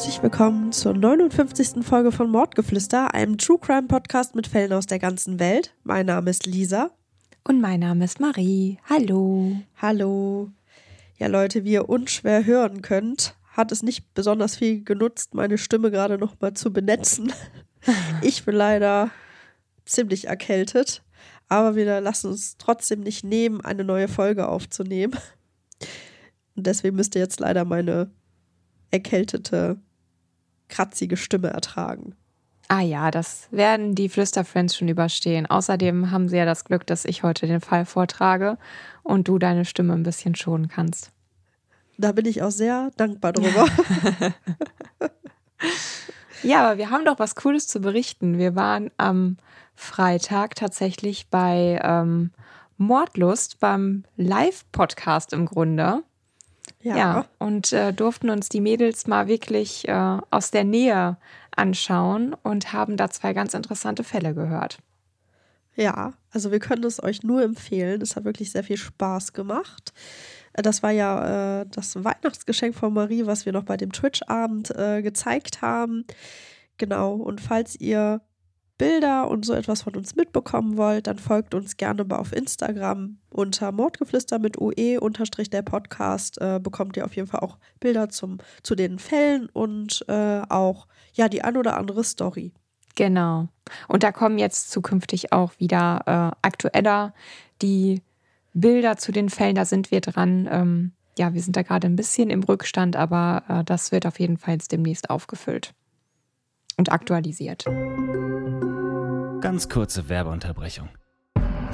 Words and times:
Herzlich 0.00 0.22
willkommen 0.22 0.72
zur 0.72 0.94
59. 0.94 1.84
Folge 1.84 2.10
von 2.10 2.30
Mordgeflüster, 2.30 3.12
einem 3.12 3.36
True 3.36 3.58
Crime 3.60 3.86
Podcast 3.86 4.34
mit 4.34 4.46
Fällen 4.46 4.72
aus 4.72 4.86
der 4.86 4.98
ganzen 4.98 5.38
Welt. 5.38 5.74
Mein 5.84 6.06
Name 6.06 6.30
ist 6.30 6.46
Lisa. 6.46 6.90
Und 7.44 7.60
mein 7.60 7.80
Name 7.80 8.06
ist 8.06 8.18
Marie. 8.18 8.78
Hallo. 8.88 9.56
Hallo. 9.76 10.48
Ja, 11.18 11.26
Leute, 11.26 11.64
wie 11.64 11.72
ihr 11.72 11.90
unschwer 11.90 12.46
hören 12.46 12.80
könnt, 12.80 13.36
hat 13.52 13.72
es 13.72 13.82
nicht 13.82 14.14
besonders 14.14 14.56
viel 14.56 14.82
genutzt, 14.84 15.34
meine 15.34 15.58
Stimme 15.58 15.90
gerade 15.90 16.16
nochmal 16.16 16.54
zu 16.54 16.72
benetzen. 16.72 17.30
Ich 18.22 18.46
bin 18.46 18.54
leider 18.54 19.10
ziemlich 19.84 20.28
erkältet, 20.28 21.02
aber 21.48 21.76
wir 21.76 22.00
lassen 22.00 22.28
uns 22.28 22.56
trotzdem 22.56 23.00
nicht 23.00 23.22
nehmen, 23.22 23.60
eine 23.60 23.84
neue 23.84 24.08
Folge 24.08 24.48
aufzunehmen. 24.48 25.14
Und 26.56 26.66
deswegen 26.66 26.96
müsst 26.96 27.14
ihr 27.16 27.20
jetzt 27.20 27.40
leider 27.40 27.66
meine 27.66 28.10
erkältete, 28.90 29.78
kratzige 30.70 31.16
Stimme 31.16 31.50
ertragen. 31.50 32.14
Ah 32.68 32.82
ja, 32.82 33.10
das 33.10 33.48
werden 33.50 33.96
die 33.96 34.08
Flüsterfriends 34.08 34.76
schon 34.76 34.86
überstehen. 34.86 35.46
Außerdem 35.46 36.12
haben 36.12 36.28
sie 36.28 36.36
ja 36.36 36.44
das 36.44 36.64
Glück, 36.64 36.86
dass 36.86 37.04
ich 37.04 37.24
heute 37.24 37.48
den 37.48 37.60
Fall 37.60 37.84
vortrage 37.84 38.58
und 39.02 39.26
du 39.26 39.40
deine 39.40 39.64
Stimme 39.64 39.92
ein 39.92 40.04
bisschen 40.04 40.36
schonen 40.36 40.68
kannst. 40.68 41.10
Da 41.98 42.12
bin 42.12 42.26
ich 42.26 42.42
auch 42.42 42.52
sehr 42.52 42.92
dankbar 42.96 43.32
drüber. 43.32 43.66
ja, 46.44 46.64
aber 46.64 46.78
wir 46.78 46.90
haben 46.90 47.04
doch 47.04 47.18
was 47.18 47.34
Cooles 47.34 47.66
zu 47.66 47.80
berichten. 47.80 48.38
Wir 48.38 48.54
waren 48.54 48.92
am 48.96 49.36
Freitag 49.74 50.54
tatsächlich 50.54 51.26
bei 51.28 51.80
ähm, 51.82 52.30
Mordlust 52.76 53.58
beim 53.58 54.04
Live-Podcast 54.16 55.32
im 55.32 55.46
Grunde. 55.46 56.04
Ja. 56.82 56.96
ja 56.96 57.24
und 57.38 57.72
äh, 57.72 57.92
durften 57.92 58.30
uns 58.30 58.48
die 58.48 58.60
Mädels 58.60 59.06
mal 59.06 59.28
wirklich 59.28 59.86
äh, 59.88 60.18
aus 60.30 60.50
der 60.50 60.64
Nähe 60.64 61.16
anschauen 61.54 62.34
und 62.42 62.72
haben 62.72 62.96
da 62.96 63.10
zwei 63.10 63.32
ganz 63.32 63.54
interessante 63.54 64.04
Fälle 64.04 64.34
gehört. 64.34 64.78
Ja, 65.76 66.14
also 66.30 66.50
wir 66.50 66.58
können 66.58 66.84
es 66.84 67.02
euch 67.02 67.22
nur 67.22 67.42
empfehlen. 67.42 68.02
Es 68.02 68.16
hat 68.16 68.24
wirklich 68.24 68.50
sehr 68.50 68.64
viel 68.64 68.76
Spaß 68.76 69.32
gemacht. 69.32 69.92
Äh, 70.52 70.62
das 70.62 70.82
war 70.82 70.90
ja 70.90 71.60
äh, 71.60 71.66
das 71.70 72.02
Weihnachtsgeschenk 72.02 72.74
von 72.74 72.92
Marie, 72.92 73.26
was 73.26 73.46
wir 73.46 73.52
noch 73.52 73.64
bei 73.64 73.76
dem 73.76 73.92
Twitch-Abend 73.92 74.70
äh, 74.76 75.02
gezeigt 75.02 75.62
haben. 75.62 76.04
Genau, 76.78 77.14
und 77.14 77.40
falls 77.40 77.76
ihr 77.78 78.22
Bilder 78.80 79.28
und 79.28 79.44
so 79.44 79.52
etwas 79.52 79.82
von 79.82 79.94
uns 79.94 80.16
mitbekommen 80.16 80.78
wollt, 80.78 81.06
dann 81.06 81.18
folgt 81.18 81.54
uns 81.54 81.76
gerne 81.76 82.02
mal 82.02 82.16
auf 82.16 82.32
Instagram 82.32 83.18
unter 83.28 83.72
Mordgeflüster 83.72 84.38
mit 84.38 84.58
UE 84.58 84.98
unterstrich 84.98 85.50
der 85.50 85.60
Podcast. 85.60 86.40
Äh, 86.40 86.60
bekommt 86.62 86.96
ihr 86.96 87.04
auf 87.04 87.14
jeden 87.14 87.28
Fall 87.28 87.40
auch 87.40 87.58
Bilder 87.78 88.08
zum, 88.08 88.38
zu 88.62 88.74
den 88.74 88.98
Fällen 88.98 89.50
und 89.50 90.02
äh, 90.08 90.40
auch 90.48 90.86
ja 91.12 91.28
die 91.28 91.42
ein 91.42 91.58
oder 91.58 91.76
andere 91.76 92.02
Story. 92.04 92.54
Genau. 92.94 93.48
Und 93.86 94.02
da 94.02 94.12
kommen 94.12 94.38
jetzt 94.38 94.70
zukünftig 94.70 95.30
auch 95.30 95.52
wieder 95.58 96.00
äh, 96.06 96.36
aktueller 96.40 97.12
die 97.60 98.00
Bilder 98.54 98.96
zu 98.96 99.12
den 99.12 99.28
Fällen. 99.28 99.56
Da 99.56 99.66
sind 99.66 99.90
wir 99.90 100.00
dran. 100.00 100.48
Ähm, 100.50 100.92
ja, 101.18 101.34
wir 101.34 101.42
sind 101.42 101.54
da 101.54 101.60
gerade 101.60 101.86
ein 101.86 101.96
bisschen 101.96 102.30
im 102.30 102.42
Rückstand, 102.42 102.96
aber 102.96 103.42
äh, 103.46 103.62
das 103.62 103.92
wird 103.92 104.06
auf 104.06 104.18
jeden 104.20 104.38
Fall 104.38 104.54
jetzt 104.54 104.72
demnächst 104.72 105.10
aufgefüllt 105.10 105.74
und 106.80 106.90
aktualisiert. 106.90 107.64
Ganz 109.42 109.68
kurze 109.68 110.08
Werbeunterbrechung. 110.08 110.88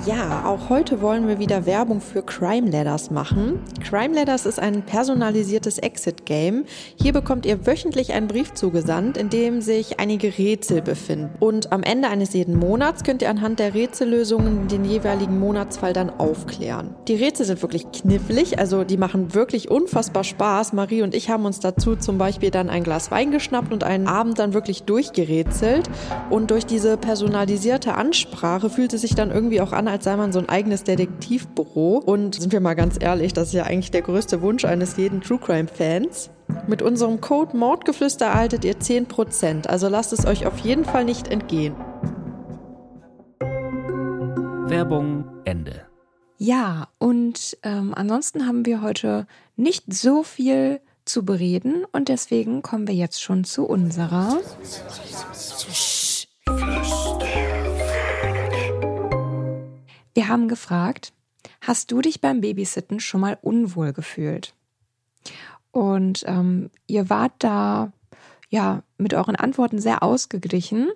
Ja, 0.05 0.45
auch 0.45 0.69
heute 0.69 1.01
wollen 1.01 1.27
wir 1.27 1.39
wieder 1.41 1.67
Werbung 1.67 2.01
für 2.01 2.23
Crime 2.23 2.71
Ladders 2.71 3.11
machen. 3.11 3.61
Crime 3.83 4.15
Ladders 4.15 4.47
ist 4.47 4.61
ein 4.61 4.83
personalisiertes 4.83 5.79
Exit-Game. 5.79 6.65
Hier 7.01 7.13
bekommt 7.13 7.45
ihr 7.45 7.67
wöchentlich 7.67 8.13
einen 8.13 8.29
Brief 8.29 8.55
zugesandt, 8.55 9.17
in 9.17 9.31
dem 9.31 9.61
sich 9.61 9.99
einige 9.99 10.39
Rätsel 10.39 10.83
befinden. 10.83 11.31
Und 11.41 11.73
am 11.73 11.83
Ende 11.83 12.09
eines 12.09 12.35
jeden 12.35 12.57
Monats 12.57 13.03
könnt 13.03 13.23
ihr 13.23 13.31
anhand 13.31 13.59
der 13.59 13.75
Rätsellösungen 13.75 14.69
den 14.69 14.85
jeweiligen 14.85 15.41
Monatsfall 15.41 15.93
dann 15.93 16.11
aufklären. 16.11 16.95
Die 17.09 17.17
Rätsel 17.17 17.47
sind 17.47 17.63
wirklich 17.63 17.91
knifflig, 17.91 18.59
also 18.59 18.85
die 18.85 18.99
machen 18.99 19.35
wirklich 19.35 19.71
unfassbar 19.71 20.23
Spaß. 20.23 20.73
Marie 20.73 21.03
und 21.03 21.15
ich 21.15 21.31
haben 21.31 21.47
uns 21.47 21.59
dazu 21.59 21.97
zum 21.97 22.19
Beispiel 22.19 22.51
dann 22.51 22.71
ein 22.71 22.85
Glas 22.85 23.11
Wein 23.11 23.33
geschnappt 23.33 23.73
und 23.73 23.83
einen 23.83 24.07
Abend 24.07 24.39
dann 24.39 24.55
wirklich 24.55 24.85
durchgerätselt. 24.85 25.89
Und 26.31 26.53
durch 26.53 26.67
diese 26.67 26.97
personalisierte 26.97 27.95
Ansprache 27.95 28.71
fühlt 28.71 28.93
es 28.93 29.01
sich 29.01 29.15
dann 29.15 29.33
irgendwie 29.33 29.61
auch 29.61 29.73
an, 29.73 29.86
an, 29.87 29.93
als 29.93 30.05
sei 30.05 30.17
man 30.17 30.33
so 30.33 30.39
ein 30.39 30.49
eigenes 30.49 30.85
Detektivbüro. 30.85 31.99
Und 31.99 32.35
sind 32.35 32.53
wir 32.53 32.61
mal 32.61 32.75
ganz 32.75 32.97
ehrlich, 33.01 33.33
das 33.33 33.49
ist 33.49 33.55
ja 33.55 33.65
eigentlich 33.65 33.91
der 33.91 34.03
größte 34.03 34.43
Wunsch 34.43 34.65
eines 34.65 34.97
jeden 34.97 35.21
True 35.21 35.39
Crime 35.39 35.69
Fans. 35.69 36.31
Mit 36.67 36.83
unserem 36.83 37.21
Code 37.21 37.57
Mordgeflüster 37.57 38.27
erhaltet 38.27 38.65
ihr 38.65 38.77
10%, 38.77 39.67
also 39.67 39.89
lasst 39.89 40.13
es 40.13 40.27
euch 40.27 40.47
auf 40.47 40.59
jeden 40.59 40.85
Fall 40.85 41.05
nicht 41.05 41.29
entgehen. 41.29 41.75
Werbung 44.69 45.25
Ende. 45.45 45.83
Ja, 46.39 46.89
und 46.99 47.57
ähm, 47.63 47.95
ansonsten 47.97 48.47
haben 48.47 48.65
wir 48.67 48.83
heute 48.83 49.27
nicht 49.57 49.93
so 49.93 50.23
viel 50.23 50.81
zu 51.05 51.25
bereden 51.25 51.85
und 51.93 52.09
deswegen 52.09 52.63
kommen 52.63 52.87
wir 52.87 52.95
jetzt 52.95 53.23
schon 53.23 53.45
zu 53.45 53.65
unserer. 53.65 54.39
Wir 60.17 60.29
haben 60.29 60.49
gefragt, 60.49 61.13
hast 61.61 61.93
du 61.93 62.01
dich 62.01 62.23
beim 62.23 62.41
Babysitten 62.41 63.01
schon 63.01 63.21
mal 63.21 63.37
unwohl 63.43 63.93
gefühlt? 63.93 64.55
Und 65.73 66.25
ähm, 66.27 66.71
ihr 66.87 67.11
wart 67.11 67.33
da 67.41 67.93
ja 68.49 68.83
mit 68.97 69.13
euren 69.13 69.37
Antworten 69.37 69.79
sehr 69.79 70.03
ausgeglichen. 70.03 70.89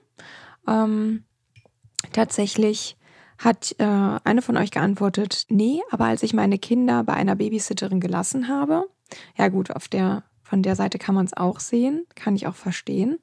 Ähm, 0.66 1.24
tatsächlich 2.14 2.96
hat 3.36 3.74
äh, 3.78 3.84
eine 3.84 4.40
von 4.40 4.56
euch 4.56 4.70
geantwortet, 4.70 5.44
nee, 5.50 5.82
aber 5.90 6.06
als 6.06 6.22
ich 6.22 6.32
meine 6.32 6.58
Kinder 6.58 7.04
bei 7.04 7.12
einer 7.12 7.36
Babysitterin 7.36 8.00
gelassen 8.00 8.48
habe, 8.48 8.88
ja 9.36 9.48
gut, 9.48 9.70
auf 9.70 9.86
der, 9.86 10.24
von 10.42 10.62
der 10.62 10.76
Seite 10.76 10.98
kann 10.98 11.14
man 11.14 11.26
es 11.26 11.36
auch 11.36 11.60
sehen, 11.60 12.06
kann 12.14 12.36
ich 12.36 12.46
auch 12.46 12.56
verstehen, 12.56 13.18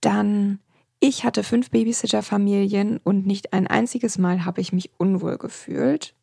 dann 0.00 0.60
ich 1.00 1.24
hatte 1.24 1.42
fünf 1.42 1.70
Babysitter-Familien 1.70 2.98
und 2.98 3.26
nicht 3.26 3.54
ein 3.54 3.66
einziges 3.66 4.18
Mal 4.18 4.44
habe 4.44 4.60
ich 4.60 4.72
mich 4.72 4.90
unwohl 4.98 5.38
gefühlt. 5.38 6.14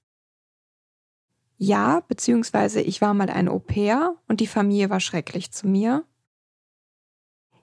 Ja, 1.57 2.01
beziehungsweise 2.07 2.81
ich 2.81 3.01
war 3.01 3.15
mal 3.15 3.31
ein 3.31 3.49
Au-pair 3.49 4.15
und 4.27 4.39
die 4.39 4.47
Familie 4.47 4.91
war 4.91 4.99
schrecklich 4.99 5.51
zu 5.51 5.67
mir. 5.67 6.03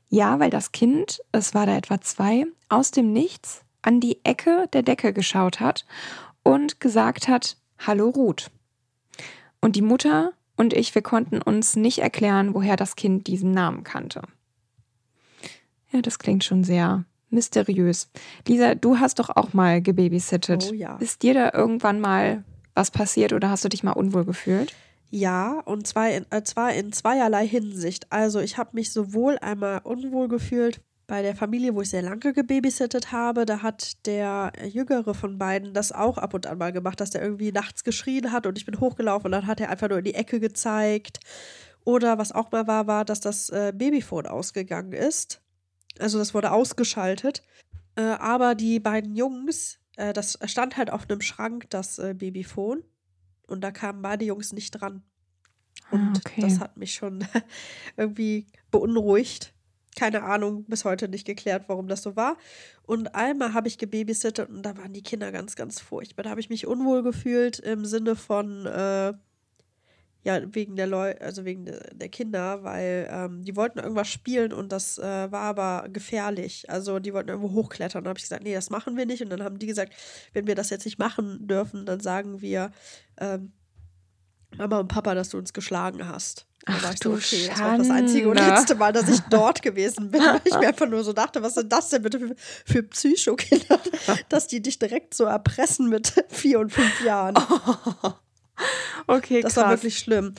Ja, 0.08 0.40
weil 0.40 0.50
das 0.50 0.72
Kind, 0.72 1.22
es 1.30 1.54
war 1.54 1.66
da 1.66 1.76
etwa 1.76 2.00
zwei, 2.00 2.46
aus 2.68 2.90
dem 2.90 3.12
Nichts 3.12 3.64
an 3.82 4.00
die 4.00 4.24
Ecke 4.24 4.68
der 4.72 4.82
Decke 4.82 5.12
geschaut 5.12 5.60
hat 5.60 5.86
und 6.42 6.80
gesagt 6.80 7.28
hat, 7.28 7.56
Hallo 7.78 8.08
Ruth. 8.08 8.50
Und 9.60 9.76
die 9.76 9.82
Mutter 9.82 10.32
und 10.56 10.72
ich, 10.72 10.94
wir 10.94 11.02
konnten 11.02 11.40
uns 11.40 11.76
nicht 11.76 11.98
erklären, 11.98 12.54
woher 12.54 12.76
das 12.76 12.96
Kind 12.96 13.28
diesen 13.28 13.52
Namen 13.52 13.84
kannte. 13.84 14.22
Ja, 15.94 16.02
das 16.02 16.18
klingt 16.18 16.42
schon 16.42 16.64
sehr 16.64 17.04
mysteriös. 17.30 18.08
Lisa, 18.48 18.74
du 18.74 18.98
hast 18.98 19.20
doch 19.20 19.30
auch 19.30 19.52
mal 19.52 19.80
gebabysittet. 19.80 20.68
Oh 20.70 20.74
ja. 20.74 20.96
Ist 20.96 21.22
dir 21.22 21.34
da 21.34 21.52
irgendwann 21.52 22.00
mal 22.00 22.42
was 22.74 22.90
passiert 22.90 23.32
oder 23.32 23.48
hast 23.50 23.64
du 23.64 23.68
dich 23.68 23.84
mal 23.84 23.92
unwohl 23.92 24.24
gefühlt? 24.24 24.74
Ja, 25.10 25.60
und 25.64 25.86
zwar 25.86 26.10
in, 26.10 26.26
äh, 26.30 26.42
zwar 26.42 26.74
in 26.74 26.92
zweierlei 26.92 27.46
Hinsicht. 27.46 28.10
Also 28.10 28.40
ich 28.40 28.58
habe 28.58 28.70
mich 28.72 28.92
sowohl 28.92 29.38
einmal 29.38 29.82
unwohl 29.84 30.26
gefühlt 30.26 30.80
bei 31.06 31.22
der 31.22 31.36
Familie, 31.36 31.76
wo 31.76 31.82
ich 31.82 31.90
sehr 31.90 32.02
lange 32.02 32.32
gebabysittet 32.32 33.12
habe. 33.12 33.46
Da 33.46 33.62
hat 33.62 34.04
der 34.06 34.52
jüngere 34.66 35.14
von 35.14 35.38
beiden 35.38 35.74
das 35.74 35.92
auch 35.92 36.18
ab 36.18 36.34
und 36.34 36.48
an 36.48 36.58
mal 36.58 36.72
gemacht, 36.72 37.00
dass 37.00 37.10
der 37.10 37.22
irgendwie 37.22 37.52
nachts 37.52 37.84
geschrien 37.84 38.32
hat 38.32 38.48
und 38.48 38.58
ich 38.58 38.66
bin 38.66 38.80
hochgelaufen 38.80 39.26
und 39.26 39.32
dann 39.32 39.46
hat 39.46 39.60
er 39.60 39.70
einfach 39.70 39.88
nur 39.88 39.98
in 39.98 40.04
die 40.04 40.14
Ecke 40.14 40.40
gezeigt. 40.40 41.20
Oder 41.84 42.18
was 42.18 42.32
auch 42.32 42.50
mal 42.50 42.66
war, 42.66 42.88
war, 42.88 43.04
dass 43.04 43.20
das 43.20 43.50
äh, 43.50 43.72
Babyphone 43.76 44.26
ausgegangen 44.26 44.92
ist. 44.92 45.43
Also 45.98 46.18
das 46.18 46.34
wurde 46.34 46.52
ausgeschaltet. 46.52 47.42
Äh, 47.96 48.02
aber 48.02 48.54
die 48.54 48.80
beiden 48.80 49.14
Jungs, 49.14 49.78
äh, 49.96 50.12
das 50.12 50.38
stand 50.46 50.76
halt 50.76 50.90
auf 50.90 51.08
einem 51.08 51.20
Schrank, 51.20 51.70
das 51.70 51.98
äh, 51.98 52.14
Babyphone. 52.14 52.82
Und 53.46 53.62
da 53.62 53.70
kamen 53.70 54.02
beide 54.02 54.24
Jungs 54.24 54.52
nicht 54.52 54.70
dran. 54.72 55.02
Ah, 55.90 55.96
Und 55.96 56.18
okay. 56.18 56.40
das 56.40 56.60
hat 56.60 56.76
mich 56.76 56.94
schon 56.94 57.26
irgendwie 57.96 58.46
beunruhigt. 58.70 59.52
Keine 59.96 60.24
Ahnung, 60.24 60.64
bis 60.64 60.84
heute 60.84 61.08
nicht 61.08 61.24
geklärt, 61.24 61.68
warum 61.68 61.86
das 61.86 62.02
so 62.02 62.16
war. 62.16 62.36
Und 62.82 63.14
einmal 63.14 63.54
habe 63.54 63.68
ich 63.68 63.78
gebabysittet 63.78 64.48
und 64.48 64.62
da 64.62 64.76
waren 64.76 64.92
die 64.92 65.04
Kinder 65.04 65.30
ganz, 65.30 65.54
ganz 65.54 65.80
furchtbar. 65.80 66.24
Da 66.24 66.30
habe 66.30 66.40
ich 66.40 66.50
mich 66.50 66.66
unwohl 66.66 67.04
gefühlt 67.04 67.60
im 67.60 67.84
Sinne 67.84 68.16
von, 68.16 68.66
äh, 68.66 69.12
ja, 70.24 70.40
wegen 70.54 70.74
der 70.74 70.86
Leute, 70.86 71.20
also 71.20 71.44
wegen 71.44 71.66
de 71.66 71.78
der 71.92 72.08
Kinder, 72.08 72.64
weil 72.64 73.08
ähm, 73.10 73.44
die 73.44 73.56
wollten 73.56 73.78
irgendwas 73.78 74.08
spielen 74.08 74.54
und 74.54 74.72
das 74.72 74.98
äh, 74.98 75.30
war 75.30 75.42
aber 75.42 75.88
gefährlich. 75.90 76.68
Also 76.70 76.98
die 76.98 77.12
wollten 77.12 77.28
irgendwo 77.28 77.52
hochklettern. 77.52 78.00
Und 78.00 78.04
dann 78.04 78.10
habe 78.10 78.18
ich 78.18 78.24
gesagt, 78.24 78.42
nee, 78.42 78.54
das 78.54 78.70
machen 78.70 78.96
wir 78.96 79.04
nicht. 79.04 79.22
Und 79.22 79.28
dann 79.28 79.42
haben 79.42 79.58
die 79.58 79.66
gesagt, 79.66 79.92
wenn 80.32 80.46
wir 80.46 80.54
das 80.54 80.70
jetzt 80.70 80.86
nicht 80.86 80.98
machen 80.98 81.46
dürfen, 81.46 81.84
dann 81.84 82.00
sagen 82.00 82.40
wir, 82.40 82.72
ähm, 83.18 83.52
Mama 84.56 84.80
und 84.80 84.88
Papa, 84.88 85.14
dass 85.14 85.28
du 85.28 85.38
uns 85.38 85.52
geschlagen 85.52 86.08
hast. 86.08 86.46
Ach 86.66 86.82
war 86.82 86.92
ich 86.92 86.98
so, 87.02 87.12
okay, 87.12 87.46
das 87.48 87.60
war 87.60 87.74
auch 87.74 87.78
das 87.78 87.90
einzige 87.90 88.28
und 88.28 88.36
letzte 88.36 88.74
Mal, 88.76 88.92
dass 88.92 89.08
ich 89.10 89.20
dort 89.28 89.60
gewesen 89.60 90.10
bin. 90.10 90.22
Weil 90.22 90.40
ich 90.44 90.54
mir 90.54 90.68
einfach 90.68 90.88
nur 90.88 91.04
so 91.04 91.12
dachte, 91.12 91.42
was 91.42 91.54
sind 91.54 91.70
das 91.70 91.90
denn 91.90 92.02
bitte 92.02 92.18
für, 92.18 92.34
für 92.64 92.82
Psychokinder, 92.84 93.78
dass 94.30 94.46
die 94.46 94.62
dich 94.62 94.78
direkt 94.78 95.12
so 95.12 95.24
erpressen 95.24 95.90
mit 95.90 96.14
vier 96.28 96.60
und 96.60 96.72
fünf 96.72 97.04
Jahren. 97.04 97.34
Okay, 99.06 99.42
Das 99.42 99.54
krass. 99.54 99.64
war 99.64 99.70
wirklich 99.70 99.98
schlimm. 99.98 100.34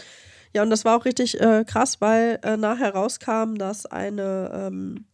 Ja, 0.53 0.63
und 0.63 0.69
das 0.69 0.85
war 0.85 0.97
auch 0.97 1.05
richtig 1.05 1.39
äh, 1.39 1.65
krass, 1.67 1.99
weil 2.01 2.39
äh, 2.43 2.57
nachher 2.57 2.93
rauskam, 2.93 3.55
dass 3.55 3.85
eine 3.85 4.49
ähm, 4.53 5.05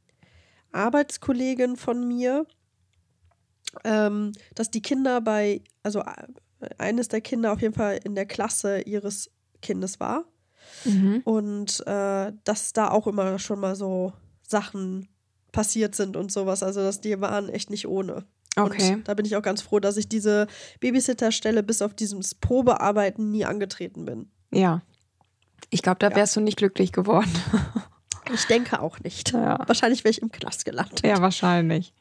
Arbeitskollegin 0.71 1.75
von 1.75 2.07
mir, 2.07 2.45
ähm, 3.83 4.33
dass 4.55 4.69
die 4.71 4.81
Kinder 4.81 5.19
bei, 5.19 5.63
also 5.83 6.01
äh, 6.01 6.69
eines 6.77 7.07
der 7.07 7.21
Kinder 7.21 7.51
auf 7.51 7.61
jeden 7.61 7.73
Fall 7.73 7.99
in 8.03 8.15
der 8.15 8.25
Klasse 8.25 8.81
ihres 8.81 9.31
Kindes 9.61 9.99
war. 9.99 10.25
Mhm. 10.85 11.21
Und 11.23 11.85
äh, 11.87 12.31
dass 12.43 12.73
da 12.73 12.89
auch 12.89 13.07
immer 13.07 13.39
schon 13.39 13.59
mal 13.59 13.75
so 13.75 14.13
Sachen 14.47 15.09
passiert 15.51 15.95
sind 15.95 16.15
und 16.15 16.31
sowas. 16.31 16.63
Also, 16.63 16.81
dass 16.81 17.01
die 17.01 17.19
waren 17.19 17.49
echt 17.49 17.69
nicht 17.69 17.87
ohne. 17.87 18.25
Okay. 18.57 18.95
Und 18.95 19.07
da 19.07 19.13
bin 19.13 19.25
ich 19.25 19.35
auch 19.37 19.41
ganz 19.41 19.61
froh, 19.61 19.79
dass 19.79 19.95
ich 19.97 20.09
diese 20.09 20.47
Babysitterstelle 20.81 21.63
bis 21.63 21.81
auf 21.81 21.93
dieses 21.93 22.35
Probearbeiten 22.35 23.31
nie 23.31 23.45
angetreten 23.45 24.05
bin. 24.05 24.29
Ja. 24.53 24.81
Ich 25.69 25.81
glaube, 25.81 25.99
da 25.99 26.09
Ja. 26.09 26.15
wärst 26.17 26.35
du 26.35 26.41
nicht 26.41 26.57
glücklich 26.57 26.91
geworden. 26.91 27.31
Ich 28.33 28.45
denke 28.45 28.79
auch 28.81 28.97
nicht. 28.99 29.33
Ja. 29.33 29.59
Wahrscheinlich 29.67 30.05
wäre 30.05 30.11
ich 30.11 30.21
im 30.21 30.31
Knast 30.31 30.63
gelandet. 30.63 31.05
ja, 31.05 31.19
wahrscheinlich. 31.21 31.91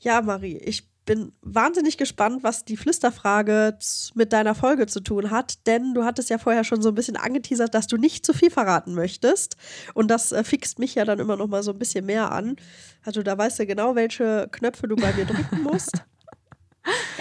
Ja, 0.00 0.22
Marie, 0.22 0.56
ich 0.56 0.88
bin 1.04 1.32
wahnsinnig 1.42 1.98
gespannt, 1.98 2.42
was 2.42 2.64
die 2.64 2.76
Flüsterfrage 2.76 3.78
mit 4.14 4.32
deiner 4.32 4.54
Folge 4.54 4.86
zu 4.86 5.00
tun 5.00 5.30
hat, 5.30 5.66
denn 5.66 5.94
du 5.94 6.04
hattest 6.04 6.30
ja 6.30 6.38
vorher 6.38 6.64
schon 6.64 6.82
so 6.82 6.88
ein 6.90 6.94
bisschen 6.94 7.16
angeteasert, 7.16 7.74
dass 7.74 7.86
du 7.86 7.96
nicht 7.96 8.24
zu 8.24 8.32
viel 8.32 8.50
verraten 8.50 8.94
möchtest. 8.94 9.56
Und 9.94 10.10
das 10.10 10.32
äh, 10.32 10.44
fixt 10.44 10.78
mich 10.78 10.94
ja 10.94 11.04
dann 11.04 11.18
immer 11.18 11.36
noch 11.36 11.46
mal 11.46 11.62
so 11.62 11.72
ein 11.72 11.78
bisschen 11.78 12.06
mehr 12.06 12.32
an. 12.32 12.56
Also 13.02 13.22
da 13.22 13.36
weißt 13.36 13.58
du 13.58 13.66
genau, 13.66 13.94
welche 13.94 14.48
Knöpfe 14.50 14.88
du 14.88 14.96
bei 14.96 15.12
mir 15.12 15.24
drücken 15.24 15.62
musst. 15.62 15.92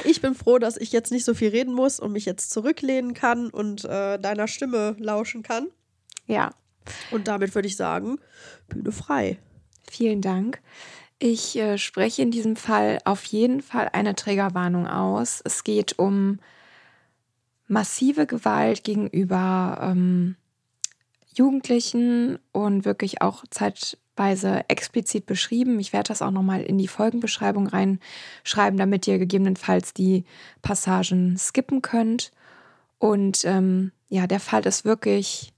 Ich 0.04 0.20
bin 0.20 0.36
froh, 0.36 0.60
dass 0.60 0.76
ich 0.76 0.92
jetzt 0.92 1.14
nicht 1.14 1.24
so 1.24 1.34
viel 1.34 1.48
reden 1.48 1.74
muss 1.74 1.98
und 1.98 2.12
mich 2.12 2.26
jetzt 2.26 2.52
zurücklehnen 2.52 3.14
kann 3.14 3.50
und 3.50 3.86
äh, 3.86 4.20
deiner 4.20 4.50
Stimme 4.50 4.98
lauschen 5.00 5.42
kann. 5.42 5.70
Ja. 6.28 6.54
Und 7.12 7.30
damit 7.30 7.56
würde 7.56 7.70
ich 7.70 7.78
sagen, 7.78 8.20
Bühne 8.68 8.92
frei. 8.92 9.40
Vielen 9.90 10.22
Dank. 10.22 10.62
Ich 11.26 11.56
äh, 11.56 11.78
spreche 11.78 12.22
in 12.22 12.32
diesem 12.32 12.58
Fall 12.58 13.00
auf 13.06 13.24
jeden 13.24 13.62
Fall 13.62 13.90
eine 13.94 14.14
Triggerwarnung 14.14 14.88
aus. 14.88 15.40
Es 15.46 15.64
geht 15.64 15.98
um 15.98 16.40
massive 17.66 18.26
Gewalt 18.26 18.84
gegenüber 18.84 19.80
ähm, 19.82 20.36
Jugendlichen 21.34 22.40
und 22.52 22.84
wirklich 22.84 23.22
auch 23.22 23.46
zeitweise 23.50 24.66
explizit 24.68 25.26
beschrieben. 25.26 25.80
Ich 25.80 25.94
werde 25.94 26.10
das 26.10 26.22
auch 26.22 26.30
nochmal 26.30 26.62
in 26.62 26.78
die 26.78 26.90
Folgenbeschreibung 26.90 27.68
reinschreiben, 27.68 28.78
damit 28.78 29.08
ihr 29.08 29.18
gegebenenfalls 29.18 29.94
die 29.94 30.26
Passagen 30.62 31.38
skippen 31.38 31.82
könnt. 31.82 32.34
Und 33.00 33.46
ähm, 33.46 33.94
ja, 34.10 34.28
der 34.28 34.42
Fall 34.42 34.66
ist 34.66 34.84
wirklich 34.84 35.54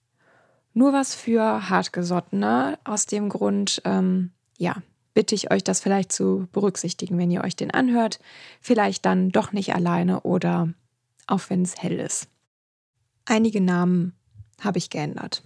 nur 0.75 0.93
was 0.93 1.15
für 1.15 1.71
Hartgesottene. 1.71 2.77
Aus 2.83 3.07
dem 3.07 3.29
Grund, 3.29 3.81
ähm, 3.83 4.29
ja, 4.59 4.75
bitte 5.15 5.33
ich 5.33 5.51
euch, 5.51 5.63
das 5.63 5.79
vielleicht 5.79 6.11
zu 6.11 6.47
berücksichtigen, 6.51 7.17
wenn 7.17 7.31
ihr 7.31 7.43
euch 7.43 7.55
den 7.55 7.71
anhört. 7.71 8.19
Vielleicht 8.61 9.05
dann 9.05 9.31
doch 9.31 9.51
nicht 9.51 9.73
alleine 9.73 10.21
oder 10.21 10.71
auch 11.25 11.41
wenn 11.49 11.63
es 11.63 11.81
hell 11.81 11.99
ist. 11.99 12.27
Einige 13.25 13.61
Namen 13.61 14.13
habe 14.61 14.77
ich 14.77 14.91
geändert. 14.91 15.41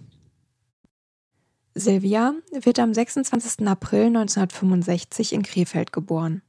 Silvia 1.74 2.34
wird 2.50 2.78
am 2.78 2.92
26. 2.92 3.66
April 3.66 4.06
1965 4.06 5.32
in 5.32 5.42
Krefeld 5.42 5.92
geboren. 5.92 6.42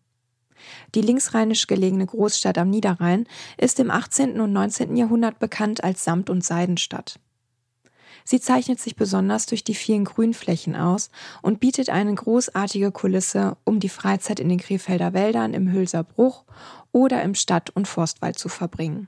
Die 0.94 1.02
linksrheinisch 1.02 1.68
gelegene 1.68 2.06
Großstadt 2.06 2.58
am 2.58 2.70
Niederrhein 2.70 3.28
ist 3.58 3.80
im 3.80 3.92
18. 3.92 4.42
und 4.42 4.52
19. 4.52 4.98
Jahrhundert 4.98 5.40
bekannt 5.40 5.84
als 5.84 6.04
Samt- 6.04 6.30
und 6.30 6.44
Seidenstadt. 6.44 7.20
Sie 8.24 8.40
zeichnet 8.40 8.80
sich 8.80 8.96
besonders 8.96 9.46
durch 9.46 9.64
die 9.64 9.76
vielen 9.76 10.06
Grünflächen 10.06 10.76
aus 10.76 11.10
und 11.42 11.60
bietet 11.60 11.90
eine 11.90 12.14
großartige 12.14 12.92
Kulisse, 12.92 13.58
um 13.64 13.80
die 13.80 13.90
Freizeit 13.90 14.40
in 14.40 14.50
den 14.50 14.60
Krefelder 14.60 15.14
Wäldern 15.14 15.54
im 15.54 15.72
Hülser 15.72 16.04
Bruch 16.04 16.46
oder 16.92 17.22
im 17.24 17.36
Stadt- 17.36 17.72
und 17.72 17.88
Forstwald 17.88 18.38
zu 18.38 18.50
verbringen. 18.50 19.08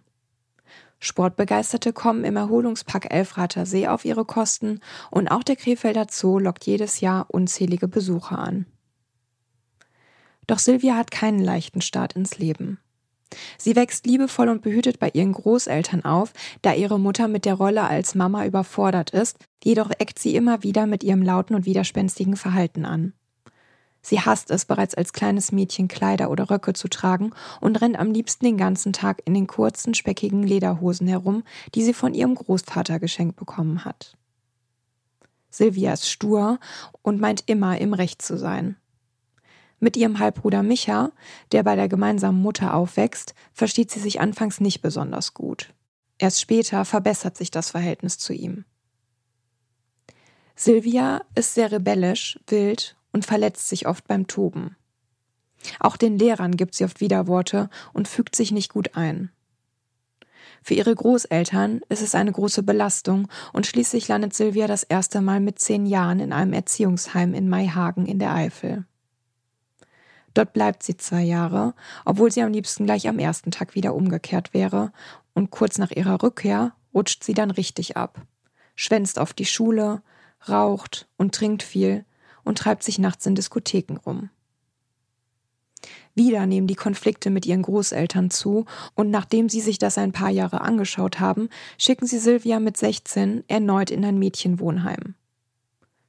Sportbegeisterte 1.00 1.92
kommen 1.92 2.24
im 2.24 2.38
Erholungspark 2.38 3.14
Elfrater 3.14 3.66
See 3.66 3.88
auf 3.88 4.06
ihre 4.06 4.24
Kosten 4.24 4.80
und 5.12 5.28
auch 5.28 5.44
der 5.44 5.58
Krefelder 5.58 6.08
Zoo 6.10 6.40
lockt 6.40 6.66
jedes 6.66 7.02
Jahr 7.02 7.26
unzählige 7.30 7.90
Besucher 7.90 8.40
an. 8.40 8.66
Doch 10.48 10.60
Silvia 10.60 10.96
hat 10.96 11.12
keinen 11.12 11.40
leichten 11.40 11.82
Start 11.82 12.14
ins 12.14 12.38
Leben. 12.38 12.80
Sie 13.58 13.76
wächst 13.76 14.06
liebevoll 14.06 14.50
und 14.50 14.62
behütet 14.62 15.00
bei 15.00 15.10
ihren 15.14 15.34
Großeltern 15.34 16.06
auf, 16.06 16.34
da 16.62 16.74
ihre 16.74 17.00
Mutter 17.00 17.28
mit 17.28 17.46
der 17.46 17.56
Rolle 17.56 17.84
als 17.84 18.16
Mama 18.16 18.46
überfordert 18.46 19.12
ist, 19.12 19.38
jedoch 19.64 19.92
eckt 19.92 20.20
sie 20.20 20.36
immer 20.36 20.64
wieder 20.64 20.88
mit 20.88 21.04
ihrem 21.04 21.22
lauten 21.22 21.56
und 21.56 21.66
widerspenstigen 21.66 22.36
Verhalten 22.36 22.86
an. 22.86 23.14
Sie 24.06 24.20
hasst 24.20 24.52
es, 24.52 24.66
bereits 24.66 24.96
als 24.96 25.14
kleines 25.14 25.54
Mädchen 25.54 25.88
Kleider 25.88 26.30
oder 26.30 26.50
Röcke 26.50 26.74
zu 26.74 26.90
tragen 26.90 27.32
und 27.62 27.82
rennt 27.82 27.98
am 27.98 28.12
liebsten 28.12 28.46
den 28.46 28.58
ganzen 28.58 28.92
Tag 28.92 29.22
in 29.26 29.34
den 29.34 29.48
kurzen, 29.48 29.94
speckigen 29.94 30.44
Lederhosen 30.44 31.08
herum, 31.08 31.44
die 31.74 31.84
sie 31.84 31.94
von 31.94 32.14
ihrem 32.14 32.36
Großvater 32.36 33.00
geschenkt 33.00 33.38
bekommen 33.38 33.86
hat. 33.86 34.18
Silvia 35.50 35.94
ist 35.94 36.10
stur 36.10 36.60
und 37.02 37.22
meint 37.22 37.44
immer 37.46 37.80
im 37.80 37.94
Recht 37.94 38.22
zu 38.22 38.38
sein. 38.38 38.76
Mit 39.84 39.98
ihrem 39.98 40.20
Halbbruder 40.20 40.64
Micha, 40.64 41.12
der 41.52 41.62
bei 41.64 41.76
der 41.76 41.90
gemeinsamen 41.90 42.42
Mutter 42.42 42.74
aufwächst, 42.74 43.36
versteht 43.52 43.92
sie 43.92 44.00
sich 44.00 44.22
anfangs 44.22 44.62
nicht 44.62 44.82
besonders 44.82 45.34
gut. 45.34 45.74
Erst 46.18 46.40
später 46.40 46.86
verbessert 46.86 47.36
sich 47.36 47.52
das 47.52 47.72
Verhältnis 47.72 48.18
zu 48.18 48.32
ihm. 48.32 48.64
Silvia 50.56 51.26
ist 51.36 51.54
sehr 51.54 51.70
rebellisch, 51.70 52.40
wild 52.48 52.96
und 53.12 53.26
verletzt 53.26 53.68
sich 53.68 53.86
oft 53.86 54.08
beim 54.08 54.26
Toben. 54.26 54.78
Auch 55.82 55.98
den 55.98 56.18
Lehrern 56.18 56.56
gibt 56.56 56.76
sie 56.76 56.86
oft 56.86 57.02
Widerworte 57.02 57.70
und 57.92 58.08
fügt 58.08 58.38
sich 58.38 58.54
nicht 58.54 58.72
gut 58.72 58.96
ein. 58.96 59.34
Für 60.62 60.76
ihre 60.76 60.96
Großeltern 60.96 61.82
ist 61.90 62.02
es 62.02 62.16
eine 62.16 62.32
große 62.32 62.64
Belastung 62.64 63.28
und 63.52 63.68
schließlich 63.68 64.08
landet 64.08 64.34
Silvia 64.34 64.66
das 64.66 64.84
erste 64.84 65.20
Mal 65.20 65.42
mit 65.42 65.60
zehn 65.60 65.86
Jahren 65.86 66.22
in 66.22 66.32
einem 66.32 66.54
Erziehungsheim 66.54 67.34
in 67.34 67.50
Maihagen 67.50 68.06
in 68.06 68.20
der 68.20 68.34
Eifel. 68.34 68.86
Dort 70.34 70.54
bleibt 70.54 70.84
sie 70.84 70.98
zwei 70.98 71.22
Jahre, 71.22 71.74
obwohl 72.06 72.32
sie 72.32 72.42
am 72.42 72.52
liebsten 72.52 72.86
gleich 72.86 73.08
am 73.08 73.20
ersten 73.20 73.52
Tag 73.52 73.76
wieder 73.76 73.94
umgekehrt 73.94 74.54
wäre, 74.54 74.92
und 75.34 75.52
kurz 75.52 75.78
nach 75.78 75.92
ihrer 75.92 76.22
Rückkehr 76.22 76.74
rutscht 76.94 77.24
sie 77.24 77.34
dann 77.34 77.52
richtig 77.52 77.98
ab, 77.98 78.22
schwänzt 78.76 79.18
auf 79.20 79.34
die 79.34 79.46
Schule, 79.46 80.02
raucht 80.48 81.08
und 81.18 81.34
trinkt 81.34 81.64
viel 81.64 82.06
und 82.44 82.58
treibt 82.58 82.84
sich 82.84 83.00
nachts 83.00 83.26
in 83.26 83.36
Diskotheken 83.36 83.98
rum. 84.06 84.30
Wieder 86.16 86.46
nehmen 86.46 86.68
die 86.68 86.76
Konflikte 86.76 87.30
mit 87.32 87.46
ihren 87.46 87.64
Großeltern 87.64 88.30
zu 88.30 88.66
und 88.94 89.10
nachdem 89.10 89.50
sie 89.50 89.62
sich 89.62 89.80
das 89.80 89.98
ein 89.98 90.12
paar 90.12 90.30
Jahre 90.30 90.62
angeschaut 90.62 91.20
haben, 91.20 91.50
schicken 91.78 92.06
sie 92.06 92.20
Sylvia 92.20 92.60
mit 92.60 92.78
16 92.78 93.44
erneut 93.48 93.90
in 93.90 94.06
ein 94.06 94.20
Mädchenwohnheim. 94.20 95.16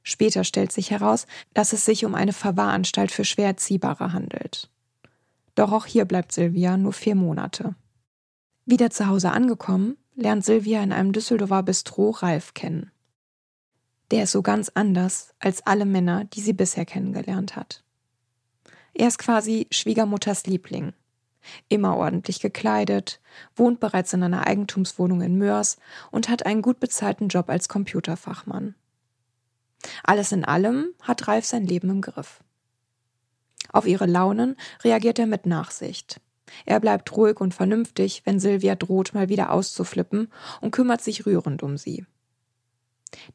Später 0.07 0.43
stellt 0.43 0.71
sich 0.71 0.91
heraus, 0.91 1.25
dass 1.55 1.73
es 1.73 1.83
sich 1.83 2.05
um 2.05 2.13
eine 2.13 2.31
Verwahranstalt 2.31 3.11
für 3.11 3.25
schwer 3.25 3.47
Erziehbare 3.47 4.13
handelt. 4.13 4.69
Doch 5.55 5.71
auch 5.71 5.87
hier 5.87 6.05
bleibt 6.05 6.31
Sylvia 6.31 6.77
nur 6.77 6.93
vier 6.93 7.15
Monate. 7.15 7.73
Wieder 8.65 8.91
zu 8.91 9.07
Hause 9.07 9.31
angekommen, 9.31 9.97
lernt 10.15 10.45
Sylvia 10.45 10.83
in 10.83 10.93
einem 10.93 11.11
Düsseldorfer 11.11 11.63
Bistro 11.63 12.11
Ralf 12.11 12.53
kennen. 12.53 12.91
Der 14.11 14.23
ist 14.23 14.31
so 14.31 14.43
ganz 14.43 14.69
anders 14.75 15.33
als 15.39 15.65
alle 15.65 15.85
Männer, 15.85 16.25
die 16.25 16.41
sie 16.41 16.53
bisher 16.53 16.85
kennengelernt 16.85 17.55
hat. 17.55 17.83
Er 18.93 19.07
ist 19.07 19.17
quasi 19.17 19.67
Schwiegermutters 19.71 20.45
Liebling. 20.45 20.93
Immer 21.67 21.97
ordentlich 21.97 22.41
gekleidet, 22.41 23.19
wohnt 23.55 23.79
bereits 23.79 24.13
in 24.13 24.21
einer 24.21 24.45
Eigentumswohnung 24.45 25.21
in 25.21 25.39
Mörs 25.39 25.77
und 26.11 26.29
hat 26.29 26.45
einen 26.45 26.61
gut 26.61 26.79
bezahlten 26.79 27.27
Job 27.27 27.49
als 27.49 27.69
Computerfachmann. 27.69 28.75
Alles 30.03 30.31
in 30.31 30.45
allem 30.45 30.89
hat 31.01 31.27
Ralf 31.27 31.45
sein 31.45 31.65
Leben 31.65 31.89
im 31.89 32.01
Griff. 32.01 32.41
Auf 33.71 33.87
ihre 33.87 34.05
Launen 34.05 34.55
reagiert 34.83 35.19
er 35.19 35.27
mit 35.27 35.45
Nachsicht. 35.45 36.21
Er 36.65 36.79
bleibt 36.79 37.15
ruhig 37.15 37.41
und 37.41 37.53
vernünftig, 37.53 38.21
wenn 38.25 38.39
Sylvia 38.39 38.75
droht, 38.75 39.13
mal 39.13 39.29
wieder 39.29 39.51
auszuflippen 39.51 40.31
und 40.61 40.71
kümmert 40.71 41.01
sich 41.01 41.25
rührend 41.25 41.63
um 41.63 41.77
sie. 41.77 42.05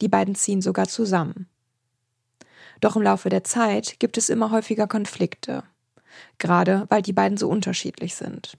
Die 0.00 0.08
beiden 0.08 0.34
ziehen 0.34 0.62
sogar 0.62 0.88
zusammen. 0.88 1.48
Doch 2.80 2.96
im 2.96 3.02
Laufe 3.02 3.28
der 3.28 3.44
Zeit 3.44 3.98
gibt 3.98 4.16
es 4.16 4.28
immer 4.28 4.50
häufiger 4.50 4.86
Konflikte, 4.86 5.64
gerade 6.38 6.86
weil 6.88 7.02
die 7.02 7.12
beiden 7.12 7.36
so 7.36 7.48
unterschiedlich 7.48 8.14
sind. 8.14 8.56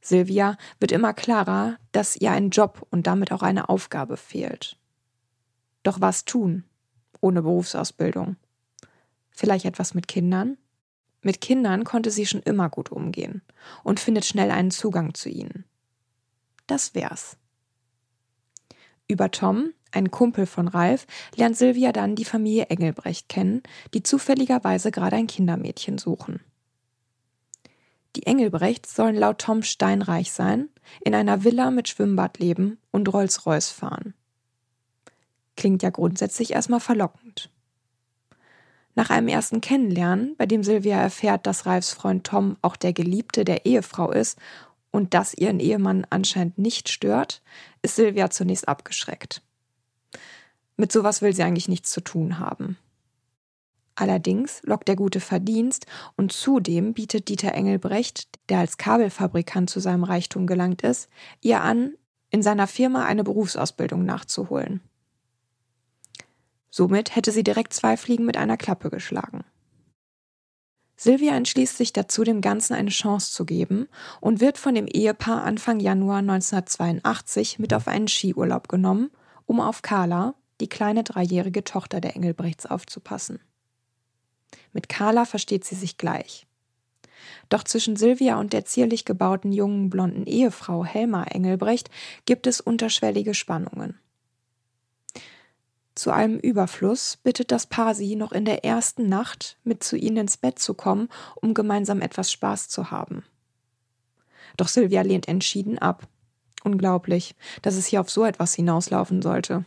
Sylvia 0.00 0.56
wird 0.78 0.92
immer 0.92 1.14
klarer, 1.14 1.78
dass 1.92 2.16
ihr 2.16 2.30
ein 2.30 2.50
Job 2.50 2.86
und 2.90 3.06
damit 3.06 3.32
auch 3.32 3.42
eine 3.42 3.68
Aufgabe 3.68 4.16
fehlt. 4.16 4.76
Doch 5.86 6.00
was 6.00 6.24
tun 6.24 6.64
ohne 7.20 7.42
Berufsausbildung? 7.42 8.34
Vielleicht 9.30 9.66
etwas 9.66 9.94
mit 9.94 10.08
Kindern? 10.08 10.58
Mit 11.22 11.40
Kindern 11.40 11.84
konnte 11.84 12.10
sie 12.10 12.26
schon 12.26 12.42
immer 12.42 12.68
gut 12.68 12.90
umgehen 12.90 13.42
und 13.84 14.00
findet 14.00 14.24
schnell 14.24 14.50
einen 14.50 14.72
Zugang 14.72 15.14
zu 15.14 15.28
ihnen. 15.28 15.64
Das 16.66 16.96
wär's. 16.96 17.36
Über 19.06 19.30
Tom, 19.30 19.74
einen 19.92 20.10
Kumpel 20.10 20.46
von 20.46 20.66
Ralf, 20.66 21.06
lernt 21.36 21.56
Silvia 21.56 21.92
dann 21.92 22.16
die 22.16 22.24
Familie 22.24 22.66
Engelbrecht 22.66 23.28
kennen, 23.28 23.62
die 23.94 24.02
zufälligerweise 24.02 24.90
gerade 24.90 25.14
ein 25.14 25.28
Kindermädchen 25.28 25.98
suchen. 25.98 26.40
Die 28.16 28.26
Engelbrechts 28.26 28.96
sollen 28.96 29.14
laut 29.14 29.38
Tom 29.38 29.62
steinreich 29.62 30.32
sein, 30.32 30.68
in 31.00 31.14
einer 31.14 31.44
Villa 31.44 31.70
mit 31.70 31.88
Schwimmbad 31.88 32.40
leben 32.40 32.78
und 32.90 33.12
Rolls-Royce 33.12 33.70
fahren. 33.70 34.14
Klingt 35.56 35.82
ja 35.82 35.90
grundsätzlich 35.90 36.52
erstmal 36.52 36.80
verlockend. 36.80 37.50
Nach 38.94 39.10
einem 39.10 39.28
ersten 39.28 39.60
Kennenlernen, 39.60 40.34
bei 40.38 40.46
dem 40.46 40.62
Silvia 40.62 40.98
erfährt, 40.98 41.46
dass 41.46 41.66
Ralfs 41.66 41.92
Freund 41.92 42.24
Tom 42.24 42.56
auch 42.62 42.76
der 42.76 42.94
Geliebte 42.94 43.44
der 43.44 43.66
Ehefrau 43.66 44.10
ist 44.10 44.38
und 44.90 45.12
das 45.12 45.34
ihren 45.34 45.60
Ehemann 45.60 46.06
anscheinend 46.08 46.56
nicht 46.56 46.88
stört, 46.88 47.42
ist 47.82 47.96
Silvia 47.96 48.30
zunächst 48.30 48.68
abgeschreckt. 48.68 49.42
Mit 50.78 50.92
sowas 50.92 51.20
will 51.20 51.34
sie 51.34 51.42
eigentlich 51.42 51.68
nichts 51.68 51.90
zu 51.90 52.00
tun 52.00 52.38
haben. 52.38 52.78
Allerdings 53.96 54.62
lockt 54.62 54.88
der 54.88 54.96
gute 54.96 55.20
Verdienst 55.20 55.86
und 56.16 56.32
zudem 56.32 56.92
bietet 56.92 57.28
Dieter 57.28 57.52
Engelbrecht, 57.52 58.28
der 58.50 58.58
als 58.58 58.76
Kabelfabrikant 58.76 59.70
zu 59.70 59.80
seinem 59.80 60.04
Reichtum 60.04 60.46
gelangt 60.46 60.82
ist, 60.82 61.08
ihr 61.40 61.62
an, 61.62 61.94
in 62.30 62.42
seiner 62.42 62.66
Firma 62.66 63.06
eine 63.06 63.24
Berufsausbildung 63.24 64.04
nachzuholen. 64.04 64.80
Somit 66.76 67.16
hätte 67.16 67.32
sie 67.32 67.42
direkt 67.42 67.72
zwei 67.72 67.96
Fliegen 67.96 68.26
mit 68.26 68.36
einer 68.36 68.58
Klappe 68.58 68.90
geschlagen. 68.90 69.44
Silvia 70.94 71.34
entschließt 71.34 71.74
sich 71.74 71.94
dazu, 71.94 72.22
dem 72.22 72.42
Ganzen 72.42 72.74
eine 72.74 72.90
Chance 72.90 73.32
zu 73.32 73.46
geben 73.46 73.88
und 74.20 74.42
wird 74.42 74.58
von 74.58 74.74
dem 74.74 74.86
Ehepaar 74.86 75.42
Anfang 75.42 75.80
Januar 75.80 76.18
1982 76.18 77.58
mit 77.58 77.72
auf 77.72 77.88
einen 77.88 78.08
Skiurlaub 78.08 78.68
genommen, 78.68 79.10
um 79.46 79.58
auf 79.58 79.80
Carla, 79.80 80.34
die 80.60 80.68
kleine 80.68 81.02
dreijährige 81.02 81.64
Tochter 81.64 82.02
der 82.02 82.14
Engelbrechts, 82.14 82.66
aufzupassen. 82.66 83.40
Mit 84.74 84.90
Carla 84.90 85.24
versteht 85.24 85.64
sie 85.64 85.76
sich 85.76 85.96
gleich. 85.96 86.46
Doch 87.48 87.64
zwischen 87.64 87.96
Silvia 87.96 88.38
und 88.38 88.52
der 88.52 88.66
zierlich 88.66 89.06
gebauten 89.06 89.50
jungen 89.50 89.88
blonden 89.88 90.26
Ehefrau 90.26 90.84
Helma 90.84 91.24
Engelbrecht 91.24 91.88
gibt 92.26 92.46
es 92.46 92.60
unterschwellige 92.60 93.32
Spannungen. 93.32 93.98
Zu 95.96 96.12
allem 96.12 96.38
Überfluss 96.38 97.16
bittet 97.16 97.50
das 97.50 97.66
Paar 97.66 97.94
sie, 97.94 98.16
noch 98.16 98.32
in 98.32 98.44
der 98.44 98.66
ersten 98.66 99.08
Nacht 99.08 99.56
mit 99.64 99.82
zu 99.82 99.96
ihnen 99.96 100.18
ins 100.18 100.36
Bett 100.36 100.58
zu 100.58 100.74
kommen, 100.74 101.08
um 101.36 101.54
gemeinsam 101.54 102.02
etwas 102.02 102.30
Spaß 102.30 102.68
zu 102.68 102.90
haben. 102.90 103.24
Doch 104.58 104.68
Sylvia 104.68 105.00
lehnt 105.00 105.26
entschieden 105.26 105.78
ab. 105.78 106.06
Unglaublich, 106.62 107.34
dass 107.62 107.76
es 107.76 107.86
hier 107.86 108.02
auf 108.02 108.10
so 108.10 108.24
etwas 108.24 108.54
hinauslaufen 108.54 109.22
sollte. 109.22 109.64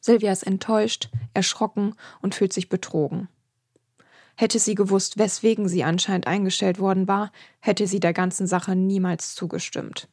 Sylvia 0.00 0.32
ist 0.32 0.44
enttäuscht, 0.44 1.10
erschrocken 1.34 1.94
und 2.22 2.34
fühlt 2.34 2.54
sich 2.54 2.70
betrogen. 2.70 3.28
Hätte 4.34 4.58
sie 4.58 4.74
gewusst, 4.74 5.18
weswegen 5.18 5.68
sie 5.68 5.84
anscheinend 5.84 6.26
eingestellt 6.26 6.78
worden 6.78 7.06
war, 7.06 7.32
hätte 7.60 7.86
sie 7.86 8.00
der 8.00 8.14
ganzen 8.14 8.46
Sache 8.46 8.74
niemals 8.74 9.34
zugestimmt. 9.34 10.08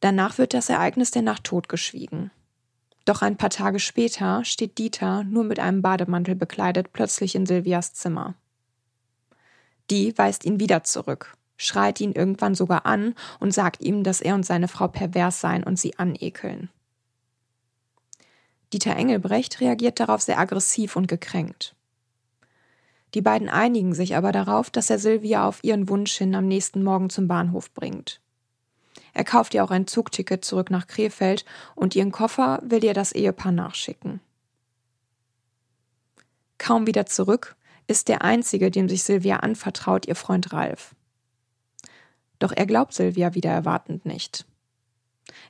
Danach 0.00 0.38
wird 0.38 0.54
das 0.54 0.68
Ereignis 0.68 1.10
der 1.10 1.22
Nacht 1.22 1.44
totgeschwiegen. 1.44 2.30
Doch 3.04 3.22
ein 3.22 3.36
paar 3.36 3.50
Tage 3.50 3.78
später 3.78 4.44
steht 4.44 4.78
Dieter, 4.78 5.24
nur 5.24 5.44
mit 5.44 5.58
einem 5.58 5.82
Bademantel 5.82 6.34
bekleidet, 6.34 6.92
plötzlich 6.92 7.34
in 7.34 7.46
Silvias 7.46 7.92
Zimmer. 7.92 8.34
Die 9.90 10.16
weist 10.16 10.44
ihn 10.44 10.60
wieder 10.60 10.84
zurück, 10.84 11.36
schreit 11.56 12.00
ihn 12.00 12.12
irgendwann 12.12 12.54
sogar 12.54 12.86
an 12.86 13.14
und 13.40 13.52
sagt 13.52 13.82
ihm, 13.82 14.04
dass 14.04 14.20
er 14.20 14.34
und 14.34 14.46
seine 14.46 14.68
Frau 14.68 14.88
pervers 14.88 15.40
seien 15.40 15.64
und 15.64 15.78
sie 15.78 15.98
anekeln. 15.98 16.70
Dieter 18.72 18.94
Engelbrecht 18.94 19.60
reagiert 19.60 19.98
darauf 19.98 20.22
sehr 20.22 20.38
aggressiv 20.38 20.94
und 20.94 21.08
gekränkt. 21.08 21.74
Die 23.14 23.20
beiden 23.20 23.48
einigen 23.48 23.92
sich 23.94 24.14
aber 24.14 24.30
darauf, 24.30 24.70
dass 24.70 24.88
er 24.88 25.00
Silvia 25.00 25.46
auf 25.48 25.64
ihren 25.64 25.88
Wunsch 25.88 26.16
hin 26.16 26.34
am 26.36 26.46
nächsten 26.46 26.84
Morgen 26.84 27.10
zum 27.10 27.26
Bahnhof 27.26 27.72
bringt. 27.74 28.20
Er 29.12 29.24
kauft 29.24 29.54
ihr 29.54 29.64
auch 29.64 29.70
ein 29.70 29.86
Zugticket 29.86 30.44
zurück 30.44 30.70
nach 30.70 30.86
Krefeld 30.86 31.44
und 31.74 31.94
ihren 31.96 32.12
Koffer 32.12 32.60
will 32.62 32.84
ihr 32.84 32.94
das 32.94 33.12
Ehepaar 33.12 33.52
nachschicken. 33.52 34.20
Kaum 36.58 36.86
wieder 36.86 37.06
zurück 37.06 37.56
ist 37.86 38.08
der 38.08 38.22
einzige, 38.22 38.70
dem 38.70 38.88
sich 38.88 39.02
Silvia 39.02 39.38
anvertraut, 39.38 40.06
ihr 40.06 40.14
Freund 40.14 40.52
Ralf. 40.52 40.94
Doch 42.38 42.52
er 42.52 42.66
glaubt 42.66 42.94
Silvia 42.94 43.34
wieder 43.34 43.50
erwartend 43.50 44.06
nicht. 44.06 44.46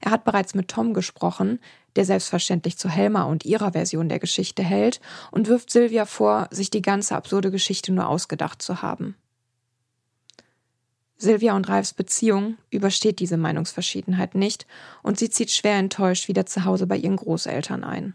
Er 0.01 0.11
hat 0.11 0.25
bereits 0.25 0.55
mit 0.55 0.69
Tom 0.69 0.95
gesprochen, 0.95 1.59
der 1.97 2.05
selbstverständlich 2.05 2.79
zu 2.79 2.89
Helma 2.89 3.25
und 3.25 3.45
ihrer 3.45 3.73
Version 3.73 4.09
der 4.09 4.19
Geschichte 4.19 4.63
hält, 4.63 5.01
und 5.31 5.49
wirft 5.49 5.71
Silvia 5.71 6.07
vor, 6.07 6.49
sich 6.51 6.71
die 6.71 6.83
ganze 6.83 7.17
absurde 7.17 7.51
Geschichte 7.51 7.93
nur 7.93 8.09
ausgedacht 8.09 8.63
zu 8.63 8.83
haben. 8.83 9.17
Silvia 11.21 11.55
und 11.55 11.69
Ralfs 11.69 11.93
Beziehung 11.93 12.57
übersteht 12.71 13.21
diese 13.21 13.37
Meinungsverschiedenheit 13.37 14.35
nicht 14.35 14.67
und 15.03 15.19
sie 15.19 15.29
zieht 15.29 15.51
schwer 15.51 15.77
enttäuscht 15.77 16.29
wieder 16.29 16.47
zu 16.47 16.65
Hause 16.65 16.87
bei 16.87 16.97
ihren 16.97 17.17
Großeltern 17.17 17.85
ein. 17.85 18.15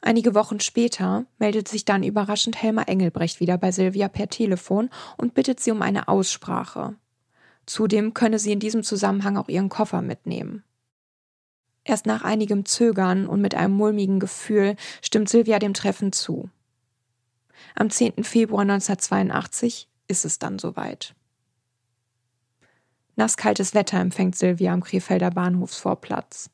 Einige 0.00 0.34
Wochen 0.34 0.60
später 0.60 1.26
meldet 1.38 1.68
sich 1.68 1.84
dann 1.84 2.02
überraschend 2.02 2.62
Helma 2.62 2.82
Engelbrecht 2.82 3.40
wieder 3.40 3.58
bei 3.58 3.72
Silvia 3.72 4.08
per 4.08 4.28
Telefon 4.28 4.88
und 5.18 5.34
bittet 5.34 5.60
sie 5.60 5.70
um 5.70 5.82
eine 5.82 6.08
Aussprache. 6.08 6.94
Zudem 7.66 8.14
könne 8.14 8.38
sie 8.38 8.52
in 8.52 8.60
diesem 8.60 8.84
Zusammenhang 8.84 9.36
auch 9.36 9.48
ihren 9.48 9.68
Koffer 9.68 10.00
mitnehmen. 10.00 10.64
Erst 11.84 12.06
nach 12.06 12.22
einigem 12.22 12.64
Zögern 12.64 13.26
und 13.26 13.42
mit 13.42 13.54
einem 13.54 13.74
mulmigen 13.74 14.18
Gefühl 14.18 14.76
stimmt 15.02 15.28
Silvia 15.28 15.58
dem 15.58 15.74
Treffen 15.74 16.12
zu. 16.12 16.48
Am 17.74 17.90
10. 17.90 18.24
Februar 18.24 18.62
1982 18.62 19.88
ist 20.08 20.24
es 20.24 20.38
dann 20.38 20.58
soweit. 20.58 21.14
Nasskaltes 23.16 23.74
Wetter 23.74 23.98
empfängt 23.98 24.36
Silvia 24.36 24.72
am 24.72 24.82
Krefelder 24.82 25.30
Bahnhofsvorplatz. 25.30 26.50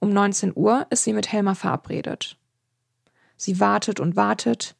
Um 0.00 0.10
19 0.10 0.52
Uhr 0.54 0.86
ist 0.90 1.04
sie 1.04 1.12
mit 1.12 1.32
Helma 1.32 1.54
verabredet. 1.54 2.36
Sie 3.36 3.60
wartet 3.60 4.00
und 4.00 4.16
wartet, 4.16 4.74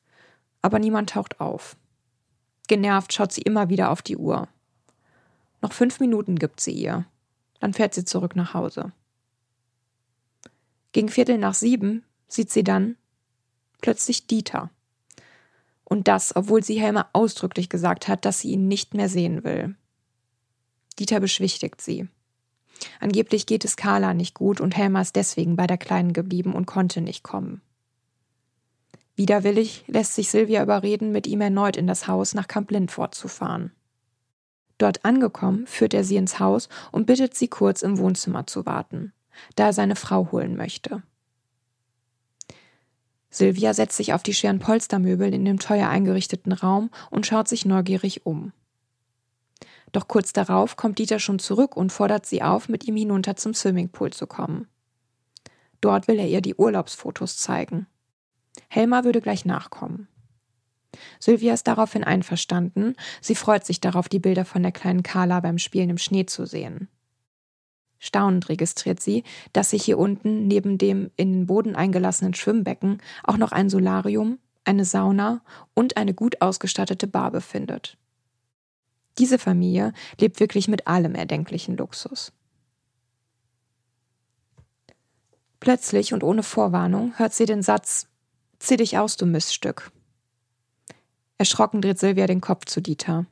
aber 0.62 0.78
niemand 0.78 1.10
taucht 1.10 1.40
auf. 1.40 1.76
Genervt 2.66 3.12
schaut 3.12 3.32
sie 3.32 3.42
immer 3.42 3.68
wieder 3.68 3.90
auf 3.90 4.02
die 4.02 4.16
Uhr. 4.16 4.48
Noch 5.62 5.72
fünf 5.72 6.00
Minuten 6.00 6.36
gibt 6.36 6.60
sie 6.60 6.72
ihr. 6.72 7.06
Dann 7.60 7.72
fährt 7.72 7.94
sie 7.94 8.04
zurück 8.04 8.36
nach 8.36 8.54
Hause. 8.54 8.92
Gegen 10.92 11.08
Viertel 11.08 11.38
nach 11.38 11.54
sieben 11.54 12.04
sieht 12.28 12.50
sie 12.50 12.64
dann, 12.64 12.96
plötzlich 13.80 14.26
Dieter. 14.26 14.70
Und 15.88 16.08
das, 16.08 16.34
obwohl 16.34 16.64
sie 16.64 16.80
Helma 16.80 17.08
ausdrücklich 17.12 17.68
gesagt 17.68 18.08
hat, 18.08 18.24
dass 18.24 18.40
sie 18.40 18.50
ihn 18.50 18.66
nicht 18.66 18.94
mehr 18.94 19.08
sehen 19.08 19.44
will. 19.44 19.76
Dieter 20.98 21.20
beschwichtigt 21.20 21.80
sie. 21.80 22.08
Angeblich 23.00 23.46
geht 23.46 23.64
es 23.64 23.76
Carla 23.76 24.12
nicht 24.12 24.34
gut 24.34 24.60
und 24.60 24.76
Helma 24.76 25.00
ist 25.00 25.16
deswegen 25.16 25.56
bei 25.56 25.66
der 25.66 25.78
Kleinen 25.78 26.12
geblieben 26.12 26.54
und 26.54 26.66
konnte 26.66 27.00
nicht 27.00 27.22
kommen. 27.22 27.62
Widerwillig 29.14 29.84
lässt 29.86 30.14
sich 30.14 30.28
Silvia 30.28 30.62
überreden, 30.62 31.12
mit 31.12 31.26
ihm 31.26 31.40
erneut 31.40 31.76
in 31.76 31.86
das 31.86 32.06
Haus 32.06 32.34
nach 32.34 32.48
Camp 32.48 32.70
Lindford 32.70 33.14
zu 33.14 33.28
fahren. 33.28 33.72
Dort 34.78 35.04
angekommen, 35.06 35.66
führt 35.66 35.94
er 35.94 36.04
sie 36.04 36.16
ins 36.16 36.38
Haus 36.38 36.68
und 36.92 37.06
bittet 37.06 37.34
sie 37.34 37.48
kurz 37.48 37.80
im 37.80 37.96
Wohnzimmer 37.96 38.46
zu 38.46 38.66
warten, 38.66 39.14
da 39.54 39.66
er 39.66 39.72
seine 39.72 39.96
Frau 39.96 40.32
holen 40.32 40.56
möchte. 40.56 41.02
Silvia 43.36 43.74
setzt 43.74 43.98
sich 43.98 44.14
auf 44.14 44.22
die 44.22 44.32
schweren 44.32 44.60
Polstermöbel 44.60 45.34
in 45.34 45.44
dem 45.44 45.58
teuer 45.58 45.90
eingerichteten 45.90 46.52
Raum 46.52 46.88
und 47.10 47.26
schaut 47.26 47.48
sich 47.48 47.66
neugierig 47.66 48.24
um. 48.24 48.52
Doch 49.92 50.08
kurz 50.08 50.32
darauf 50.32 50.76
kommt 50.76 50.98
Dieter 50.98 51.18
schon 51.18 51.38
zurück 51.38 51.76
und 51.76 51.92
fordert 51.92 52.24
sie 52.24 52.40
auf, 52.40 52.70
mit 52.70 52.84
ihm 52.84 52.96
hinunter 52.96 53.36
zum 53.36 53.52
Swimmingpool 53.52 54.10
zu 54.10 54.26
kommen. 54.26 54.68
Dort 55.82 56.08
will 56.08 56.18
er 56.18 56.28
ihr 56.28 56.40
die 56.40 56.54
Urlaubsfotos 56.54 57.36
zeigen. 57.36 57.86
Helma 58.68 59.04
würde 59.04 59.20
gleich 59.20 59.44
nachkommen. 59.44 60.08
Sylvia 61.20 61.52
ist 61.52 61.66
daraufhin 61.66 62.04
einverstanden. 62.04 62.96
Sie 63.20 63.34
freut 63.34 63.66
sich 63.66 63.82
darauf, 63.82 64.08
die 64.08 64.18
Bilder 64.18 64.46
von 64.46 64.62
der 64.62 64.72
kleinen 64.72 65.02
Carla 65.02 65.40
beim 65.40 65.58
Spielen 65.58 65.90
im 65.90 65.98
Schnee 65.98 66.24
zu 66.24 66.46
sehen. 66.46 66.88
Staunend 68.06 68.48
registriert 68.48 69.00
sie, 69.00 69.24
dass 69.52 69.70
sich 69.70 69.84
hier 69.84 69.98
unten 69.98 70.46
neben 70.46 70.78
dem 70.78 71.10
in 71.16 71.32
den 71.32 71.46
Boden 71.46 71.74
eingelassenen 71.74 72.34
Schwimmbecken 72.34 73.02
auch 73.24 73.36
noch 73.36 73.52
ein 73.52 73.68
Solarium, 73.68 74.38
eine 74.64 74.84
Sauna 74.84 75.42
und 75.74 75.96
eine 75.96 76.14
gut 76.14 76.40
ausgestattete 76.40 77.08
Bar 77.08 77.32
befindet. 77.32 77.98
Diese 79.18 79.38
Familie 79.38 79.92
lebt 80.20 80.40
wirklich 80.40 80.68
mit 80.68 80.86
allem 80.86 81.14
erdenklichen 81.14 81.76
Luxus. 81.76 82.32
Plötzlich 85.58 86.14
und 86.14 86.22
ohne 86.22 86.44
Vorwarnung 86.44 87.18
hört 87.18 87.34
sie 87.34 87.46
den 87.46 87.62
Satz 87.62 88.08
Zieh 88.58 88.76
dich 88.76 88.96
aus, 88.96 89.16
du 89.16 89.26
Miststück. 89.26 89.90
Erschrocken 91.38 91.82
dreht 91.82 91.98
Silvia 91.98 92.26
den 92.26 92.40
Kopf 92.40 92.64
zu 92.64 92.80
Dieter. 92.80 93.26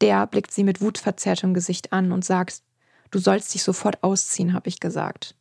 Der 0.00 0.26
blickt 0.26 0.50
sie 0.50 0.64
mit 0.64 0.80
wutverzerrtem 0.80 1.54
Gesicht 1.54 1.92
an 1.92 2.10
und 2.10 2.24
sagt 2.24 2.62
Du 3.12 3.18
sollst 3.18 3.54
dich 3.54 3.62
sofort 3.62 4.02
ausziehen, 4.02 4.54
habe 4.54 4.68
ich 4.68 4.80
gesagt. 4.80 5.36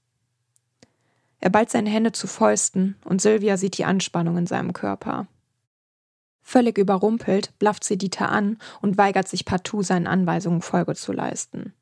Er 1.39 1.49
ballt 1.49 1.71
seine 1.71 1.89
Hände 1.89 2.11
zu 2.11 2.27
Fäusten 2.27 2.97
und 3.05 3.21
Silvia 3.21 3.57
sieht 3.57 3.77
die 3.77 3.85
Anspannung 3.85 4.37
in 4.37 4.45
seinem 4.45 4.73
Körper. 4.73 5.25
Völlig 6.43 6.77
überrumpelt 6.77 7.57
blafft 7.59 7.83
sie 7.83 7.97
Dieter 7.97 8.29
an 8.29 8.57
und 8.81 8.97
weigert 8.97 9.27
sich 9.27 9.45
partout, 9.45 9.83
seinen 9.83 10.05
Anweisungen 10.05 10.61
Folge 10.61 10.95
zu 10.95 11.13
leisten. 11.13 11.73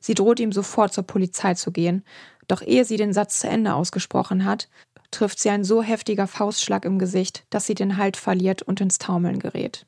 Sie 0.00 0.14
droht 0.14 0.40
ihm 0.40 0.52
sofort 0.52 0.94
zur 0.94 1.04
Polizei 1.04 1.54
zu 1.54 1.70
gehen, 1.70 2.02
doch 2.48 2.62
ehe 2.62 2.84
sie 2.84 2.96
den 2.96 3.12
Satz 3.12 3.40
zu 3.40 3.48
Ende 3.48 3.74
ausgesprochen 3.74 4.46
hat, 4.46 4.70
trifft 5.10 5.38
sie 5.38 5.50
ein 5.50 5.64
so 5.64 5.82
heftiger 5.82 6.26
Faustschlag 6.26 6.86
im 6.86 6.98
Gesicht, 6.98 7.44
dass 7.50 7.66
sie 7.66 7.74
den 7.74 7.98
Halt 7.98 8.16
verliert 8.16 8.62
und 8.62 8.80
ins 8.80 8.98
Taumeln 8.98 9.38
gerät. 9.38 9.86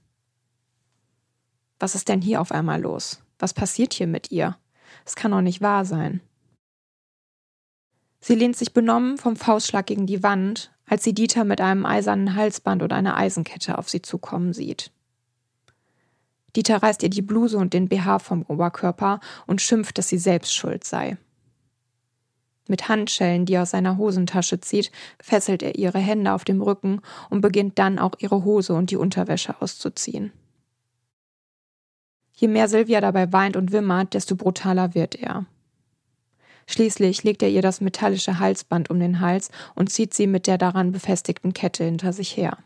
Was 1.81 1.95
ist 1.95 2.09
denn 2.09 2.21
hier 2.21 2.41
auf 2.43 2.53
einmal 2.53 2.83
los? 2.83 3.23
Was 3.39 3.55
passiert 3.55 3.95
hier 3.95 4.07
mit 4.07 4.31
ihr? 4.31 4.57
Es 5.07 5.15
kann 5.15 5.31
doch 5.31 5.41
nicht 5.41 5.63
wahr 5.63 5.87
sein. 5.87 6.21
Sie 8.21 8.35
lehnt 8.35 8.57
sich 8.57 8.75
benommen 8.75 9.19
vom 9.19 9.37
Faustschlag 9.37 9.87
gegen 9.87 10.07
die 10.07 10.25
Wand, 10.25 10.73
als 10.85 11.05
sie 11.05 11.15
Dieter 11.15 11.45
mit 11.45 11.61
einem 11.61 11.87
eisernen 11.87 12.35
Halsband 12.35 12.83
und 12.83 12.93
einer 12.93 13.17
Eisenkette 13.17 13.79
auf 13.79 13.89
sie 13.89 14.03
zukommen 14.03 14.53
sieht. 14.53 14.91
Dieter 16.57 16.83
reißt 16.83 17.03
ihr 17.05 17.11
die 17.11 17.23
Bluse 17.23 17.57
und 17.57 17.73
den 17.73 17.89
BH 17.89 18.19
vom 18.19 18.43
Oberkörper 18.43 19.21
und 19.47 19.63
schimpft, 19.63 19.97
dass 19.99 20.09
sie 20.09 20.19
selbst 20.19 20.55
schuld 20.55 20.85
sei. 20.85 21.19
Mit 22.67 22.89
Handschellen, 22.89 23.47
die 23.47 23.55
er 23.55 23.63
aus 23.63 23.71
seiner 23.71 23.99
Hosentasche 23.99 24.61
zieht, 24.61 24.91
fesselt 25.21 25.63
er 25.63 25.77
ihre 25.77 26.01
Hände 26.01 26.33
auf 26.33 26.45
dem 26.45 26.61
Rücken 26.61 27.01
und 27.31 27.43
beginnt 27.43 27.79
dann 27.79 28.01
auch 28.01 28.15
ihre 28.19 28.45
Hose 28.45 28.75
und 28.75 28.91
die 28.91 28.97
Unterwäsche 28.97 29.61
auszuziehen. 29.63 30.33
Je 32.37 32.49
mehr 32.49 32.69
Silvia 32.69 33.01
dabei 33.01 33.33
weint 33.33 33.57
und 33.57 33.73
wimmert, 33.73 34.15
desto 34.15 34.37
brutaler 34.37 34.95
wird 34.95 35.15
er. 35.15 35.47
Schließlich 36.69 37.25
legt 37.25 37.43
er 37.43 37.49
ihr 37.49 37.63
das 37.63 37.81
metallische 37.81 38.39
Halsband 38.39 38.91
um 38.91 39.01
den 39.01 39.21
Hals 39.21 39.51
und 39.75 39.91
zieht 39.91 40.13
sie 40.13 40.27
mit 40.27 40.47
der 40.47 40.59
daran 40.59 40.93
befestigten 40.93 41.53
Kette 41.55 41.85
hinter 41.85 42.13
sich 42.13 42.37
her. 42.37 42.59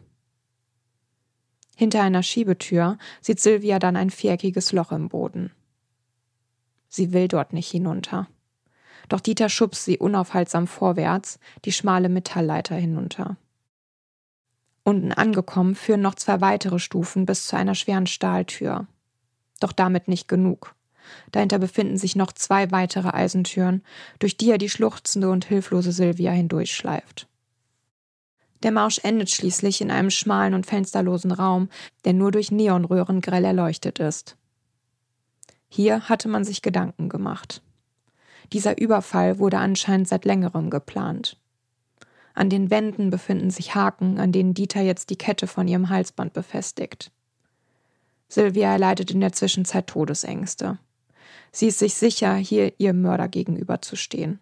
Hinter 1.77 2.03
einer 2.03 2.23
Schiebetür 2.23 2.99
sieht 3.21 3.41
Silvia 3.41 3.79
dann 3.79 3.97
ein 3.97 4.11
viereckiges 4.11 4.73
Loch 4.73 4.91
im 4.91 5.09
Boden. 5.09 5.53
Sie 6.89 7.13
will 7.13 7.29
dort 7.29 7.53
nicht 7.53 7.71
hinunter. 7.71 8.27
Doch 9.09 9.21
Dieter 9.21 9.49
schubst 9.49 9.85
sie 9.85 9.99
unaufhaltsam 9.99 10.67
vorwärts, 10.67 11.39
die 11.65 11.73
schmale 11.73 12.09
Metallleiter 12.09 12.75
hinunter. 12.75 13.37
Unten 14.83 15.13
angekommen 15.13 15.75
führen 15.75 16.01
noch 16.01 16.17
zwei 16.17 16.41
weitere 16.41 16.79
Stufen 16.79 17.27
bis 17.27 17.47
zu 17.47 17.57
einer 17.57 17.75
schweren 17.75 18.07
Stahltür. 18.07 18.87
Doch 19.61 19.73
damit 19.73 20.09
nicht 20.09 20.27
genug. 20.27 20.75
Dahinter 21.33 21.59
befinden 21.59 21.97
sich 21.97 22.17
noch 22.17 22.33
zwei 22.33 22.71
weitere 22.71 23.11
Eisentüren, 23.11 23.83
durch 24.19 24.37
die 24.37 24.51
er 24.51 24.59
die 24.59 24.69
schluchzende 24.69 25.31
und 25.31 25.45
hilflose 25.45 25.93
Silvia 25.93 26.33
hindurchschleift. 26.33 27.29
Der 28.63 28.73
Marsch 28.73 29.01
endet 29.03 29.31
schließlich 29.31 29.81
in 29.81 29.91
einem 29.91 30.11
schmalen 30.11 30.55
und 30.55 30.67
fensterlosen 30.67 31.33
Raum, 31.33 31.69
der 32.05 32.13
nur 32.13 32.31
durch 32.31 32.51
Neonröhren 32.51 33.21
grell 33.21 33.45
erleuchtet 33.45 33.99
ist. 33.99 34.37
Hier 35.69 36.09
hatte 36.09 36.29
man 36.29 36.45
sich 36.45 36.63
Gedanken 36.63 37.09
gemacht. 37.09 37.63
Dieser 38.53 38.79
Überfall 38.79 39.39
wurde 39.39 39.59
anscheinend 39.59 40.09
seit 40.09 40.25
längerem 40.25 40.69
geplant. 40.69 41.39
An 42.35 42.51
den 42.51 42.71
Wänden 42.71 43.11
befinden 43.11 43.51
sich 43.51 43.75
Haken, 43.75 44.19
an 44.19 44.33
denen 44.33 44.55
Dieter 44.55 44.83
jetzt 44.83 45.11
die 45.11 45.17
Kette 45.17 45.47
von 45.47 45.69
ihrem 45.69 45.89
Halsband 45.89 46.33
befestigt. 46.33 47.13
Sylvia 48.31 48.73
erleidet 48.73 49.11
in 49.11 49.21
der 49.21 49.33
Zwischenzeit 49.33 49.89
Todesängste. 49.89 50.79
Sie 51.51 51.67
ist 51.67 51.81
sich 51.81 51.95
sicher, 51.95 52.37
hier 52.37 52.73
ihrem 52.79 53.03
Mörder 53.03 53.29
gegenüberzustehen. 53.29 54.39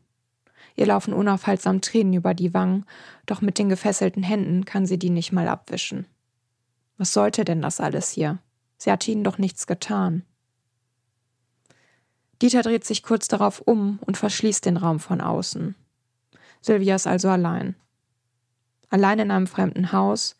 Ihr 0.77 0.87
laufen 0.87 1.15
unaufhaltsam 1.15 1.81
Tränen 1.81 2.13
über 2.13 2.35
die 2.35 2.53
Wangen, 2.53 2.85
doch 3.25 3.41
mit 3.41 3.59
den 3.59 3.71
gefesselten 3.71 4.23
Händen 4.23 4.67
kann 4.67 4.87
sie 4.87 4.99
die 4.99 5.11
nicht 5.11 5.33
mal 5.33 5.49
abwischen. 5.49 6.07
Was 6.99 7.15
sollte 7.15 7.45
denn 7.45 7.63
das 7.63 7.81
alles 7.81 8.11
hier? 8.11 8.39
Sie 8.77 8.93
hatte 8.93 9.11
ihnen 9.11 9.25
doch 9.25 9.39
nichts 9.39 9.67
getan. 9.67 10.23
Dieter 12.43 12.63
dreht 12.63 12.85
sich 12.85 13.03
kurz 13.03 13.27
darauf 13.27 13.61
um 13.61 13.99
und 14.03 14.17
verschließt 14.17 14.67
den 14.67 14.77
Raum 14.77 15.01
von 15.01 15.21
außen. 15.21 15.75
Sylvia 16.61 16.95
ist 16.95 17.07
also 17.07 17.31
allein. 17.31 17.75
Allein 18.91 19.19
in 19.19 19.31
einem 19.31 19.47
fremden 19.47 19.93
Haus, 19.93 20.37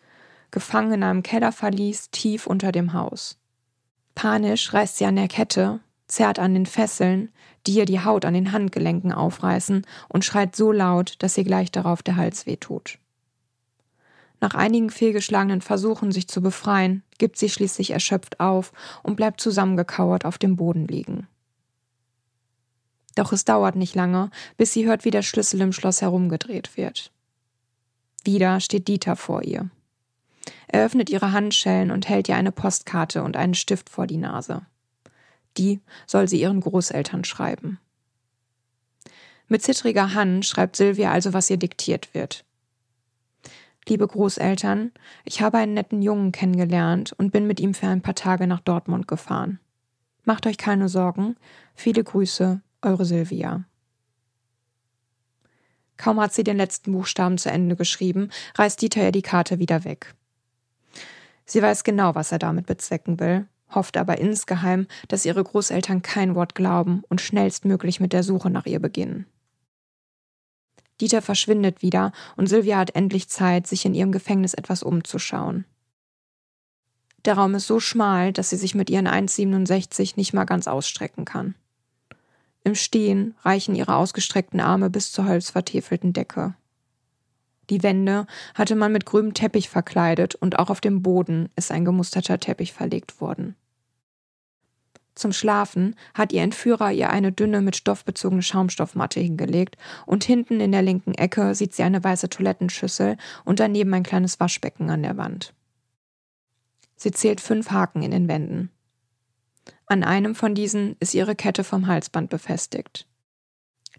gefangen 0.51 0.95
in 0.95 1.03
einem 1.03 1.23
Kellerverlies 1.23 2.11
tief 2.11 2.47
unter 2.47 2.73
dem 2.73 2.93
Haus. 2.93 3.39
Panisch 4.15 4.73
reißt 4.73 4.97
sie 4.97 5.07
an 5.07 5.17
der 5.17 5.29
Kette, 5.29 5.81
zerrt 6.07 6.39
an 6.39 6.55
den 6.55 6.67
Fesseln, 6.67 7.31
die 7.67 7.75
ihr 7.75 7.85
die 7.85 8.01
Haut 8.01 8.25
an 8.25 8.35
den 8.35 8.53
Handgelenken 8.53 9.13
aufreißen, 9.13 9.87
und 10.09 10.25
schreit 10.25 10.57
so 10.57 10.73
laut, 10.73 11.17
dass 11.21 11.37
ihr 11.39 11.45
gleich 11.45 11.71
darauf 11.71 12.03
der 12.03 12.17
Hals 12.17 12.47
wehtut. 12.47 12.99
Nach 14.41 14.55
einigen 14.55 14.91
fehlgeschlagenen 14.91 15.61
Versuchen, 15.61 16.13
sich 16.13 16.29
zu 16.29 16.41
befreien, 16.41 17.03
gibt 17.19 17.39
sie 17.39 17.49
schließlich 17.49 17.91
erschöpft 17.91 18.41
auf 18.41 18.73
und 19.03 19.17
bleibt 19.17 19.41
zusammengekauert 19.41 20.25
auf 20.25 20.39
dem 20.39 20.57
Boden 20.57 20.87
liegen. 20.87 21.27
Doch 23.17 23.33
es 23.33 23.45
dauert 23.45 23.75
nicht 23.75 23.97
lange, 23.97 24.31
bis 24.57 24.73
sie 24.73 24.87
hört, 24.87 25.05
wie 25.05 25.11
der 25.11 25.23
Schlüssel 25.23 25.61
im 25.61 25.73
Schloss 25.73 26.03
herumgedreht 26.03 26.77
wird. 26.77 27.11
Wieder 28.25 28.61
steht 28.61 28.87
Dieter 28.87 29.17
vor 29.17 29.43
ihr. 29.43 29.71
Er 30.67 30.85
öffnet 30.85 31.11
ihre 31.11 31.33
Handschellen 31.33 31.91
und 31.91 32.09
hält 32.09 32.29
ihr 32.29 32.37
eine 32.37 32.53
Postkarte 32.53 33.23
und 33.23 33.37
einen 33.37 33.55
Stift 33.55 33.89
vor 33.91 34.07
die 34.07 34.17
Nase. 34.17 34.63
Die 35.57 35.81
soll 36.07 36.29
sie 36.29 36.41
ihren 36.41 36.61
Großeltern 36.61 37.25
schreiben. 37.25 37.79
Mit 39.49 39.63
zittriger 39.63 40.15
Hand 40.15 40.45
schreibt 40.45 40.77
Silvia 40.77 41.11
also, 41.11 41.33
was 41.33 41.49
ihr 41.49 41.57
diktiert 41.57 42.13
wird. 42.13 42.45
Liebe 43.89 44.07
Großeltern, 44.07 44.93
ich 45.25 45.41
habe 45.41 45.57
einen 45.57 45.73
netten 45.73 46.03
Jungen 46.03 46.31
kennengelernt 46.31 47.15
und 47.17 47.33
bin 47.33 47.47
mit 47.47 47.59
ihm 47.59 47.73
für 47.73 47.87
ein 47.87 48.03
paar 48.03 48.15
Tage 48.15 48.47
nach 48.47 48.61
Dortmund 48.61 49.09
gefahren. 49.09 49.59
Macht 50.25 50.47
euch 50.47 50.59
keine 50.59 50.91
Sorgen. 50.91 51.37
Viele 51.75 52.05
Grüße, 52.05 52.61
eure 52.83 53.07
Silvia. 53.07 53.65
Kaum 55.97 56.21
hat 56.21 56.35
sie 56.35 56.45
den 56.45 56.59
letzten 56.59 56.93
Buchstaben 56.93 57.39
zu 57.39 57.51
Ende 57.51 57.77
geschrieben, 57.77 58.29
reißt 58.57 58.81
Dieter 58.83 59.03
ihr 59.03 59.13
die 59.13 59.23
Karte 59.23 59.59
wieder 59.59 59.85
weg. 59.85 60.15
Sie 61.49 61.63
weiß 61.63 61.83
genau, 61.83 62.15
was 62.15 62.31
er 62.31 62.39
damit 62.39 62.67
bezwecken 62.67 63.19
will, 63.21 63.47
hofft 63.75 63.97
aber 63.97 64.19
insgeheim, 64.19 64.87
dass 65.09 65.25
ihre 65.25 65.43
Großeltern 65.43 66.03
kein 66.03 66.35
Wort 66.35 66.55
glauben 66.55 67.03
und 67.09 67.23
schnellstmöglich 67.23 68.01
mit 68.01 68.13
der 68.13 68.23
Suche 68.23 68.51
nach 68.51 68.67
ihr 68.67 68.81
beginnen. 68.81 69.27
Dieter 71.01 71.23
verschwindet 71.23 71.81
wieder 71.81 72.13
und 72.37 72.49
Sylvia 72.49 72.77
hat 72.77 72.95
endlich 72.95 73.31
Zeit, 73.31 73.67
sich 73.67 73.87
in 73.87 73.95
ihrem 73.95 74.13
Gefängnis 74.13 74.53
etwas 74.53 74.83
umzuschauen. 74.83 75.65
Der 77.25 77.35
Raum 77.35 77.55
ist 77.55 77.67
so 77.67 77.81
schmal, 77.81 78.33
dass 78.33 78.51
sie 78.51 78.57
sich 78.57 78.75
mit 78.75 78.91
ihren 78.91 79.09
1,67 79.09 80.15
nicht 80.17 80.35
mal 80.35 80.45
ganz 80.45 80.69
ausstrecken 80.69 81.25
kann. 81.25 81.55
Im 82.63 82.75
Stehen 82.75 83.35
reichen 83.43 83.75
ihre 83.75 83.97
ausgestreckten 83.97 84.61
Arme 84.61 84.91
bis 84.91 85.13
zur 85.13 85.27
holzvertäfelten 85.27 86.13
Decke. 86.13 86.55
Die 87.71 87.83
Wände 87.83 88.27
hatte 88.55 88.75
man 88.75 88.93
mit 88.93 89.05
grünem 89.05 89.35
Teppich 89.35 89.69
verkleidet 89.69 90.35
und 90.35 90.59
auch 90.59 90.71
auf 90.71 90.81
dem 90.81 91.03
Boden 91.03 91.51
ist 91.57 91.71
ein 91.71 91.85
gemusterter 91.85 92.39
Teppich 92.39 92.73
verlegt 92.73 93.21
worden. 93.21 93.57
Zum 95.15 95.33
Schlafen 95.33 95.97
hat 96.15 96.33
ihr 96.33 96.43
Entführer 96.43 96.93
ihr 96.93 97.11
eine 97.11 97.33
dünne 97.33 97.61
mit 97.61 97.75
Stoff 97.75 98.05
bezogene 98.05 98.41
Schaumstoffmatte 98.41 99.19
hingelegt 99.19 99.77
und 100.07 100.23
hinten 100.23 100.61
in 100.61 100.71
der 100.71 100.83
linken 100.83 101.13
Ecke 101.15 101.57
sieht 101.57 101.75
sie 101.75 101.83
eine 101.83 102.05
weiße 102.05 102.29
Toilettenschüssel 102.29 103.17
und 103.45 103.59
daneben 103.59 103.93
ein 103.95 104.05
kleines 104.05 104.39
Waschbecken 104.39 104.91
an 104.91 105.03
der 105.03 105.17
Wand. 105.17 105.55
Sie 106.95 107.11
zählt 107.11 107.41
fünf 107.41 107.73
Haken 107.73 108.03
in 108.03 108.13
den 108.13 108.29
Wänden. 108.29 108.71
An 109.87 110.05
einem 110.05 110.37
von 110.37 110.55
diesen 110.55 110.97
ist 111.01 111.15
ihre 111.15 111.35
Kette 111.35 111.65
vom 111.65 111.89
Halsband 111.89 112.31
befestigt. 112.31 113.09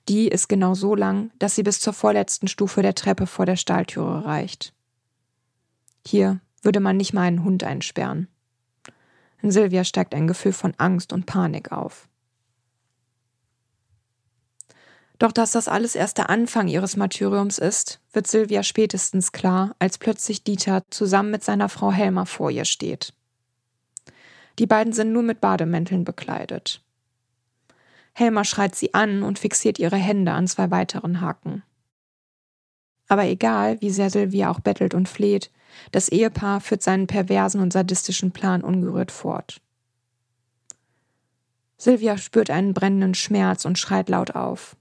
Die 0.10 0.28
ist 0.28 0.50
genau 0.50 0.74
so 0.74 0.96
lang, 0.96 1.30
dass 1.38 1.54
sie 1.54 1.62
bis 1.62 1.80
zur 1.80 1.94
vorletzten 1.94 2.48
Stufe 2.48 2.82
der 2.82 2.96
Treppe 2.96 3.28
vor 3.28 3.46
der 3.46 3.56
Stahltüre 3.56 4.26
reicht. 4.26 4.74
Hier 6.06 6.42
würde 6.64 6.80
man 6.80 6.98
nicht 6.98 7.14
mal 7.14 7.22
einen 7.22 7.44
Hund 7.44 7.64
einsperren. 7.64 8.28
In 9.44 9.52
Silvia 9.52 9.84
steigt 9.84 10.16
ein 10.16 10.28
Gefühl 10.28 10.52
von 10.52 10.74
Angst 10.78 11.14
und 11.14 11.28
Panik 11.28 11.72
auf. 11.72 12.10
Doch 15.20 15.32
dass 15.32 15.52
das 15.52 15.68
alles 15.68 15.96
erst 15.96 16.18
der 16.18 16.30
Anfang 16.32 16.70
ihres 16.70 16.98
Martyriums 16.98 17.60
ist, 17.60 18.02
wird 18.12 18.26
Silvia 18.26 18.64
spätestens 18.64 19.32
klar, 19.32 19.76
als 19.78 20.00
plötzlich 20.00 20.44
Dieter 20.44 20.84
zusammen 20.90 21.30
mit 21.30 21.44
seiner 21.44 21.70
Frau 21.70 21.92
Helma 21.92 22.26
vor 22.26 22.50
ihr 22.50 22.66
steht. 22.66 23.14
Die 24.58 24.66
beiden 24.66 24.92
sind 24.92 25.12
nur 25.12 25.24
mit 25.24 25.40
Bademänteln 25.40 26.04
bekleidet. 26.04 26.82
Helma 28.14 28.44
schreit 28.44 28.76
sie 28.76 28.94
an 28.94 29.24
und 29.24 29.40
fixiert 29.40 29.80
ihre 29.80 29.98
Hände 29.98 30.32
an 30.32 30.48
zwei 30.48 30.72
weiteren 30.72 31.22
Haken. 31.22 31.64
Aber 33.08 33.26
egal, 33.26 33.82
wie 33.82 33.90
sehr 33.90 34.10
Sylvia 34.10 34.52
auch 34.52 34.60
bettelt 34.60 34.94
und 34.94 35.10
fleht, 35.10 35.52
das 35.92 36.10
Ehepaar 36.10 36.62
führt 36.62 36.84
seinen 36.84 37.08
perversen 37.08 37.62
und 37.62 37.74
sadistischen 37.74 38.32
Plan 38.32 38.64
ungerührt 38.64 39.12
fort. 39.12 39.62
Sylvia 41.78 42.18
spürt 42.18 42.50
einen 42.50 42.74
brennenden 42.74 43.16
Schmerz 43.16 43.66
und 43.66 43.80
schreit 43.80 44.10
laut 44.10 44.36
auf. 44.36 44.76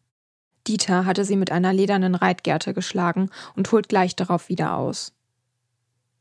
Dieter 0.67 1.07
hatte 1.07 1.25
sie 1.25 1.37
mit 1.37 1.51
einer 1.51 1.73
ledernen 1.73 2.14
Reitgerte 2.14 2.75
geschlagen 2.75 3.31
und 3.57 3.71
holt 3.73 3.88
gleich 3.88 4.17
darauf 4.17 4.49
wieder 4.49 4.77
aus. 4.77 5.14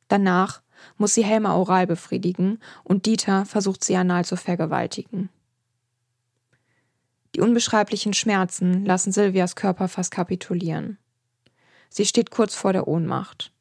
Danach 0.08 0.62
muss 0.98 1.13
sie 1.13 1.26
Helma 1.26 1.56
oral 1.56 1.88
befriedigen 1.88 2.60
und 2.84 3.06
Dieter 3.06 3.46
versucht 3.46 3.84
sie 3.84 3.98
anal 3.98 4.24
zu 4.24 4.38
vergewaltigen. 4.38 5.30
Die 7.38 7.41
unbeschreiblichen 7.41 8.13
Schmerzen 8.13 8.84
lassen 8.84 9.12
Silvias 9.12 9.56
Körper 9.56 9.88
fast 9.88 10.10
kapitulieren. 10.10 10.97
Sie 11.88 12.08
steht 12.08 12.32
kurz 12.32 12.56
vor 12.56 12.73
der 12.73 12.88
Ohnmacht. 12.88 13.54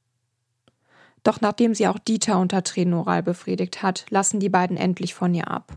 Doch 1.23 1.43
nachdem 1.43 1.75
sie 1.75 1.87
auch 1.87 1.99
Dieter 1.99 2.39
unter 2.39 2.63
Tränen 2.63 2.95
oral 2.95 3.23
befriedigt 3.23 3.83
hat, 3.83 4.07
lassen 4.09 4.41
die 4.41 4.49
beiden 4.49 4.79
endlich 4.79 5.13
von 5.13 5.35
ihr 5.35 5.49
ab. 5.51 5.77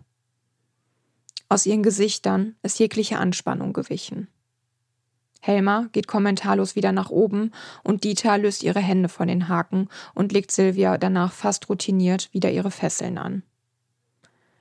Aus 1.50 1.66
ihren 1.66 1.84
Gesichtern 1.84 2.56
ist 2.64 2.80
jegliche 2.80 3.18
Anspannung 3.18 3.74
gewichen. 3.74 4.30
Helma 5.42 5.90
geht 5.92 6.08
kommentarlos 6.08 6.78
wieder 6.78 6.94
nach 6.94 7.10
oben 7.10 7.52
und 7.84 8.06
Dieter 8.06 8.38
löst 8.38 8.64
ihre 8.64 8.80
Hände 8.80 9.10
von 9.10 9.28
den 9.28 9.50
Haken 9.50 9.90
und 10.14 10.32
legt 10.32 10.52
Silvia 10.52 10.98
danach 10.98 11.34
fast 11.34 11.68
routiniert 11.68 12.30
wieder 12.32 12.50
ihre 12.50 12.72
Fesseln 12.72 13.18
an. 13.18 13.44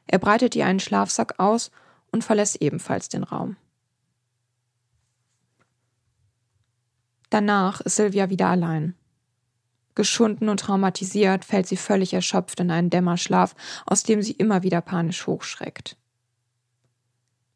Er 0.09 0.19
breitet 0.19 0.57
ihr 0.57 0.67
einen 0.67 0.81
Schlafsack 0.81 1.39
aus 1.39 1.71
und 2.11 2.25
verlässt 2.25 2.61
ebenfalls 2.61 3.09
den 3.09 3.25
Raum. 3.25 3.57
Danach 7.31 7.81
ist 7.81 7.97
Silvia 7.97 8.31
wieder 8.31 8.49
allein. 8.49 8.95
Geschunden 9.95 10.49
und 10.49 10.61
traumatisiert 10.61 11.45
fällt 11.45 11.67
sie 11.67 11.77
völlig 11.77 12.15
erschöpft 12.15 12.61
in 12.61 12.71
einen 12.71 12.89
Dämmerschlaf, 12.89 13.55
aus 13.85 14.03
dem 14.03 14.23
sie 14.23 14.33
immer 14.33 14.63
wieder 14.63 14.81
panisch 14.81 15.27
hochschreckt. 15.27 15.97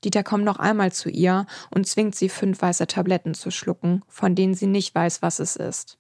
Dieter 0.04 0.24
kommt 0.24 0.44
noch 0.44 0.58
einmal 0.58 0.92
zu 0.92 1.08
ihr 1.08 1.46
und 1.70 1.86
zwingt 1.86 2.16
sie, 2.16 2.28
fünf 2.28 2.60
weiße 2.60 2.86
Tabletten 2.86 3.34
zu 3.34 3.50
schlucken, 3.50 4.02
von 4.08 4.34
denen 4.34 4.54
sie 4.54 4.66
nicht 4.66 4.94
weiß, 4.94 5.22
was 5.22 5.38
es 5.38 5.56
ist. 5.56 5.98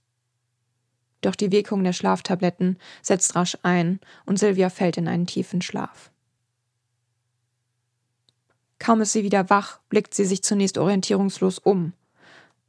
Doch 1.20 1.36
die 1.36 1.52
Wirkung 1.52 1.84
der 1.84 1.92
Schlaftabletten 1.92 2.78
setzt 3.00 3.36
rasch 3.36 3.56
ein 3.62 4.00
und 4.26 4.38
Silvia 4.38 4.70
fällt 4.70 4.96
in 4.96 5.08
einen 5.08 5.26
tiefen 5.26 5.62
Schlaf. 5.62 6.11
Kaum 8.82 9.00
ist 9.00 9.12
sie 9.12 9.22
wieder 9.22 9.48
wach, 9.48 9.78
blickt 9.90 10.12
sie 10.12 10.24
sich 10.24 10.42
zunächst 10.42 10.76
orientierungslos 10.76 11.60
um. 11.60 11.92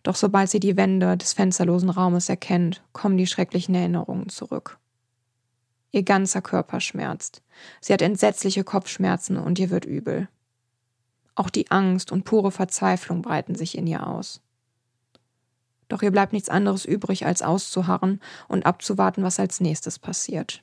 Doch 0.04 0.16
sobald 0.16 0.48
sie 0.48 0.60
die 0.60 0.78
Wände 0.78 1.18
des 1.18 1.34
fensterlosen 1.34 1.90
Raumes 1.90 2.30
erkennt, 2.30 2.84
kommen 2.94 3.18
die 3.18 3.26
schrecklichen 3.26 3.74
Erinnerungen 3.74 4.30
zurück. 4.30 4.78
Ihr 5.92 6.04
ganzer 6.04 6.44
Körper 6.44 6.82
schmerzt. 6.82 7.42
Sie 7.82 7.94
hat 7.94 8.04
entsetzliche 8.04 8.64
Kopfschmerzen 8.64 9.38
und 9.38 9.58
ihr 9.58 9.72
wird 9.72 9.86
übel. 9.86 10.30
Auch 11.34 11.50
die 11.50 11.72
Angst 11.72 12.12
und 12.12 12.26
pure 12.26 12.52
Verzweiflung 12.52 13.24
breiten 13.24 13.56
sich 13.56 13.76
in 13.76 13.88
ihr 13.88 14.06
aus. 14.06 14.40
Doch 15.90 16.04
ihr 16.04 16.12
bleibt 16.12 16.32
nichts 16.32 16.50
anderes 16.50 16.86
übrig, 16.86 17.26
als 17.26 17.42
auszuharren 17.42 18.22
und 18.48 18.68
abzuwarten, 18.68 19.24
was 19.24 19.40
als 19.40 19.62
nächstes 19.62 19.98
passiert. 19.98 20.62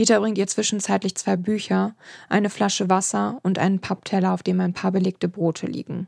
Dieter 0.00 0.18
bringt 0.18 0.38
ihr 0.38 0.46
zwischenzeitlich 0.46 1.14
zwei 1.14 1.36
Bücher, 1.36 1.94
eine 2.30 2.48
Flasche 2.48 2.88
Wasser 2.88 3.38
und 3.42 3.58
einen 3.58 3.80
Pappteller, 3.80 4.32
auf 4.32 4.42
dem 4.42 4.58
ein 4.58 4.72
paar 4.72 4.92
belegte 4.92 5.28
Brote 5.28 5.66
liegen. 5.66 6.06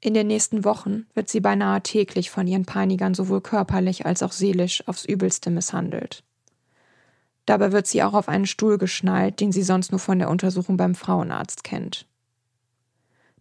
In 0.00 0.14
den 0.14 0.26
nächsten 0.26 0.64
Wochen 0.64 1.06
wird 1.14 1.28
sie 1.28 1.38
beinahe 1.38 1.80
täglich 1.80 2.30
von 2.30 2.48
ihren 2.48 2.64
Peinigern 2.64 3.14
sowohl 3.14 3.40
körperlich 3.40 4.04
als 4.04 4.24
auch 4.24 4.32
seelisch 4.32 4.82
aufs 4.88 5.04
Übelste 5.04 5.50
misshandelt. 5.50 6.24
Dabei 7.46 7.70
wird 7.70 7.86
sie 7.86 8.02
auch 8.02 8.14
auf 8.14 8.28
einen 8.28 8.46
Stuhl 8.46 8.78
geschnallt, 8.78 9.38
den 9.38 9.52
sie 9.52 9.62
sonst 9.62 9.92
nur 9.92 10.00
von 10.00 10.18
der 10.18 10.28
Untersuchung 10.28 10.76
beim 10.76 10.96
Frauenarzt 10.96 11.62
kennt. 11.62 12.04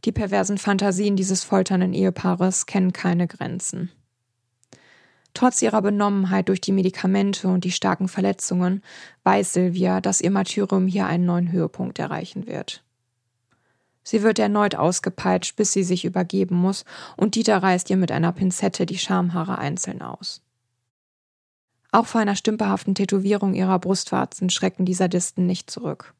Die 0.05 0.11
perversen 0.11 0.59
Fantasien 0.59 1.15
dieses 1.15 1.43
folternden 1.43 1.95
Ehepaares 1.95 2.67
kennen 2.67 2.93
keine 2.93 3.25
Grenzen. 3.25 3.89
Trotz 5.37 5.61
ihrer 5.61 5.83
Benommenheit 5.83 6.49
durch 6.49 6.61
die 6.61 6.71
Medikamente 6.71 7.47
und 7.47 7.63
die 7.63 7.71
starken 7.71 8.07
Verletzungen 8.07 8.81
weiß 9.23 9.53
Silvia, 9.53 10.01
dass 10.01 10.19
ihr 10.19 10.31
Martyrium 10.31 10.87
hier 10.87 11.05
einen 11.05 11.27
neuen 11.27 11.51
Höhepunkt 11.51 11.99
erreichen 11.99 12.47
wird. 12.47 12.83
Sie 14.01 14.23
wird 14.23 14.39
erneut 14.39 14.73
ausgepeitscht, 14.73 15.55
bis 15.55 15.73
sie 15.73 15.83
sich 15.83 16.05
übergeben 16.05 16.55
muss, 16.55 16.85
und 17.17 17.35
Dieter 17.35 17.61
reißt 17.61 17.91
ihr 17.91 17.97
mit 17.97 18.11
einer 18.11 18.31
Pinzette 18.31 18.87
die 18.87 18.97
Schamhaare 18.97 19.59
einzeln 19.59 20.01
aus. 20.01 20.41
Auch 21.91 22.07
vor 22.07 22.19
einer 22.19 22.35
stümperhaften 22.35 22.95
Tätowierung 22.95 23.53
ihrer 23.53 23.77
Brustwarzen 23.77 24.49
schrecken 24.49 24.85
die 24.85 24.95
Sadisten 24.95 25.45
nicht 25.45 25.69
zurück. 25.69 26.15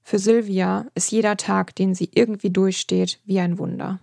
Für 0.00 0.18
Silvia 0.18 0.86
ist 0.94 1.12
jeder 1.12 1.36
Tag, 1.36 1.74
den 1.74 1.94
sie 1.94 2.08
irgendwie 2.14 2.48
durchsteht, 2.48 3.20
wie 3.26 3.40
ein 3.40 3.58
Wunder. 3.58 4.00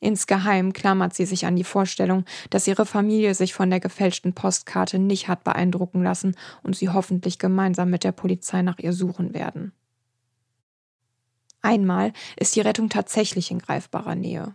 Insgeheim 0.00 0.72
klammert 0.72 1.14
sie 1.14 1.26
sich 1.26 1.46
an 1.46 1.56
die 1.56 1.64
Vorstellung, 1.64 2.24
dass 2.50 2.66
ihre 2.66 2.86
Familie 2.86 3.34
sich 3.34 3.54
von 3.54 3.70
der 3.70 3.80
gefälschten 3.80 4.32
Postkarte 4.32 4.98
nicht 4.98 5.28
hat 5.28 5.44
beeindrucken 5.44 6.02
lassen 6.02 6.36
und 6.62 6.76
sie 6.76 6.88
hoffentlich 6.88 7.38
gemeinsam 7.38 7.90
mit 7.90 8.04
der 8.04 8.12
Polizei 8.12 8.62
nach 8.62 8.78
ihr 8.78 8.92
suchen 8.92 9.34
werden. 9.34 9.72
Einmal 11.62 12.12
ist 12.36 12.54
die 12.54 12.60
Rettung 12.60 12.88
tatsächlich 12.88 13.50
in 13.50 13.58
greifbarer 13.58 14.14
Nähe. 14.14 14.54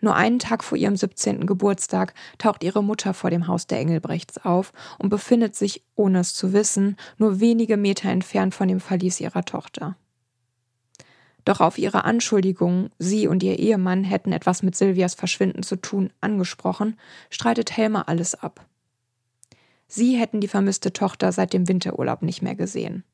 Nur 0.00 0.14
einen 0.14 0.38
Tag 0.38 0.62
vor 0.62 0.76
ihrem 0.76 0.96
17. 0.96 1.46
Geburtstag 1.46 2.12
taucht 2.36 2.62
ihre 2.62 2.84
Mutter 2.84 3.14
vor 3.14 3.30
dem 3.30 3.46
Haus 3.46 3.66
der 3.66 3.78
Engelbrechts 3.78 4.44
auf 4.44 4.72
und 4.98 5.08
befindet 5.08 5.56
sich, 5.56 5.82
ohne 5.94 6.20
es 6.20 6.34
zu 6.34 6.52
wissen, 6.52 6.96
nur 7.16 7.40
wenige 7.40 7.78
Meter 7.78 8.10
entfernt 8.10 8.54
von 8.54 8.68
dem 8.68 8.80
Verlies 8.80 9.20
ihrer 9.20 9.44
Tochter. 9.44 9.96
Doch 11.44 11.60
auf 11.60 11.78
ihre 11.78 12.04
Anschuldigungen, 12.04 12.90
sie 12.98 13.26
und 13.26 13.42
ihr 13.42 13.58
Ehemann 13.58 14.04
hätten 14.04 14.32
etwas 14.32 14.62
mit 14.62 14.76
Silvias 14.76 15.14
Verschwinden 15.14 15.62
zu 15.62 15.76
tun, 15.76 16.12
angesprochen, 16.20 16.98
streitet 17.30 17.76
Helma 17.76 18.02
alles 18.02 18.34
ab. 18.34 18.66
Sie 19.88 20.16
hätten 20.16 20.40
die 20.40 20.48
vermisste 20.48 20.92
Tochter 20.92 21.32
seit 21.32 21.52
dem 21.52 21.66
Winterurlaub 21.66 22.22
nicht 22.22 22.42
mehr 22.42 22.54
gesehen. 22.54 23.04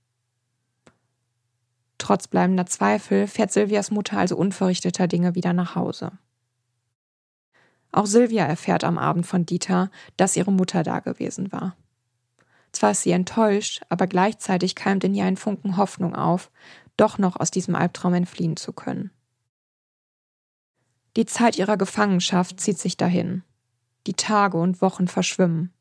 Trotz 1.99 2.29
bleibender 2.29 2.67
Zweifel 2.67 3.27
fährt 3.27 3.53
Silvias 3.53 3.91
Mutter 3.91 4.19
also 4.19 4.37
unverrichteter 4.37 5.09
Dinge 5.09 5.35
wieder 5.35 5.53
nach 5.53 5.75
Hause. 5.75 6.13
Auch 7.93 8.07
Silvia 8.07 8.45
erfährt 8.45 8.85
am 8.85 8.99
Abend 8.99 9.27
von 9.27 9.47
Dieter, 9.47 9.91
dass 10.19 10.37
ihre 10.37 10.53
Mutter 10.53 10.83
da 10.83 11.01
gewesen 11.01 11.51
war. 11.53 11.77
Zwar 12.73 12.91
ist 12.91 13.03
sie 13.03 13.13
enttäuscht, 13.13 13.81
aber 13.89 14.07
gleichzeitig 14.07 14.75
keimt 14.75 15.03
in 15.03 15.15
ihr 15.15 15.25
ein 15.25 15.39
Funken 15.39 15.79
Hoffnung 15.79 16.15
auf, 16.15 16.51
doch 16.97 17.19
noch 17.19 17.37
aus 17.37 17.51
diesem 17.51 17.75
Albtraum 17.75 18.15
entfliehen 18.15 18.57
zu 18.57 18.73
können. 18.73 19.11
Die 21.17 21.27
Zeit 21.27 21.59
ihrer 21.59 21.77
Gefangenschaft 21.77 22.61
zieht 22.61 22.79
sich 22.79 22.97
dahin. 22.97 23.43
Die 24.07 24.15
Tage 24.15 24.59
und 24.59 24.83
Wochen 24.83 25.09
verschwimmen. 25.09 25.73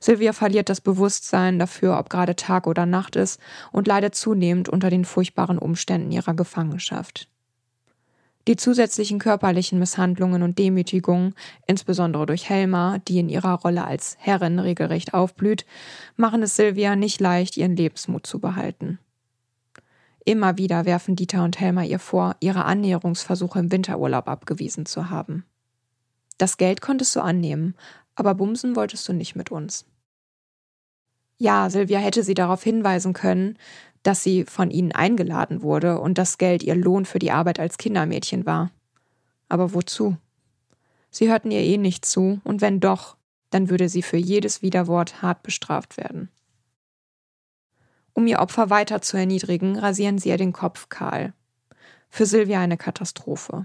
Sylvia 0.00 0.32
verliert 0.32 0.68
das 0.68 0.80
Bewusstsein 0.80 1.58
dafür, 1.58 1.98
ob 1.98 2.10
gerade 2.10 2.34
Tag 2.34 2.66
oder 2.66 2.84
Nacht 2.84 3.16
ist, 3.16 3.40
und 3.72 3.86
leidet 3.86 4.14
zunehmend 4.14 4.68
unter 4.68 4.90
den 4.90 5.04
furchtbaren 5.04 5.58
Umständen 5.58 6.10
ihrer 6.10 6.34
Gefangenschaft. 6.34 7.28
Die 8.48 8.56
zusätzlichen 8.56 9.18
körperlichen 9.18 9.78
Misshandlungen 9.78 10.42
und 10.42 10.58
Demütigungen, 10.58 11.34
insbesondere 11.66 12.24
durch 12.24 12.48
Helma, 12.48 12.98
die 13.06 13.18
in 13.18 13.28
ihrer 13.28 13.52
Rolle 13.54 13.84
als 13.84 14.16
Herrin 14.18 14.58
regelrecht 14.58 15.12
aufblüht, 15.12 15.66
machen 16.16 16.42
es 16.42 16.56
Sylvia 16.56 16.96
nicht 16.96 17.20
leicht, 17.20 17.56
ihren 17.56 17.76
Lebensmut 17.76 18.26
zu 18.26 18.40
behalten. 18.40 18.98
Immer 20.28 20.58
wieder 20.58 20.84
werfen 20.84 21.16
Dieter 21.16 21.42
und 21.42 21.58
Helma 21.58 21.84
ihr 21.84 21.98
vor, 21.98 22.36
ihre 22.40 22.66
Annäherungsversuche 22.66 23.60
im 23.60 23.72
Winterurlaub 23.72 24.28
abgewiesen 24.28 24.84
zu 24.84 25.08
haben. 25.08 25.46
Das 26.36 26.58
Geld 26.58 26.82
konntest 26.82 27.16
du 27.16 27.20
annehmen, 27.20 27.74
aber 28.14 28.34
bumsen 28.34 28.76
wolltest 28.76 29.08
du 29.08 29.14
nicht 29.14 29.36
mit 29.36 29.50
uns. 29.50 29.86
Ja, 31.38 31.70
Silvia 31.70 31.98
hätte 31.98 32.22
sie 32.22 32.34
darauf 32.34 32.62
hinweisen 32.62 33.14
können, 33.14 33.56
dass 34.02 34.22
sie 34.22 34.44
von 34.44 34.70
ihnen 34.70 34.92
eingeladen 34.92 35.62
wurde 35.62 35.98
und 35.98 36.18
das 36.18 36.36
Geld 36.36 36.62
ihr 36.62 36.74
Lohn 36.74 37.06
für 37.06 37.18
die 37.18 37.30
Arbeit 37.30 37.58
als 37.58 37.78
Kindermädchen 37.78 38.44
war. 38.44 38.70
Aber 39.48 39.72
wozu? 39.72 40.18
Sie 41.10 41.30
hörten 41.30 41.50
ihr 41.50 41.62
eh 41.62 41.78
nicht 41.78 42.04
zu, 42.04 42.42
und 42.44 42.60
wenn 42.60 42.80
doch, 42.80 43.16
dann 43.48 43.70
würde 43.70 43.88
sie 43.88 44.02
für 44.02 44.18
jedes 44.18 44.60
Widerwort 44.60 45.22
hart 45.22 45.42
bestraft 45.42 45.96
werden. 45.96 46.28
Um 48.18 48.26
ihr 48.26 48.40
Opfer 48.40 48.68
weiter 48.68 49.00
zu 49.00 49.16
erniedrigen, 49.16 49.78
rasieren 49.78 50.18
sie 50.18 50.30
ihr 50.30 50.36
den 50.36 50.52
Kopf 50.52 50.88
kahl. 50.88 51.34
Für 52.08 52.26
Silvia 52.26 52.60
eine 52.60 52.76
Katastrophe. 52.76 53.64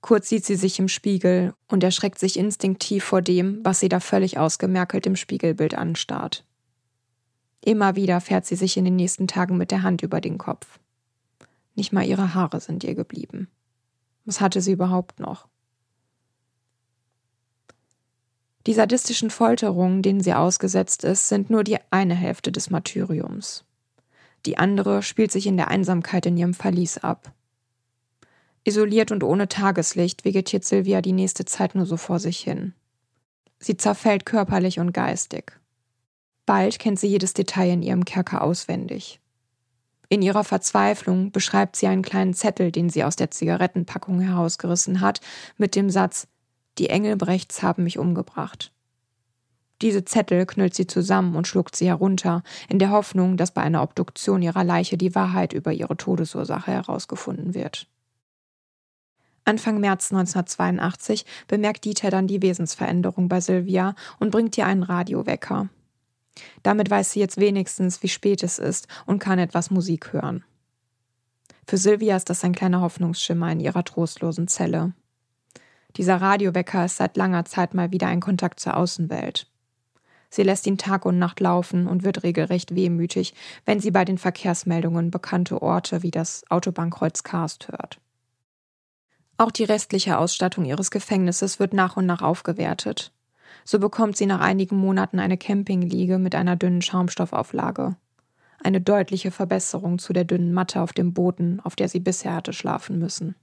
Kurz 0.00 0.28
sieht 0.28 0.44
sie 0.44 0.54
sich 0.54 0.78
im 0.78 0.86
Spiegel 0.86 1.52
und 1.66 1.82
erschreckt 1.82 2.20
sich 2.20 2.38
instinktiv 2.38 3.02
vor 3.02 3.22
dem, 3.22 3.58
was 3.64 3.80
sie 3.80 3.88
da 3.88 3.98
völlig 3.98 4.38
ausgemerkelt 4.38 5.04
im 5.08 5.16
Spiegelbild 5.16 5.74
anstarrt. 5.74 6.44
Immer 7.60 7.96
wieder 7.96 8.20
fährt 8.20 8.46
sie 8.46 8.54
sich 8.54 8.76
in 8.76 8.84
den 8.84 8.94
nächsten 8.94 9.26
Tagen 9.26 9.56
mit 9.56 9.72
der 9.72 9.82
Hand 9.82 10.00
über 10.02 10.20
den 10.20 10.38
Kopf. 10.38 10.78
Nicht 11.74 11.92
mal 11.92 12.06
ihre 12.06 12.34
Haare 12.34 12.60
sind 12.60 12.84
ihr 12.84 12.94
geblieben. 12.94 13.48
Was 14.26 14.40
hatte 14.40 14.60
sie 14.60 14.70
überhaupt 14.70 15.18
noch? 15.18 15.48
Die 18.66 18.74
sadistischen 18.74 19.30
Folterungen, 19.30 20.02
denen 20.02 20.20
sie 20.20 20.34
ausgesetzt 20.34 21.04
ist, 21.04 21.28
sind 21.28 21.50
nur 21.50 21.62
die 21.62 21.78
eine 21.90 22.14
Hälfte 22.14 22.50
des 22.50 22.68
Martyriums. 22.68 23.64
Die 24.44 24.58
andere 24.58 25.02
spielt 25.02 25.30
sich 25.30 25.46
in 25.46 25.56
der 25.56 25.68
Einsamkeit 25.68 26.26
in 26.26 26.36
ihrem 26.36 26.54
Verlies 26.54 26.98
ab. 26.98 27.32
Isoliert 28.64 29.12
und 29.12 29.22
ohne 29.22 29.46
Tageslicht 29.46 30.24
vegetiert 30.24 30.64
Sylvia 30.64 31.00
die 31.00 31.12
nächste 31.12 31.44
Zeit 31.44 31.76
nur 31.76 31.86
so 31.86 31.96
vor 31.96 32.18
sich 32.18 32.40
hin. 32.40 32.74
Sie 33.60 33.76
zerfällt 33.76 34.26
körperlich 34.26 34.80
und 34.80 34.92
geistig. 34.92 35.52
Bald 36.44 36.80
kennt 36.80 36.98
sie 36.98 37.06
jedes 37.06 37.34
Detail 37.34 37.70
in 37.70 37.82
ihrem 37.82 38.04
Kerker 38.04 38.42
auswendig. 38.42 39.20
In 40.08 40.22
ihrer 40.22 40.44
Verzweiflung 40.44 41.30
beschreibt 41.30 41.76
sie 41.76 41.86
einen 41.86 42.02
kleinen 42.02 42.34
Zettel, 42.34 42.72
den 42.72 42.90
sie 42.90 43.04
aus 43.04 43.16
der 43.16 43.30
Zigarettenpackung 43.30 44.20
herausgerissen 44.20 45.00
hat, 45.00 45.20
mit 45.56 45.74
dem 45.74 45.90
Satz 45.90 46.28
Die 46.78 46.90
Engelbrechts 46.90 47.62
haben 47.62 47.84
mich 47.84 47.98
umgebracht. 47.98 48.72
Diese 49.82 50.04
Zettel 50.04 50.46
knüllt 50.46 50.74
sie 50.74 50.86
zusammen 50.86 51.36
und 51.36 51.46
schluckt 51.46 51.76
sie 51.76 51.86
herunter, 51.86 52.42
in 52.68 52.78
der 52.78 52.90
Hoffnung, 52.90 53.36
dass 53.36 53.50
bei 53.50 53.62
einer 53.62 53.82
Obduktion 53.82 54.40
ihrer 54.42 54.64
Leiche 54.64 54.96
die 54.96 55.14
Wahrheit 55.14 55.52
über 55.52 55.72
ihre 55.72 55.96
Todesursache 55.96 56.70
herausgefunden 56.70 57.54
wird. 57.54 57.86
Anfang 59.44 59.78
März 59.78 60.10
1982 60.12 61.24
bemerkt 61.46 61.84
Dieter 61.84 62.10
dann 62.10 62.26
die 62.26 62.42
Wesensveränderung 62.42 63.28
bei 63.28 63.40
Sylvia 63.40 63.94
und 64.18 64.30
bringt 64.30 64.58
ihr 64.58 64.66
einen 64.66 64.82
Radiowecker. 64.82 65.68
Damit 66.62 66.90
weiß 66.90 67.12
sie 67.12 67.20
jetzt 67.20 67.38
wenigstens, 67.38 68.02
wie 68.02 68.08
spät 68.08 68.42
es 68.42 68.58
ist 68.58 68.88
und 69.04 69.20
kann 69.20 69.38
etwas 69.38 69.70
Musik 69.70 70.12
hören. 70.12 70.44
Für 71.66 71.76
Sylvia 71.76 72.16
ist 72.16 72.28
das 72.28 72.44
ein 72.44 72.54
kleiner 72.54 72.80
Hoffnungsschimmer 72.80 73.50
in 73.52 73.60
ihrer 73.60 73.84
trostlosen 73.84 74.48
Zelle. 74.48 74.94
Dieser 75.96 76.20
Radiowecker 76.20 76.84
ist 76.84 76.98
seit 76.98 77.16
langer 77.16 77.44
Zeit 77.44 77.72
mal 77.72 77.90
wieder 77.90 78.08
ein 78.08 78.20
Kontakt 78.20 78.60
zur 78.60 78.76
Außenwelt. 78.76 79.46
Sie 80.28 80.42
lässt 80.42 80.66
ihn 80.66 80.76
Tag 80.76 81.06
und 81.06 81.18
Nacht 81.18 81.40
laufen 81.40 81.86
und 81.86 82.04
wird 82.04 82.22
regelrecht 82.22 82.74
wehmütig, 82.74 83.34
wenn 83.64 83.80
sie 83.80 83.90
bei 83.90 84.04
den 84.04 84.18
Verkehrsmeldungen 84.18 85.10
bekannte 85.10 85.62
Orte 85.62 86.02
wie 86.02 86.10
das 86.10 86.44
Autobahnkreuz 86.50 87.22
Karst 87.22 87.68
hört. 87.68 87.98
Auch 89.38 89.50
die 89.50 89.64
restliche 89.64 90.18
Ausstattung 90.18 90.64
ihres 90.64 90.90
Gefängnisses 90.90 91.58
wird 91.58 91.72
nach 91.72 91.96
und 91.96 92.06
nach 92.06 92.22
aufgewertet. 92.22 93.12
So 93.64 93.78
bekommt 93.78 94.16
sie 94.16 94.26
nach 94.26 94.40
einigen 94.40 94.76
Monaten 94.76 95.18
eine 95.18 95.38
Campingliege 95.38 96.18
mit 96.18 96.34
einer 96.34 96.56
dünnen 96.56 96.82
Schaumstoffauflage. 96.82 97.96
Eine 98.62 98.80
deutliche 98.80 99.30
Verbesserung 99.30 99.98
zu 99.98 100.12
der 100.12 100.24
dünnen 100.24 100.52
Matte 100.52 100.80
auf 100.80 100.92
dem 100.92 101.12
Boden, 101.12 101.60
auf 101.60 101.76
der 101.76 101.88
sie 101.88 102.00
bisher 102.00 102.34
hatte 102.34 102.52
schlafen 102.52 102.98
müssen. 102.98 103.34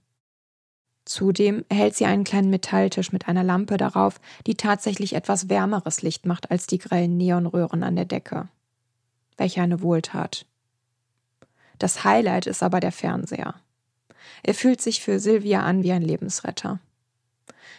Zudem 1.04 1.64
erhält 1.68 1.94
sie 1.96 2.06
einen 2.06 2.24
kleinen 2.24 2.50
Metalltisch 2.50 3.12
mit 3.12 3.28
einer 3.28 3.44
Lampe 3.44 3.76
darauf, 3.76 4.20
die 4.46 4.54
tatsächlich 4.54 5.14
etwas 5.14 5.48
wärmeres 5.48 6.02
Licht 6.02 6.24
macht 6.24 6.50
als 6.50 6.66
die 6.66 6.78
grellen 6.78 7.16
Neonröhren 7.16 7.82
an 7.82 7.96
der 7.96 8.06
Decke. 8.06 8.48
Welch 9.36 9.60
eine 9.60 9.82
Wohltat. 9.82 10.46
Das 11.78 12.04
Highlight 12.04 12.46
ist 12.46 12.62
aber 12.62 12.80
der 12.80 12.92
Fernseher. 12.92 13.54
Er 14.42 14.54
fühlt 14.54 14.80
sich 14.80 15.02
für 15.02 15.18
Sylvia 15.18 15.62
an 15.62 15.82
wie 15.82 15.92
ein 15.92 16.02
Lebensretter. 16.02 16.78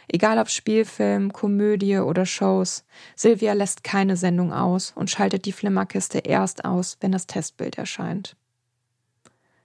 Egal 0.07 0.37
ob 0.37 0.49
Spielfilm, 0.49 1.33
Komödie 1.33 1.97
oder 1.97 2.27
Shows, 2.27 2.85
Sylvia 3.15 3.53
lässt 3.53 3.83
keine 3.83 4.17
Sendung 4.17 4.53
aus 4.53 4.91
und 4.95 5.09
schaltet 5.09 5.45
die 5.45 5.51
Flimmerkiste 5.51 6.19
erst 6.19 6.63
aus, 6.63 6.97
wenn 6.99 7.11
das 7.11 7.25
Testbild 7.25 7.79
erscheint. 7.79 8.35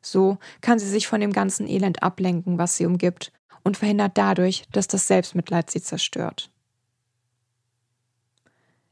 So 0.01 0.39
kann 0.63 0.79
sie 0.79 0.89
sich 0.89 1.07
von 1.07 1.21
dem 1.21 1.33
ganzen 1.35 1.69
Elend 1.69 2.03
ablenken, 2.03 2.57
was 2.57 2.77
sie 2.77 2.87
umgibt, 2.87 3.33
und 3.63 3.77
verhindert 3.77 4.13
dadurch, 4.17 4.65
dass 4.73 4.89
das 4.89 5.07
Selbstmitleid 5.07 5.71
sie 5.71 5.83
zerstört. 5.83 6.51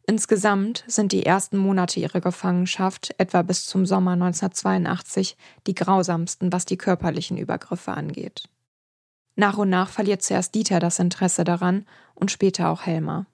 Insgesamt 0.07 0.85
sind 0.87 1.12
die 1.12 1.26
ersten 1.26 1.59
Monate 1.59 2.00
ihrer 2.00 2.22
Gefangenschaft, 2.22 3.14
etwa 3.18 3.42
bis 3.42 3.66
zum 3.66 3.85
Sommer 3.85 4.12
1982, 4.12 5.37
die 5.66 5.74
grausamsten, 5.74 6.50
was 6.50 6.64
die 6.64 6.78
körperlichen 6.78 7.37
Übergriffe 7.37 7.92
angeht. 7.92 8.48
Nach 9.37 9.59
und 9.59 9.68
nach 9.68 9.90
verliert 9.90 10.22
zuerst 10.22 10.54
Dieter 10.54 10.81
das 10.81 10.98
Interesse 10.98 11.44
daran 11.44 11.85
und 12.14 12.31
später 12.31 12.70
auch 12.70 12.87
Helma. 12.87 13.26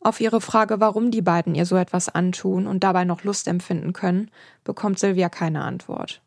Auf 0.00 0.20
ihre 0.20 0.40
Frage, 0.40 0.80
warum 0.80 1.12
die 1.12 1.22
beiden 1.22 1.54
ihr 1.54 1.64
so 1.64 1.76
etwas 1.76 2.08
antun 2.08 2.66
und 2.66 2.82
dabei 2.82 3.04
noch 3.04 3.22
Lust 3.22 3.46
empfinden 3.46 3.92
können, 3.92 4.28
bekommt 4.64 4.98
Sylvia 4.98 5.28
keine 5.28 5.62
Antwort. 5.62 6.20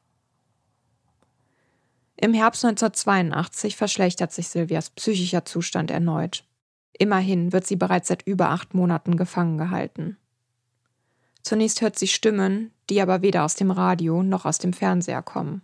Im 2.17 2.33
Herbst 2.33 2.63
1982 2.63 3.75
verschlechtert 3.75 4.31
sich 4.31 4.47
Sylvias 4.47 4.89
psychischer 4.91 5.45
Zustand 5.45 5.91
erneut. 5.91 6.45
Immerhin 6.97 7.51
wird 7.51 7.67
sie 7.67 7.75
bereits 7.75 8.07
seit 8.07 8.25
über 8.25 8.49
acht 8.49 8.73
Monaten 8.73 9.17
gefangen 9.17 9.57
gehalten. 9.57 10.17
Zunächst 11.43 11.81
hört 11.81 11.99
sie 11.99 12.07
Stimmen, 12.07 12.71
die 12.89 13.01
aber 13.01 13.21
weder 13.21 13.43
aus 13.43 13.55
dem 13.55 13.69
Radio 13.69 14.23
noch 14.23 14.45
aus 14.45 14.57
dem 14.57 14.73
Fernseher 14.73 15.21
kommen. 15.21 15.61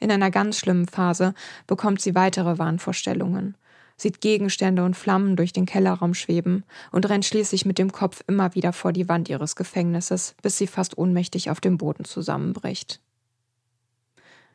In 0.00 0.10
einer 0.10 0.30
ganz 0.30 0.58
schlimmen 0.58 0.88
Phase 0.88 1.34
bekommt 1.66 2.00
sie 2.00 2.14
weitere 2.14 2.58
Wahnvorstellungen, 2.58 3.56
sieht 3.96 4.20
Gegenstände 4.20 4.82
und 4.82 4.96
Flammen 4.96 5.36
durch 5.36 5.52
den 5.52 5.66
Kellerraum 5.66 6.14
schweben 6.14 6.64
und 6.90 7.08
rennt 7.08 7.26
schließlich 7.26 7.66
mit 7.66 7.78
dem 7.78 7.92
Kopf 7.92 8.24
immer 8.26 8.54
wieder 8.54 8.72
vor 8.72 8.92
die 8.92 9.08
Wand 9.08 9.28
ihres 9.28 9.56
Gefängnisses, 9.56 10.34
bis 10.42 10.58
sie 10.58 10.66
fast 10.66 10.98
ohnmächtig 10.98 11.50
auf 11.50 11.60
dem 11.60 11.78
Boden 11.78 12.04
zusammenbricht. 12.04 13.00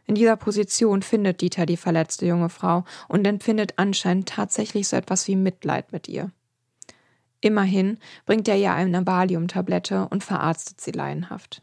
In 0.07 0.15
dieser 0.15 0.35
Position 0.35 1.01
findet 1.01 1.41
Dieter 1.41 1.65
die 1.65 1.77
verletzte 1.77 2.25
junge 2.25 2.49
Frau 2.49 2.83
und 3.07 3.25
empfindet 3.25 3.73
anscheinend 3.77 4.29
tatsächlich 4.29 4.87
so 4.87 4.95
etwas 4.95 5.27
wie 5.27 5.35
Mitleid 5.35 5.91
mit 5.91 6.07
ihr. 6.07 6.31
Immerhin 7.41 7.99
bringt 8.25 8.47
er 8.47 8.57
ihr 8.57 8.73
eine 8.73 9.05
Valium-Tablette 9.05 10.07
und 10.09 10.23
verarztet 10.23 10.81
sie 10.81 10.91
laienhaft. 10.91 11.61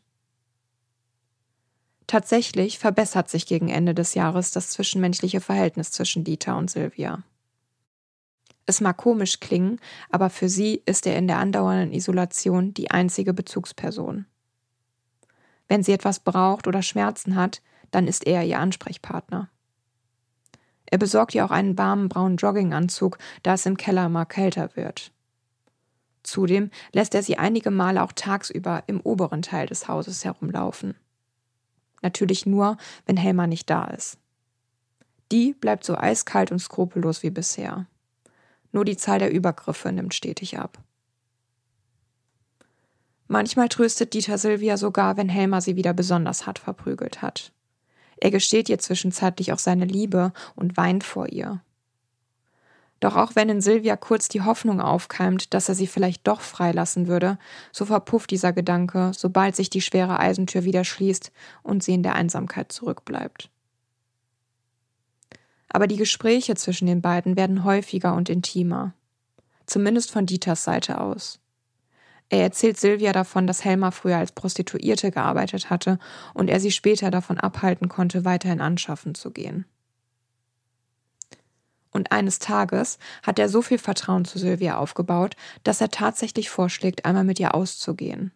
Tatsächlich 2.06 2.78
verbessert 2.78 3.30
sich 3.30 3.46
gegen 3.46 3.68
Ende 3.68 3.94
des 3.94 4.14
Jahres 4.14 4.50
das 4.50 4.70
zwischenmenschliche 4.70 5.40
Verhältnis 5.40 5.92
zwischen 5.92 6.24
Dieter 6.24 6.56
und 6.56 6.70
Sylvia. 6.70 7.22
Es 8.66 8.80
mag 8.80 8.96
komisch 8.96 9.40
klingen, 9.40 9.80
aber 10.10 10.30
für 10.30 10.48
sie 10.48 10.82
ist 10.84 11.06
er 11.06 11.16
in 11.16 11.26
der 11.26 11.38
andauernden 11.38 11.92
Isolation 11.92 12.74
die 12.74 12.90
einzige 12.90 13.32
Bezugsperson. 13.32 14.26
Wenn 15.68 15.82
sie 15.82 15.92
etwas 15.92 16.20
braucht 16.20 16.66
oder 16.66 16.82
Schmerzen 16.82 17.34
hat, 17.34 17.62
dann 17.92 18.08
ist 18.08 18.26
er 18.26 18.42
ihr 18.42 18.58
Ansprechpartner. 18.58 19.48
Er 20.86 20.98
besorgt 20.98 21.34
ihr 21.34 21.44
auch 21.44 21.50
einen 21.50 21.78
warmen 21.78 22.08
braunen 22.08 22.36
Jogginganzug, 22.36 23.18
da 23.42 23.54
es 23.54 23.64
im 23.64 23.76
Keller 23.76 24.08
mal 24.08 24.26
kälter 24.26 24.74
wird. 24.74 25.12
Zudem 26.22 26.70
lässt 26.92 27.14
er 27.14 27.22
sie 27.22 27.38
einige 27.38 27.70
Male 27.70 28.02
auch 28.02 28.12
tagsüber 28.12 28.84
im 28.86 29.00
oberen 29.00 29.42
Teil 29.42 29.66
des 29.66 29.88
Hauses 29.88 30.24
herumlaufen. 30.24 30.94
Natürlich 32.02 32.46
nur, 32.46 32.76
wenn 33.06 33.16
Helma 33.16 33.46
nicht 33.46 33.70
da 33.70 33.84
ist. 33.86 34.18
Die 35.30 35.54
bleibt 35.54 35.84
so 35.84 35.96
eiskalt 35.96 36.52
und 36.52 36.58
skrupellos 36.58 37.22
wie 37.22 37.30
bisher. 37.30 37.86
Nur 38.72 38.84
die 38.84 38.96
Zahl 38.96 39.18
der 39.18 39.32
Übergriffe 39.32 39.92
nimmt 39.92 40.14
stetig 40.14 40.58
ab. 40.58 40.78
Manchmal 43.28 43.68
tröstet 43.68 44.12
Dieter 44.12 44.36
Silvia 44.36 44.76
sogar, 44.76 45.16
wenn 45.16 45.30
Helma 45.30 45.62
sie 45.62 45.76
wieder 45.76 45.94
besonders 45.94 46.46
hart 46.46 46.58
verprügelt 46.58 47.22
hat. 47.22 47.52
Er 48.22 48.30
gesteht 48.30 48.68
ihr 48.68 48.78
zwischenzeitlich 48.78 49.52
auch 49.52 49.58
seine 49.58 49.84
Liebe 49.84 50.32
und 50.54 50.76
weint 50.76 51.02
vor 51.02 51.30
ihr. 51.30 51.60
Doch 53.00 53.16
auch 53.16 53.34
wenn 53.34 53.48
in 53.48 53.60
Silvia 53.60 53.96
kurz 53.96 54.28
die 54.28 54.42
Hoffnung 54.42 54.80
aufkeimt, 54.80 55.52
dass 55.54 55.68
er 55.68 55.74
sie 55.74 55.88
vielleicht 55.88 56.24
doch 56.28 56.40
freilassen 56.40 57.08
würde, 57.08 57.36
so 57.72 57.84
verpufft 57.84 58.30
dieser 58.30 58.52
Gedanke, 58.52 59.10
sobald 59.12 59.56
sich 59.56 59.70
die 59.70 59.80
schwere 59.80 60.20
Eisentür 60.20 60.62
wieder 60.62 60.84
schließt 60.84 61.32
und 61.64 61.82
sie 61.82 61.94
in 61.94 62.04
der 62.04 62.14
Einsamkeit 62.14 62.70
zurückbleibt. 62.70 63.50
Aber 65.68 65.88
die 65.88 65.96
Gespräche 65.96 66.54
zwischen 66.54 66.86
den 66.86 67.02
beiden 67.02 67.36
werden 67.36 67.64
häufiger 67.64 68.14
und 68.14 68.28
intimer. 68.28 68.94
Zumindest 69.66 70.12
von 70.12 70.26
Dieters 70.26 70.62
Seite 70.62 71.00
aus. 71.00 71.40
Er 72.32 72.40
erzählt 72.40 72.80
Silvia 72.80 73.12
davon, 73.12 73.46
dass 73.46 73.62
Helma 73.62 73.90
früher 73.90 74.16
als 74.16 74.32
Prostituierte 74.32 75.10
gearbeitet 75.10 75.68
hatte 75.68 75.98
und 76.32 76.48
er 76.48 76.60
sie 76.60 76.70
später 76.70 77.10
davon 77.10 77.38
abhalten 77.38 77.90
konnte, 77.90 78.24
weiterhin 78.24 78.62
anschaffen 78.62 79.14
zu 79.14 79.32
gehen. 79.32 79.66
Und 81.90 82.10
eines 82.10 82.38
Tages 82.38 82.98
hat 83.22 83.38
er 83.38 83.50
so 83.50 83.60
viel 83.60 83.76
Vertrauen 83.76 84.24
zu 84.24 84.38
Silvia 84.38 84.78
aufgebaut, 84.78 85.36
dass 85.62 85.82
er 85.82 85.90
tatsächlich 85.90 86.48
vorschlägt, 86.48 87.04
einmal 87.04 87.24
mit 87.24 87.38
ihr 87.38 87.54
auszugehen. 87.54 88.32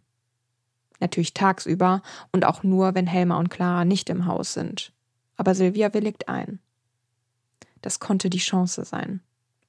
Natürlich 1.00 1.32
tagsüber 1.32 2.02
und 2.32 2.44
auch 2.44 2.62
nur, 2.62 2.94
wenn 2.94 3.06
Helma 3.06 3.38
und 3.38 3.48
Clara 3.48 3.86
nicht 3.86 4.10
im 4.10 4.26
Haus 4.26 4.52
sind. 4.52 4.92
Aber 5.38 5.54
Silvia 5.54 5.94
willigt 5.94 6.28
ein. 6.28 6.58
Das 7.80 7.98
konnte 7.98 8.28
die 8.28 8.40
Chance 8.40 8.84
sein 8.84 9.22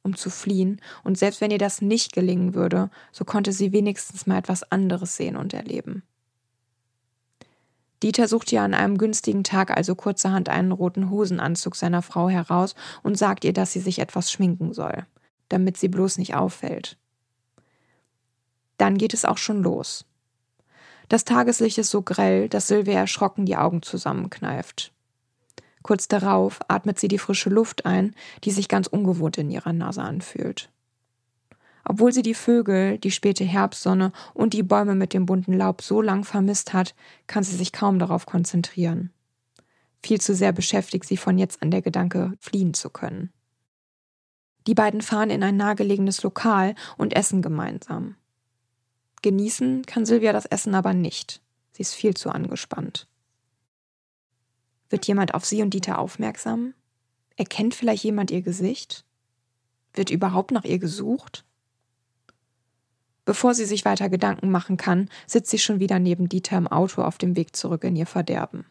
um 0.04 0.16
zu 0.16 0.30
fliehen, 0.30 0.82
und 1.04 1.18
selbst 1.18 1.42
wenn 1.42 1.52
ihr 1.52 1.58
das 1.58 1.82
nicht 1.82 2.14
gelingen 2.14 2.54
würde, 2.54 2.90
so 3.12 3.26
konnte 3.26 3.52
sie 3.52 3.72
wenigstens 3.72 4.28
mal 4.28 4.38
etwas 4.38 4.72
anderes 4.72 5.18
sehen 5.18 5.36
und 5.36 5.54
erleben. 5.54 6.04
Dieter 8.04 8.28
sucht 8.28 8.52
ihr 8.52 8.62
an 8.62 8.74
einem 8.74 8.98
günstigen 8.98 9.44
Tag 9.44 9.76
also 9.76 9.96
kurzerhand 9.96 10.50
einen 10.50 10.72
roten 10.72 11.10
Hosenanzug 11.10 11.76
seiner 11.76 12.02
Frau 12.02 12.30
heraus 12.30 12.76
und 13.02 13.18
sagt 13.18 13.44
ihr, 13.44 13.54
dass 13.54 13.74
sie 13.74 13.80
sich 13.80 14.00
etwas 14.00 14.32
schminken 14.32 14.74
soll, 14.74 15.06
damit 15.50 15.78
sie 15.78 15.88
bloß 15.88 16.20
nicht 16.20 16.36
auffällt. 16.36 16.98
Dann 18.78 18.98
geht 18.98 19.16
es 19.16 19.26
auch 19.26 19.40
schon 19.40 19.64
los. 19.64 20.06
Das 21.10 21.24
Tageslicht 21.24 21.78
ist 21.80 21.90
so 21.90 22.02
grell, 22.02 22.50
dass 22.50 22.68
Sylvia 22.68 23.00
erschrocken 23.00 23.46
die 23.46 23.56
Augen 23.56 23.82
zusammenkneift. 23.82 24.92
Kurz 25.88 26.10
darauf 26.10 26.60
atmet 26.68 27.00
sie 27.00 27.08
die 27.08 27.18
frische 27.18 27.50
Luft 27.50 27.86
ein, 27.86 28.14
die 28.44 28.52
sich 28.52 28.68
ganz 28.68 28.88
ungewohnt 28.88 29.38
in 29.38 29.50
ihrer 29.50 29.72
Nase 29.72 30.02
anfühlt. 30.02 30.70
Obwohl 31.86 32.12
sie 32.12 32.24
die 32.24 32.34
Vögel, 32.34 32.98
die 32.98 33.10
späte 33.10 33.46
Herbstsonne 33.46 34.12
und 34.34 34.52
die 34.52 34.64
Bäume 34.64 34.96
mit 34.96 35.14
dem 35.14 35.26
bunten 35.26 35.54
Laub 35.54 35.82
so 35.82 36.02
lang 36.02 36.26
vermisst 36.26 36.74
hat, 36.74 36.94
kann 37.26 37.46
sie 37.46 37.56
sich 37.56 37.72
kaum 37.72 38.00
darauf 38.00 38.26
konzentrieren. 38.26 39.14
Viel 40.04 40.20
zu 40.20 40.36
sehr 40.36 40.52
beschäftigt 40.52 41.06
sie 41.06 41.16
von 41.16 41.38
jetzt 41.38 41.62
an 41.62 41.72
der 41.72 41.82
Gedanke, 41.82 42.34
fliehen 42.42 42.74
zu 42.74 42.90
können. 42.90 43.32
Die 44.68 44.76
beiden 44.76 45.00
fahren 45.00 45.30
in 45.30 45.42
ein 45.42 45.56
nahegelegenes 45.56 46.22
Lokal 46.22 46.76
und 46.98 47.16
essen 47.16 47.42
gemeinsam. 47.42 48.18
Genießen 49.22 49.86
kann 49.86 50.06
Silvia 50.06 50.34
das 50.34 50.48
Essen 50.48 50.76
aber 50.76 50.94
nicht. 50.94 51.42
Sie 51.72 51.84
ist 51.84 51.94
viel 51.94 52.14
zu 52.14 52.30
angespannt. 52.30 53.08
Wird 54.90 55.06
jemand 55.08 55.34
auf 55.34 55.46
sie 55.46 55.62
und 55.62 55.74
Dieter 55.74 56.00
aufmerksam? 56.00 56.74
Erkennt 57.36 57.76
vielleicht 57.76 58.04
jemand 58.04 58.32
ihr 58.32 58.42
Gesicht? 58.42 59.06
Wird 59.94 60.10
überhaupt 60.10 60.52
nach 60.52 60.64
ihr 60.64 60.80
gesucht? 60.80 61.44
Bevor 63.26 63.54
sie 63.54 63.66
sich 63.66 63.84
weiter 63.84 64.10
Gedanken 64.10 64.50
machen 64.50 64.78
kann, 64.78 65.10
sitzt 65.26 65.50
sie 65.50 65.60
schon 65.60 65.80
wieder 65.82 66.00
neben 66.00 66.30
Dieter 66.30 66.58
im 66.58 66.68
Auto 66.68 67.02
auf 67.02 67.18
dem 67.18 67.36
Weg 67.36 67.56
zurück 67.56 67.84
in 67.84 67.96
ihr 67.96 68.06
Verderben. 68.06 68.66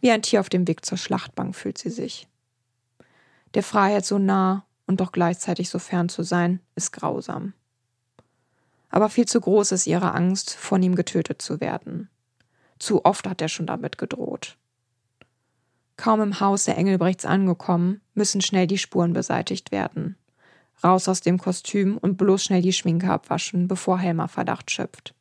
Wie 0.00 0.10
ein 0.10 0.22
Tier 0.22 0.40
auf 0.40 0.48
dem 0.48 0.66
Weg 0.66 0.86
zur 0.86 0.96
Schlachtbank 0.96 1.54
fühlt 1.54 1.76
sie 1.76 1.90
sich. 1.90 2.26
Der 3.52 3.62
Freiheit 3.62 4.06
so 4.06 4.18
nah 4.18 4.64
und 4.86 5.00
doch 5.00 5.12
gleichzeitig 5.12 5.68
so 5.68 5.78
fern 5.78 6.08
zu 6.08 6.22
sein, 6.22 6.60
ist 6.74 6.92
grausam. 6.92 7.52
Aber 8.88 9.08
viel 9.08 9.26
zu 9.26 9.40
groß 9.40 9.72
ist 9.72 9.86
ihre 9.86 10.14
Angst, 10.14 10.54
von 10.54 10.82
ihm 10.82 10.94
getötet 10.94 11.42
zu 11.42 11.60
werden. 11.60 12.08
Zu 12.78 13.04
oft 13.04 13.28
hat 13.28 13.42
er 13.42 13.48
schon 13.48 13.66
damit 13.66 13.98
gedroht. 13.98 14.56
Kaum 16.00 16.22
im 16.22 16.40
Haus 16.40 16.64
der 16.64 16.78
Engelbrechts 16.78 17.26
angekommen, 17.26 18.00
müssen 18.14 18.40
schnell 18.40 18.66
die 18.66 18.78
Spuren 18.78 19.12
beseitigt 19.12 19.70
werden. 19.70 20.16
Raus 20.82 21.08
aus 21.08 21.20
dem 21.20 21.36
Kostüm 21.36 21.98
und 21.98 22.16
bloß 22.16 22.42
schnell 22.42 22.62
die 22.62 22.72
Schminke 22.72 23.10
abwaschen, 23.10 23.68
bevor 23.68 23.98
Helma 23.98 24.26
Verdacht 24.26 24.70
schöpft. 24.70 25.14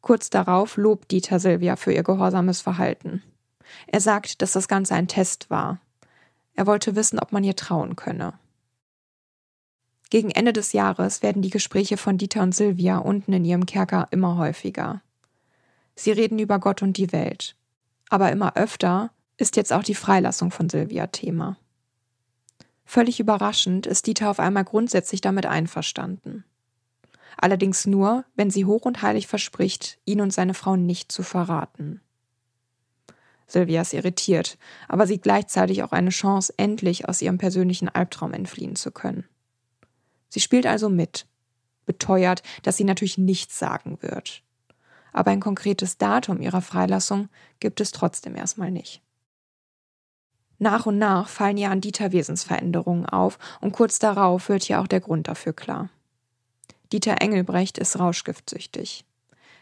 Kurz 0.00 0.30
darauf 0.30 0.78
lobt 0.78 1.10
Dieter 1.10 1.38
Silvia 1.38 1.76
für 1.76 1.92
ihr 1.92 2.02
gehorsames 2.02 2.62
Verhalten. 2.62 3.22
Er 3.88 4.00
sagt, 4.00 4.40
dass 4.40 4.52
das 4.52 4.68
Ganze 4.68 4.94
ein 4.94 5.06
Test 5.06 5.50
war. 5.50 5.80
Er 6.54 6.66
wollte 6.66 6.96
wissen, 6.96 7.18
ob 7.18 7.30
man 7.30 7.44
ihr 7.44 7.56
trauen 7.56 7.96
könne. 7.96 8.32
Gegen 10.08 10.30
Ende 10.30 10.54
des 10.54 10.72
Jahres 10.72 11.22
werden 11.22 11.42
die 11.42 11.50
Gespräche 11.50 11.98
von 11.98 12.16
Dieter 12.16 12.42
und 12.42 12.54
Silvia 12.54 12.96
unten 12.96 13.34
in 13.34 13.44
ihrem 13.44 13.66
Kerker 13.66 14.08
immer 14.12 14.38
häufiger. 14.38 15.02
Sie 15.94 16.10
reden 16.10 16.38
über 16.38 16.58
Gott 16.58 16.80
und 16.80 16.96
die 16.96 17.12
Welt 17.12 17.54
aber 18.14 18.30
immer 18.30 18.54
öfter 18.54 19.10
ist 19.38 19.56
jetzt 19.56 19.72
auch 19.72 19.82
die 19.82 19.96
Freilassung 19.96 20.52
von 20.52 20.68
Silvia 20.68 21.08
Thema. 21.08 21.56
Völlig 22.84 23.18
überraschend 23.18 23.88
ist 23.88 24.06
Dieter 24.06 24.30
auf 24.30 24.38
einmal 24.38 24.62
grundsätzlich 24.62 25.20
damit 25.20 25.46
einverstanden. 25.46 26.44
Allerdings 27.36 27.88
nur, 27.88 28.24
wenn 28.36 28.50
sie 28.50 28.66
hoch 28.66 28.82
und 28.82 29.02
heilig 29.02 29.26
verspricht, 29.26 29.98
ihn 30.04 30.20
und 30.20 30.32
seine 30.32 30.54
Frau 30.54 30.76
nicht 30.76 31.10
zu 31.10 31.24
verraten. 31.24 32.02
Silvia 33.48 33.80
ist 33.80 33.94
irritiert, 33.94 34.58
aber 34.86 35.08
sieht 35.08 35.24
gleichzeitig 35.24 35.82
auch 35.82 35.90
eine 35.90 36.10
Chance, 36.10 36.54
endlich 36.56 37.08
aus 37.08 37.20
ihrem 37.20 37.38
persönlichen 37.38 37.88
Albtraum 37.88 38.32
entfliehen 38.32 38.76
zu 38.76 38.92
können. 38.92 39.24
Sie 40.28 40.38
spielt 40.38 40.66
also 40.66 40.88
mit, 40.88 41.26
beteuert, 41.84 42.44
dass 42.62 42.76
sie 42.76 42.84
natürlich 42.84 43.18
nichts 43.18 43.58
sagen 43.58 43.98
wird 44.02 44.43
aber 45.14 45.30
ein 45.30 45.40
konkretes 45.40 45.96
Datum 45.96 46.42
ihrer 46.42 46.60
Freilassung 46.60 47.30
gibt 47.60 47.80
es 47.80 47.92
trotzdem 47.92 48.36
erstmal 48.36 48.70
nicht. 48.70 49.00
Nach 50.58 50.86
und 50.86 50.98
nach 50.98 51.28
fallen 51.28 51.56
ihr 51.56 51.70
an 51.70 51.80
Dieter 51.80 52.12
Wesensveränderungen 52.12 53.06
auf 53.06 53.38
und 53.60 53.72
kurz 53.72 53.98
darauf 53.98 54.48
wird 54.48 54.68
ihr 54.68 54.80
auch 54.80 54.86
der 54.86 55.00
Grund 55.00 55.28
dafür 55.28 55.52
klar. 55.52 55.88
Dieter 56.92 57.22
Engelbrecht 57.22 57.78
ist 57.78 57.98
rauschgiftsüchtig. 57.98 59.04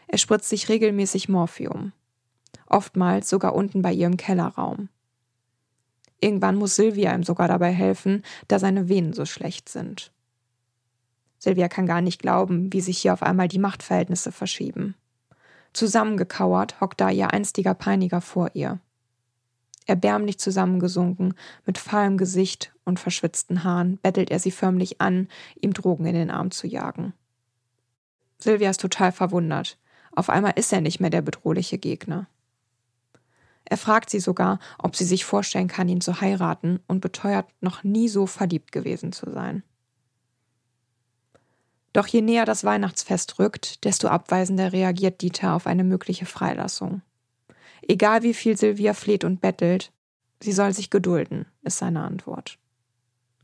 Er 0.07 0.17
spritzt 0.17 0.49
sich 0.49 0.69
regelmäßig 0.69 1.29
Morphium. 1.29 1.93
Oftmals 2.67 3.29
sogar 3.29 3.55
unten 3.55 3.81
bei 3.81 3.93
ihrem 3.93 4.17
Kellerraum. 4.17 4.89
Irgendwann 6.19 6.55
muss 6.55 6.75
Silvia 6.75 7.13
ihm 7.13 7.23
sogar 7.23 7.47
dabei 7.47 7.71
helfen, 7.71 8.23
da 8.47 8.57
seine 8.57 8.89
Venen 8.89 9.13
so 9.13 9.25
schlecht 9.25 9.69
sind. 9.69 10.11
Silvia 11.37 11.67
kann 11.67 11.85
gar 11.85 12.01
nicht 12.01 12.21
glauben, 12.21 12.71
wie 12.71 12.81
sich 12.81 12.99
hier 12.99 13.13
auf 13.13 13.21
einmal 13.21 13.49
die 13.49 13.59
Machtverhältnisse 13.59 14.31
verschieben. 14.31 14.95
Zusammengekauert 15.73 16.79
hockt 16.79 17.01
da 17.01 17.09
ihr 17.09 17.33
einstiger 17.33 17.73
Peiniger 17.73 18.21
vor 18.21 18.51
ihr. 18.53 18.79
Erbärmlich 19.85 20.39
zusammengesunken, 20.39 21.33
mit 21.65 21.77
fahlem 21.77 22.17
Gesicht 22.17 22.73
und 22.85 22.99
verschwitzten 22.99 23.63
Haaren, 23.63 23.97
bettelt 24.01 24.31
er 24.31 24.39
sie 24.39 24.51
förmlich 24.51 25.01
an, 25.01 25.27
ihm 25.59 25.73
Drogen 25.73 26.05
in 26.05 26.15
den 26.15 26.31
Arm 26.31 26.51
zu 26.51 26.67
jagen. 26.67 27.13
Silvia 28.37 28.69
ist 28.69 28.81
total 28.81 29.11
verwundert. 29.11 29.77
Auf 30.11 30.29
einmal 30.29 30.53
ist 30.55 30.71
er 30.71 30.81
nicht 30.81 30.99
mehr 30.99 31.09
der 31.09 31.21
bedrohliche 31.21 31.77
Gegner. 31.77 32.27
Er 33.65 33.77
fragt 33.77 34.09
sie 34.09 34.19
sogar, 34.19 34.59
ob 34.77 34.95
sie 34.95 35.05
sich 35.05 35.25
vorstellen 35.25 35.67
kann, 35.67 35.89
ihn 35.89 36.01
zu 36.01 36.21
heiraten 36.21 36.79
und 36.87 36.99
beteuert, 36.99 37.47
noch 37.61 37.83
nie 37.83 38.09
so 38.09 38.27
verliebt 38.27 38.71
gewesen 38.71 39.11
zu 39.11 39.31
sein. 39.31 39.63
Doch 41.93 42.07
je 42.07 42.21
näher 42.21 42.45
das 42.45 42.63
Weihnachtsfest 42.63 43.37
rückt, 43.37 43.85
desto 43.85 44.07
abweisender 44.07 44.73
reagiert 44.73 45.21
Dieter 45.21 45.53
auf 45.53 45.67
eine 45.67 45.83
mögliche 45.83 46.25
Freilassung. 46.25 47.03
Egal 47.87 48.23
wie 48.23 48.33
viel 48.33 48.57
Silvia 48.57 48.93
fleht 48.93 49.23
und 49.23 49.41
bettelt, 49.41 49.91
sie 50.41 50.53
soll 50.53 50.73
sich 50.73 50.89
gedulden, 50.89 51.45
ist 51.61 51.77
seine 51.77 52.03
Antwort. 52.03 52.57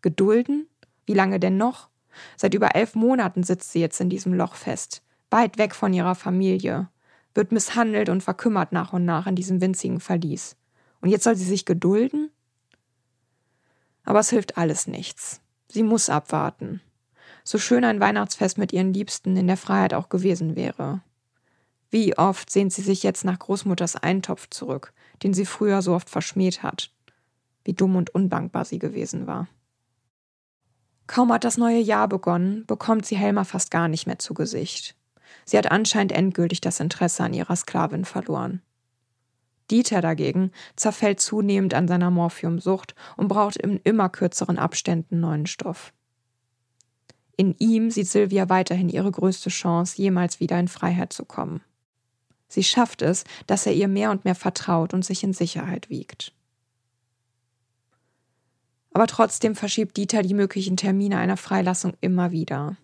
Gedulden? 0.01 0.67
Wie 1.05 1.13
lange 1.13 1.39
denn 1.39 1.57
noch? 1.57 1.89
Seit 2.37 2.55
über 2.55 2.75
elf 2.75 2.95
Monaten 2.95 3.43
sitzt 3.43 3.71
sie 3.71 3.79
jetzt 3.79 4.01
in 4.01 4.09
diesem 4.09 4.33
Loch 4.33 4.55
fest, 4.55 5.03
weit 5.29 5.59
weg 5.59 5.75
von 5.75 5.93
ihrer 5.93 6.15
Familie, 6.15 6.89
wird 7.35 7.51
misshandelt 7.51 8.09
und 8.09 8.23
verkümmert 8.23 8.71
nach 8.71 8.93
und 8.93 9.05
nach 9.05 9.27
in 9.27 9.35
diesem 9.35 9.61
winzigen 9.61 9.99
Verlies. 9.99 10.55
Und 11.01 11.09
jetzt 11.09 11.23
soll 11.23 11.35
sie 11.35 11.45
sich 11.45 11.65
gedulden? 11.65 12.31
Aber 14.03 14.19
es 14.19 14.31
hilft 14.31 14.57
alles 14.57 14.87
nichts. 14.87 15.41
Sie 15.67 15.83
muss 15.83 16.09
abwarten 16.09 16.81
so 17.49 17.57
schön 17.57 17.83
ein 17.83 17.99
Weihnachtsfest 17.99 18.59
mit 18.59 18.73
ihren 18.73 18.93
Liebsten 18.93 19.35
in 19.35 19.47
der 19.47 19.57
Freiheit 19.57 19.95
auch 19.95 20.09
gewesen 20.09 20.55
wäre. 20.55 21.01
Wie 21.89 22.15
oft 22.15 22.51
sehnt 22.51 22.71
sie 22.71 22.83
sich 22.83 23.01
jetzt 23.01 23.25
nach 23.25 23.39
Großmutters 23.39 23.95
Eintopf 23.95 24.51
zurück, 24.51 24.93
den 25.23 25.33
sie 25.33 25.45
früher 25.45 25.81
so 25.81 25.95
oft 25.95 26.11
verschmäht 26.11 26.61
hat, 26.61 26.91
wie 27.63 27.73
dumm 27.73 27.95
und 27.95 28.13
undankbar 28.13 28.65
sie 28.65 28.77
gewesen 28.77 29.25
war. 29.25 29.47
Kaum 31.07 31.33
hat 31.33 31.43
das 31.43 31.57
neue 31.57 31.79
Jahr 31.79 32.07
begonnen, 32.07 32.67
bekommt 32.67 33.07
sie 33.07 33.17
Helma 33.17 33.43
fast 33.43 33.71
gar 33.71 33.87
nicht 33.87 34.05
mehr 34.05 34.19
zu 34.19 34.35
Gesicht. 34.35 34.95
Sie 35.43 35.57
hat 35.57 35.71
anscheinend 35.71 36.11
endgültig 36.11 36.61
das 36.61 36.79
Interesse 36.79 37.23
an 37.23 37.33
ihrer 37.33 37.55
Sklavin 37.55 38.05
verloren. 38.05 38.61
Dieter 39.71 40.01
dagegen 40.01 40.51
zerfällt 40.75 41.19
zunehmend 41.19 41.73
an 41.73 41.87
seiner 41.87 42.11
Morphiumsucht 42.11 42.93
und 43.17 43.27
braucht 43.27 43.57
in 43.57 43.77
immer 43.77 44.09
kürzeren 44.09 44.59
Abständen 44.59 45.19
neuen 45.19 45.47
Stoff. 45.47 45.93
In 47.39 47.55
ihm 47.57 47.89
sieht 47.89 48.09
Sylvia 48.09 48.49
weiterhin 48.49 48.89
ihre 48.89 49.09
größte 49.09 49.49
Chance, 49.49 49.95
jemals 49.95 50.41
wieder 50.41 50.59
in 50.59 50.67
Freiheit 50.67 51.13
zu 51.13 51.23
kommen. 51.23 51.61
Sie 52.49 52.65
schafft 52.65 53.01
es, 53.01 53.23
dass 53.47 53.65
er 53.65 53.71
ihr 53.71 53.87
mehr 53.87 54.11
und 54.11 54.25
mehr 54.25 54.35
vertraut 54.35 54.93
und 54.93 55.05
sich 55.05 55.23
in 55.23 55.31
Sicherheit 55.31 55.89
wiegt. 55.89 56.33
Aber 58.91 59.07
trotzdem 59.07 59.55
verschiebt 59.55 59.95
Dieter 59.95 60.21
die 60.21 60.33
möglichen 60.33 60.75
Termine 60.75 61.17
einer 61.17 61.37
Freilassung 61.37 61.93
immer 62.01 62.31
wieder. 62.31 62.75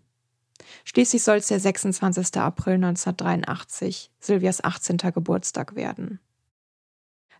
Schließlich 0.86 1.22
soll 1.22 1.40
es 1.40 1.48
der 1.48 1.60
26. 1.60 2.38
April 2.38 2.76
1983, 2.76 4.10
Sylvias 4.22 4.64
18. 4.64 5.00
Geburtstag 5.14 5.76
werden. 5.76 6.22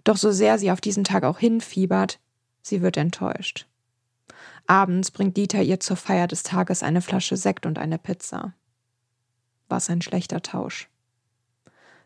Doch 0.04 0.18
so 0.18 0.34
sehr 0.34 0.60
sie 0.60 0.70
auf 0.70 0.82
diesen 0.82 1.06
Tag 1.06 1.24
auch 1.24 1.40
hinfiebert, 1.40 2.20
sie 2.62 2.82
wird 2.82 2.98
enttäuscht. 2.98 3.68
Abends 4.68 5.12
bringt 5.12 5.38
Dieter 5.38 5.62
ihr 5.62 5.80
zur 5.80 5.96
Feier 5.96 6.28
des 6.28 6.44
Tages 6.44 6.82
eine 6.82 7.02
Flasche 7.02 7.38
Sekt 7.38 7.66
und 7.66 7.78
eine 7.78 7.98
Pizza. 7.98 8.54
Was 9.70 9.90
ein 9.90 10.02
schlechter 10.02 10.42
Tausch. 10.42 10.90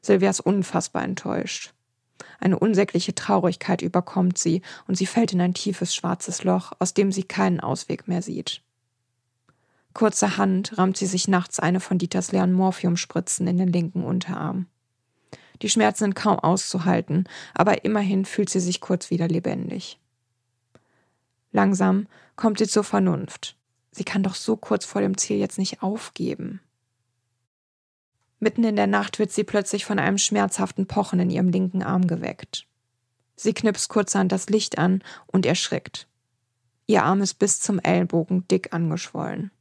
Sylvia 0.01 0.30
ist 0.30 0.41
unfassbar 0.41 1.03
enttäuscht. 1.03 1.74
Eine 2.39 2.60
unsägliche 2.60 3.16
Traurigkeit 3.16 3.82
überkommt 3.82 4.38
sie 4.38 4.62
und 4.88 4.95
sie 4.95 5.05
fällt 5.05 5.34
in 5.34 5.41
ein 5.41 5.53
tiefes 5.53 5.95
schwarzes 5.95 6.43
Loch, 6.43 6.72
aus 6.80 6.93
dem 6.93 7.12
sie 7.12 7.24
keinen 7.24 7.60
Ausweg 7.60 8.07
mehr 8.07 8.22
sieht. 8.22 8.62
Kurzerhand 9.93 10.78
rammt 10.78 10.97
sie 10.97 11.05
sich 11.05 11.28
nachts 11.28 11.60
eine 11.60 11.80
von 11.80 11.97
Dieters 11.97 12.32
leeren 12.32 12.53
Morphiumspritzen 12.53 13.47
in 13.47 13.57
den 13.57 13.72
linken 13.72 14.03
Unterarm. 14.03 14.68
Die 15.62 15.70
Schmerzen 15.70 16.05
sind 16.05 16.16
kaum 16.16 16.39
auszuhalten, 16.39 17.28
aber 17.53 17.84
immerhin 17.84 18.26
fühlt 18.26 18.49
sie 18.49 18.62
sich 18.62 18.80
kurz 18.80 19.10
wieder 19.10 19.28
lebendig. 19.28 19.99
Langsam 21.52 22.08
kommt 22.36 22.60
sie 22.60 22.68
zur 22.68 22.84
Vernunft. 22.84 23.56
Sie 23.91 24.04
kann 24.04 24.24
doch 24.24 24.36
so 24.36 24.56
kurz 24.56 24.86
vor 24.86 25.02
dem 25.02 25.18
Ziel 25.18 25.38
jetzt 25.38 25.58
nicht 25.58 25.82
aufgeben. 25.82 26.62
Mitten 28.39 28.64
in 28.64 28.76
der 28.76 28.88
Nacht 28.88 29.20
wird 29.20 29.32
sie 29.32 29.43
plötzlich 29.43 29.84
von 29.84 30.00
einem 30.00 30.18
schmerzhaften 30.18 30.88
Pochen 30.88 31.20
in 31.20 31.30
ihrem 31.30 31.50
linken 31.50 31.84
Arm 31.84 32.08
geweckt. 32.08 32.66
Sie 33.36 33.54
knipst 33.54 33.89
kurzerhand 33.89 34.32
das 34.32 34.50
Licht 34.50 34.78
an 34.78 35.04
und 35.28 35.45
erschrickt. 35.45 36.08
Ihr 36.88 37.04
Arm 37.04 37.22
ist 37.22 37.36
bis 37.36 37.60
zum 37.60 37.80
Ellbogen 37.80 38.47
dick 38.47 38.74
angeschwollen. 38.74 39.52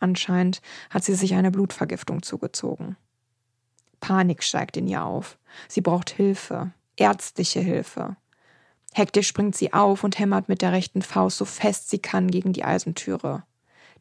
Anscheinend 0.00 0.60
hat 0.90 1.04
sie 1.04 1.14
sich 1.14 1.34
eine 1.34 1.50
Blutvergiftung 1.50 2.22
zugezogen. 2.22 2.96
Panik 4.00 4.42
steigt 4.42 4.76
in 4.76 4.86
ihr 4.86 5.04
auf. 5.04 5.38
Sie 5.68 5.80
braucht 5.80 6.10
Hilfe, 6.10 6.72
ärztliche 6.96 7.60
Hilfe. 7.60 8.16
Hektisch 8.98 9.28
springt 9.28 9.54
sie 9.54 9.72
auf 9.72 10.02
und 10.02 10.18
hämmert 10.18 10.48
mit 10.48 10.60
der 10.60 10.72
rechten 10.72 11.02
Faust 11.02 11.38
so 11.38 11.44
fest 11.44 11.88
sie 11.88 12.00
kann 12.00 12.32
gegen 12.32 12.52
die 12.52 12.64
Eisentüre. 12.64 13.44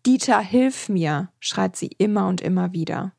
Dieter, 0.07 0.39
hilf 0.39 0.89
mir, 0.89 1.29
schreit 1.39 1.75
sie 1.75 1.91
immer 1.99 2.27
und 2.27 2.41
immer 2.41 2.73
wieder. 2.73 3.13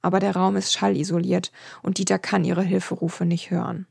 Aber 0.00 0.18
der 0.18 0.34
Raum 0.34 0.56
ist 0.56 0.72
schallisoliert 0.72 1.52
und 1.82 1.98
Dieter 1.98 2.18
kann 2.18 2.44
ihre 2.44 2.64
Hilferufe 2.64 3.24
nicht 3.24 3.52
hören. 3.52 3.86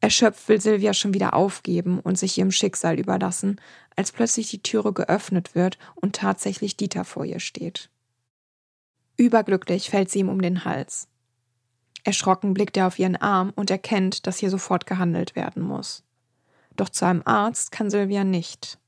Erschöpft 0.00 0.48
will 0.48 0.60
Silvia 0.60 0.94
schon 0.94 1.12
wieder 1.12 1.34
aufgeben 1.34 1.98
und 1.98 2.16
sich 2.16 2.38
ihrem 2.38 2.52
Schicksal 2.52 2.96
überlassen, 2.96 3.60
als 3.96 4.12
plötzlich 4.12 4.48
die 4.48 4.62
Türe 4.62 4.92
geöffnet 4.92 5.56
wird 5.56 5.76
und 5.96 6.14
tatsächlich 6.14 6.76
Dieter 6.76 7.04
vor 7.04 7.24
ihr 7.24 7.40
steht. 7.40 7.90
Überglücklich 9.16 9.90
fällt 9.90 10.08
sie 10.08 10.20
ihm 10.20 10.28
um 10.28 10.40
den 10.40 10.64
Hals. 10.64 11.09
Erschrocken 12.04 12.54
blickt 12.54 12.76
er 12.76 12.86
auf 12.86 12.98
ihren 12.98 13.16
Arm 13.16 13.52
und 13.56 13.70
erkennt, 13.70 14.26
dass 14.26 14.38
hier 14.38 14.50
sofort 14.50 14.86
gehandelt 14.86 15.36
werden 15.36 15.62
muss. 15.62 16.02
Doch 16.76 16.88
zu 16.88 17.04
einem 17.04 17.22
Arzt 17.24 17.72
kann 17.72 17.90
Sylvia 17.90 18.24
nicht. 18.24 18.78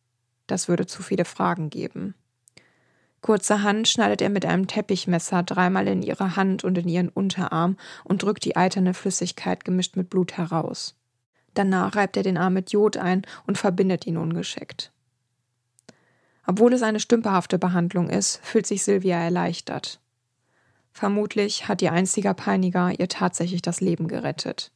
Das 0.46 0.68
würde 0.68 0.86
zu 0.86 1.02
viele 1.02 1.24
Fragen 1.24 1.70
geben. 1.70 2.14
Kurzerhand 3.22 3.86
schneidet 3.86 4.20
er 4.20 4.30
mit 4.30 4.44
einem 4.44 4.66
Teppichmesser 4.66 5.44
dreimal 5.44 5.86
in 5.86 6.02
ihre 6.02 6.34
Hand 6.34 6.64
und 6.64 6.76
in 6.76 6.88
ihren 6.88 7.08
Unterarm 7.08 7.76
und 8.02 8.22
drückt 8.22 8.44
die 8.44 8.56
eiterne 8.56 8.94
Flüssigkeit 8.94 9.64
gemischt 9.64 9.96
mit 9.96 10.10
Blut 10.10 10.36
heraus. 10.36 10.96
Danach 11.54 11.94
reibt 11.94 12.16
er 12.16 12.24
den 12.24 12.36
Arm 12.36 12.54
mit 12.54 12.72
Jod 12.72 12.96
ein 12.96 13.22
und 13.46 13.58
verbindet 13.58 14.06
ihn 14.06 14.16
ungeschickt. 14.16 14.90
Obwohl 16.46 16.72
es 16.72 16.82
eine 16.82 16.98
stümperhafte 16.98 17.58
Behandlung 17.58 18.10
ist, 18.10 18.40
fühlt 18.42 18.66
sich 18.66 18.82
Sylvia 18.82 19.18
erleichtert. 19.18 20.00
Vermutlich 20.92 21.68
hat 21.68 21.82
ihr 21.82 21.92
einziger 21.92 22.34
Peiniger 22.34 22.98
ihr 22.98 23.08
tatsächlich 23.08 23.62
das 23.62 23.80
Leben 23.80 24.08
gerettet. 24.08 24.72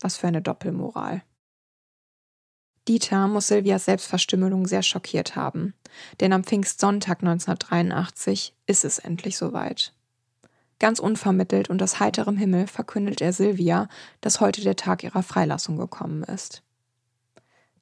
Was 0.00 0.16
für 0.16 0.26
eine 0.26 0.42
Doppelmoral. 0.42 1.22
Dieter 2.88 3.28
muss 3.28 3.48
Silvias 3.48 3.84
Selbstverstümmelung 3.84 4.66
sehr 4.66 4.82
schockiert 4.82 5.36
haben, 5.36 5.74
denn 6.18 6.32
am 6.32 6.42
Pfingstsonntag 6.42 7.20
1983 7.20 8.54
ist 8.66 8.84
es 8.84 8.98
endlich 8.98 9.36
soweit. 9.36 9.92
Ganz 10.80 10.98
unvermittelt 10.98 11.68
und 11.68 11.82
aus 11.82 12.00
heiterem 12.00 12.38
Himmel 12.38 12.66
verkündet 12.66 13.20
er 13.20 13.34
Silvia, 13.34 13.88
dass 14.22 14.40
heute 14.40 14.62
der 14.62 14.76
Tag 14.76 15.04
ihrer 15.04 15.22
Freilassung 15.22 15.76
gekommen 15.76 16.22
ist. 16.24 16.62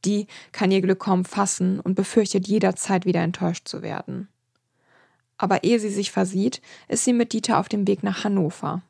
Die 0.05 0.27
kann 0.53 0.71
ihr 0.71 0.81
Glück 0.81 0.99
kaum 0.99 1.25
fassen 1.25 1.81
und 1.81 1.95
befürchtet 1.95 2.49
jederzeit 2.49 3.05
wieder 3.05 3.23
enttäuscht 3.23 3.69
zu 3.69 3.83
werden. 3.83 4.29
Aber 5.39 5.65
ehe 5.65 5.81
sie 5.81 5.89
sich 5.89 6.11
versieht, 6.11 6.61
ist 6.89 7.05
sie 7.05 7.13
mit 7.13 7.33
Dieter 7.33 7.59
auf 7.59 7.69
dem 7.69 7.87
Weg 7.87 8.03
nach 8.03 8.25
Hannover. 8.25 8.83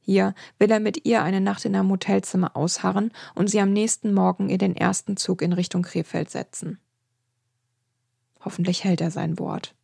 Hier 0.00 0.34
will 0.58 0.70
er 0.70 0.80
mit 0.80 1.04
ihr 1.04 1.22
eine 1.22 1.40
Nacht 1.40 1.64
in 1.64 1.74
einem 1.74 1.90
Hotelzimmer 1.90 2.56
ausharren 2.56 3.12
und 3.34 3.48
sie 3.48 3.60
am 3.60 3.72
nächsten 3.72 4.14
Morgen 4.14 4.48
in 4.48 4.58
den 4.58 4.76
ersten 4.76 5.16
Zug 5.16 5.42
in 5.42 5.52
Richtung 5.52 5.82
Krefeld 5.82 6.30
setzen. 6.30 6.78
Hoffentlich 8.40 8.84
hält 8.84 9.00
er 9.00 9.10
sein 9.10 9.38
Wort. 9.38 9.74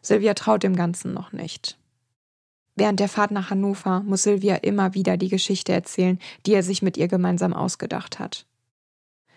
Sylvia 0.00 0.34
traut 0.34 0.62
dem 0.62 0.74
Ganzen 0.74 1.12
noch 1.12 1.32
nicht. 1.32 1.78
Während 2.74 3.00
der 3.00 3.08
Fahrt 3.08 3.30
nach 3.30 3.50
Hannover 3.50 4.00
muss 4.00 4.22
Sylvia 4.22 4.56
immer 4.56 4.94
wieder 4.94 5.16
die 5.16 5.28
Geschichte 5.28 5.72
erzählen, 5.72 6.18
die 6.46 6.54
er 6.54 6.62
sich 6.62 6.82
mit 6.82 6.96
ihr 6.96 7.06
gemeinsam 7.06 7.52
ausgedacht 7.52 8.18
hat. 8.18 8.46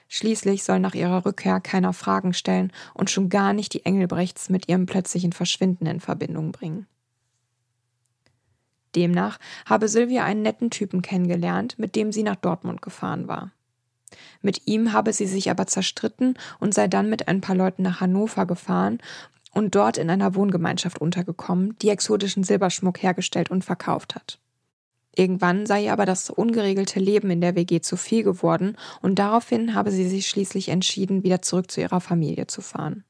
Schließlich 0.08 0.64
soll 0.64 0.80
nach 0.80 0.94
ihrer 0.94 1.26
Rückkehr 1.26 1.60
keiner 1.60 1.94
Fragen 1.94 2.34
stellen 2.34 2.72
und 2.94 3.10
schon 3.10 3.30
gar 3.30 3.54
nicht 3.54 3.74
die 3.74 3.86
Engelbrechts 3.86 4.50
mit 4.50 4.70
ihrem 4.70 4.86
plötzlichen 4.86 5.34
Verschwinden 5.34 5.88
in 5.88 6.00
Verbindung 6.00 6.52
bringen. 6.52 6.88
Demnach 8.96 9.40
habe 9.66 9.90
Sylvia 9.90 10.24
einen 10.24 10.42
netten 10.42 10.70
Typen 10.70 11.02
kennengelernt, 11.02 11.78
mit 11.78 11.96
dem 11.96 12.12
sie 12.12 12.24
nach 12.24 12.38
Dortmund 12.38 12.82
gefahren 12.82 13.28
war. 13.28 13.52
Mit 14.42 14.68
ihm 14.68 14.94
habe 14.94 15.12
sie 15.12 15.26
sich 15.26 15.50
aber 15.50 15.68
zerstritten 15.68 16.38
und 16.60 16.74
sei 16.74 16.88
dann 16.88 17.10
mit 17.10 17.28
ein 17.28 17.42
paar 17.42 17.56
Leuten 17.56 17.82
nach 17.82 18.00
Hannover 18.00 18.46
gefahren 18.46 19.00
und 19.54 19.76
dort 19.76 19.98
in 19.98 20.10
einer 20.10 20.36
Wohngemeinschaft 20.36 21.00
untergekommen, 21.00 21.78
die 21.82 21.90
exotischen 21.90 22.44
Silberschmuck 22.44 23.02
hergestellt 23.02 23.50
und 23.50 23.66
verkauft 23.66 24.16
hat. 24.16 24.40
Irgendwann 25.16 25.66
sei 25.66 25.86
ihr 25.86 25.94
aber 25.94 26.06
das 26.06 26.30
ungeregelte 26.30 27.00
Leben 27.00 27.30
in 27.30 27.42
der 27.42 27.56
WG 27.56 27.80
zu 27.80 27.96
viel 27.96 28.24
geworden 28.24 28.78
und 29.02 29.18
daraufhin 29.18 29.74
habe 29.74 29.92
sie 29.92 30.08
sich 30.08 30.28
schließlich 30.28 30.70
entschieden, 30.70 31.24
wieder 31.24 31.42
zurück 31.42 31.72
zu 31.72 31.82
ihrer 31.82 32.02
Familie 32.02 32.48
zu 32.48 32.62
fahren. 32.62 33.06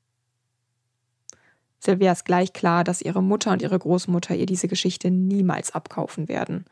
Sylvia 1.80 2.12
ist 2.12 2.26
gleich 2.26 2.53
klar, 2.53 2.84
dass 2.84 3.01
ihre 3.01 3.22
Mutter 3.22 3.51
und 3.51 3.62
ihre 3.62 3.78
Großmutter 3.78 4.36
ihr 4.36 4.45
diese 4.45 4.68
Geschichte 4.68 5.12
niemals 5.12 5.74
abkaufen 5.74 6.28
werden. 6.28 6.66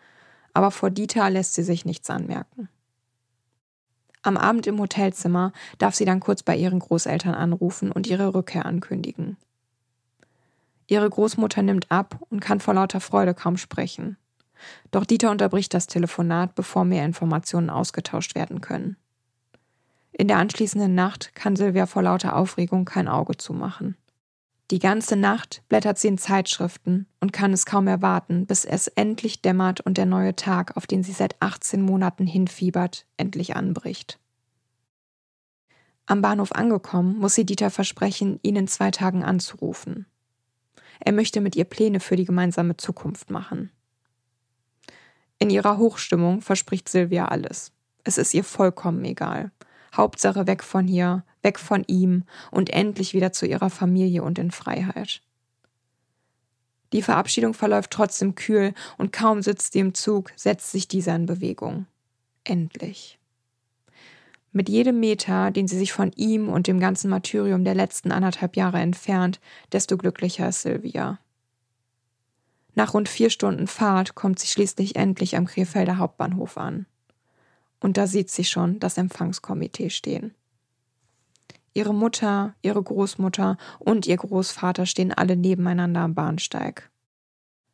Aber 0.53 0.71
vor 0.71 0.89
Dieter 0.89 1.29
lässt 1.29 1.55
sie 1.55 1.63
sich 1.63 1.85
nichts 1.85 2.09
anmerken. 2.09 2.69
Am 4.21 4.37
Abend 4.37 4.67
im 4.67 4.79
Hotelzimmer 4.79 5.51
darf 5.77 5.95
sie 5.95 6.05
dann 6.05 6.19
kurz 6.19 6.43
bei 6.43 6.55
ihren 6.55 6.79
Großeltern 6.79 7.35
anrufen 7.35 7.91
und 7.91 8.07
ihre 8.07 8.33
Rückkehr 8.33 8.65
ankündigen. 8.65 9.37
Ihre 10.87 11.09
Großmutter 11.09 11.61
nimmt 11.61 11.91
ab 11.91 12.19
und 12.29 12.39
kann 12.39 12.59
vor 12.59 12.73
lauter 12.73 12.99
Freude 12.99 13.33
kaum 13.33 13.57
sprechen. 13.57 14.17
Doch 14.91 15.05
Dieter 15.05 15.31
unterbricht 15.31 15.73
das 15.73 15.87
Telefonat, 15.87 16.55
bevor 16.55 16.85
mehr 16.85 17.05
Informationen 17.05 17.69
ausgetauscht 17.69 18.35
werden 18.35 18.61
können. 18.61 18.97
In 20.11 20.27
der 20.27 20.37
anschließenden 20.37 20.93
Nacht 20.93 21.33
kann 21.35 21.55
Sylvia 21.55 21.85
vor 21.85 22.03
lauter 22.03 22.35
Aufregung 22.35 22.85
kein 22.85 23.07
Auge 23.07 23.35
zumachen. 23.37 23.97
Die 24.71 24.79
ganze 24.79 25.15
Nacht 25.15 25.61
blättert 25.69 25.97
sie 25.97 26.07
in 26.07 26.17
Zeitschriften 26.17 27.07
und 27.19 27.33
kann 27.33 27.51
es 27.51 27.65
kaum 27.65 27.87
erwarten, 27.87 28.45
bis 28.45 28.63
es 28.65 28.87
endlich 28.87 29.41
dämmert 29.41 29.81
und 29.81 29.97
der 29.97 30.05
neue 30.05 30.35
Tag, 30.35 30.77
auf 30.77 30.87
den 30.87 31.03
sie 31.03 31.11
seit 31.11 31.35
18 31.41 31.81
Monaten 31.81 32.25
hinfiebert, 32.25 33.05
endlich 33.17 33.55
anbricht. 33.55 34.19
Am 36.05 36.21
Bahnhof 36.21 36.51
angekommen, 36.53 37.17
muss 37.17 37.35
sie 37.35 37.45
Dieter 37.45 37.69
versprechen, 37.69 38.39
ihn 38.41 38.55
in 38.55 38.67
zwei 38.67 38.91
Tagen 38.91 39.23
anzurufen. 39.23 40.05
Er 40.99 41.11
möchte 41.11 41.41
mit 41.41 41.55
ihr 41.55 41.65
Pläne 41.65 41.99
für 41.99 42.15
die 42.15 42.25
gemeinsame 42.25 42.77
Zukunft 42.77 43.29
machen. 43.29 43.71
In 45.43 45.49
ihrer 45.49 45.77
Hochstimmung 45.77 46.39
verspricht 46.39 46.87
Sylvia 46.87 47.25
alles. 47.25 47.73
Es 48.05 48.17
ist 48.17 48.33
ihr 48.33 48.45
vollkommen 48.45 49.03
egal. 49.03 49.51
Hauptsache 49.93 50.47
weg 50.47 50.63
von 50.63 50.87
hier, 50.87 51.25
weg 51.41 51.59
von 51.59 51.83
ihm 51.85 52.23
und 52.49 52.69
endlich 52.69 53.13
wieder 53.13 53.33
zu 53.33 53.45
ihrer 53.45 53.69
Familie 53.69 54.23
und 54.23 54.39
in 54.39 54.51
Freiheit. 54.51 55.21
Die 56.93 57.01
Verabschiedung 57.01 57.53
verläuft 57.53 57.91
trotzdem 57.91 58.35
kühl 58.35 58.73
und 58.97 59.11
kaum 59.11 59.41
sitzt 59.41 59.73
sie 59.73 59.79
im 59.79 59.93
Zug, 59.93 60.31
setzt 60.37 60.71
sich 60.71 60.87
dieser 60.87 61.13
in 61.13 61.25
Bewegung. 61.25 61.87
Endlich. 62.45 63.19
Mit 64.53 64.69
jedem 64.69 65.01
Meter, 65.01 65.51
den 65.51 65.67
sie 65.67 65.77
sich 65.77 65.91
von 65.91 66.13
ihm 66.15 66.47
und 66.47 66.67
dem 66.67 66.79
ganzen 66.79 67.09
Martyrium 67.09 67.65
der 67.65 67.75
letzten 67.75 68.13
anderthalb 68.13 68.55
Jahre 68.55 68.79
entfernt, 68.79 69.41
desto 69.73 69.97
glücklicher 69.97 70.47
ist 70.47 70.61
Sylvia. 70.61 71.19
Nach 72.75 72.93
rund 72.93 73.07
vier 73.07 73.29
Stunden 73.29 73.67
Fahrt 73.67 74.15
kommt 74.15 74.39
sie 74.39 74.47
schließlich 74.47 74.95
endlich 74.95 75.37
am 75.37 75.45
Krefelder 75.45 75.97
Hauptbahnhof 75.97 76.57
an. 76.57 76.85
Und 77.79 77.97
da 77.97 78.07
sieht 78.07 78.31
sie 78.31 78.45
schon 78.45 78.79
das 78.79 78.97
Empfangskomitee 78.97 79.89
stehen. 79.89 80.33
Ihre 81.73 81.93
Mutter, 81.93 82.53
ihre 82.61 82.81
Großmutter 82.81 83.57
und 83.79 84.05
ihr 84.05 84.17
Großvater 84.17 84.85
stehen 84.85 85.11
alle 85.11 85.35
nebeneinander 85.35 86.01
am 86.01 86.13
Bahnsteig. 86.13 86.89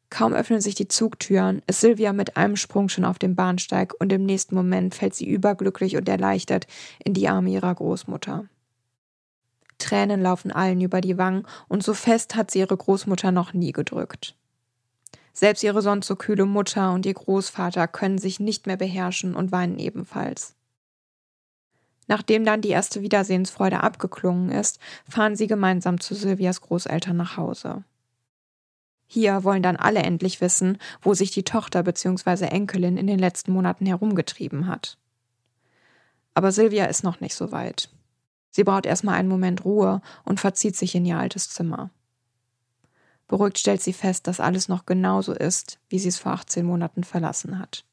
Kaum 0.09 0.33
öffnen 0.33 0.61
sich 0.61 0.73
die 0.73 0.87
Zugtüren, 0.87 1.61
ist 1.67 1.81
Silvia 1.81 2.13
mit 2.13 2.35
einem 2.35 2.55
Sprung 2.55 2.89
schon 2.89 3.05
auf 3.05 3.19
dem 3.19 3.35
Bahnsteig 3.35 3.93
und 3.99 4.11
im 4.11 4.25
nächsten 4.25 4.55
Moment 4.55 4.95
fällt 4.95 5.13
sie 5.13 5.27
überglücklich 5.27 5.97
und 5.97 6.09
erleichtert 6.09 6.65
in 7.03 7.13
die 7.13 7.29
Arme 7.29 7.51
ihrer 7.51 7.75
Großmutter. 7.75 8.45
Tränen 9.77 10.21
laufen 10.21 10.51
allen 10.51 10.81
über 10.81 11.01
die 11.01 11.17
Wangen 11.17 11.45
und 11.67 11.83
so 11.83 11.93
fest 11.93 12.35
hat 12.35 12.51
sie 12.51 12.59
ihre 12.59 12.75
Großmutter 12.75 13.31
noch 13.31 13.53
nie 13.53 13.71
gedrückt. 13.71 14.35
Selbst 15.33 15.63
ihre 15.63 15.81
sonst 15.81 16.07
so 16.07 16.15
kühle 16.15 16.45
Mutter 16.45 16.93
und 16.93 17.05
ihr 17.05 17.13
Großvater 17.13 17.87
können 17.87 18.17
sich 18.17 18.39
nicht 18.39 18.67
mehr 18.67 18.77
beherrschen 18.77 19.35
und 19.35 19.51
weinen 19.51 19.79
ebenfalls. 19.79 20.55
Nachdem 22.07 22.43
dann 22.43 22.61
die 22.61 22.69
erste 22.69 23.01
Wiedersehensfreude 23.01 23.83
abgeklungen 23.83 24.49
ist, 24.49 24.79
fahren 25.07 25.35
sie 25.35 25.45
gemeinsam 25.45 25.99
zu 25.99 26.15
Silvias 26.15 26.61
Großeltern 26.61 27.15
nach 27.15 27.37
Hause. 27.37 27.83
Hier 29.05 29.43
wollen 29.43 29.63
dann 29.63 29.75
alle 29.75 30.01
endlich 30.01 30.41
wissen, 30.41 30.77
wo 31.01 31.13
sich 31.13 31.31
die 31.31 31.43
Tochter 31.43 31.83
bzw. 31.83 32.45
Enkelin 32.45 32.97
in 32.97 33.07
den 33.07 33.19
letzten 33.19 33.51
Monaten 33.51 33.85
herumgetrieben 33.85 34.67
hat. 34.67 34.97
Aber 36.33 36.51
Silvia 36.51 36.85
ist 36.85 37.03
noch 37.03 37.19
nicht 37.19 37.35
so 37.35 37.51
weit. 37.51 37.89
Sie 38.51 38.63
braucht 38.63 38.85
erstmal 38.85 39.15
einen 39.15 39.29
Moment 39.29 39.65
Ruhe 39.65 40.01
und 40.25 40.39
verzieht 40.39 40.75
sich 40.75 40.95
in 40.95 41.05
ihr 41.05 41.17
altes 41.17 41.49
Zimmer. 41.49 41.91
Beruhigt 43.29 43.59
stellt 43.59 43.81
sie 43.81 43.93
fest, 43.93 44.25
dass 44.25 44.39
alles 44.39 44.67
noch 44.67 44.87
genauso 44.87 45.33
ist, 45.33 45.79
wie 45.87 45.99
sie 45.99 46.09
es 46.09 46.17
vor 46.17 46.33
18 46.33 46.65
Monaten 46.65 47.03
verlassen 47.03 47.59
hat. 47.59 47.85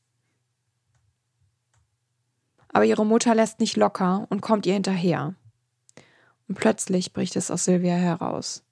Aber 2.72 2.86
ihre 2.86 3.06
Mutter 3.06 3.34
lässt 3.34 3.60
nicht 3.60 3.76
locker 3.76 4.26
und 4.30 4.40
kommt 4.40 4.64
ihr 4.64 4.72
hinterher. 4.72 5.34
Und 6.48 6.54
plötzlich 6.56 7.12
bricht 7.12 7.36
es 7.36 7.50
aus 7.50 7.64
Silvia 7.64 7.94
heraus. 7.94 8.64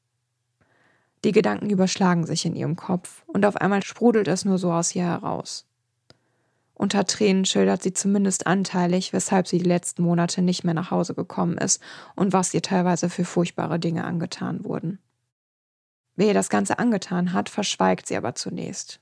Die 1.23 1.33
Gedanken 1.33 1.69
überschlagen 1.69 2.25
sich 2.25 2.47
in 2.47 2.57
ihrem 2.57 2.77
Kopf 2.77 3.25
und 3.27 3.45
auf 3.45 3.57
einmal 3.57 3.83
sprudelt 3.83 4.27
es 4.27 4.47
nur 4.47 4.57
so 4.57 4.73
aus 4.73 4.95
ihr 4.95 5.05
heraus. 5.05 5.67
Unter 6.73 7.05
Tränen 7.05 7.45
schildert 7.45 7.83
sie 7.83 7.93
zumindest 7.93 8.47
anteilig, 8.47 9.13
weshalb 9.13 9.49
sie 9.49 9.59
die 9.59 9.69
letzten 9.69 10.03
Monate 10.03 10.41
nicht 10.41 10.65
mehr 10.65 10.75
nach 10.75 10.91
Hause 10.91 11.15
gekommen 11.15 11.59
ist 11.59 11.83
und 12.17 12.33
was 12.33 12.55
ihr 12.55 12.63
teilweise 12.63 13.11
für 13.11 13.25
furchtbare 13.27 13.79
Dinge 13.79 14.05
angetan 14.05 14.65
wurden. 14.65 14.99
Wer 16.17 16.29
ihr 16.29 16.35
das 16.35 16.49
Ganze 16.49 16.79
angetan 16.79 17.33
hat, 17.33 17.49
verschweigt 17.49 18.07
sie 18.07 18.17
aber 18.17 18.35
zunächst. 18.35 19.01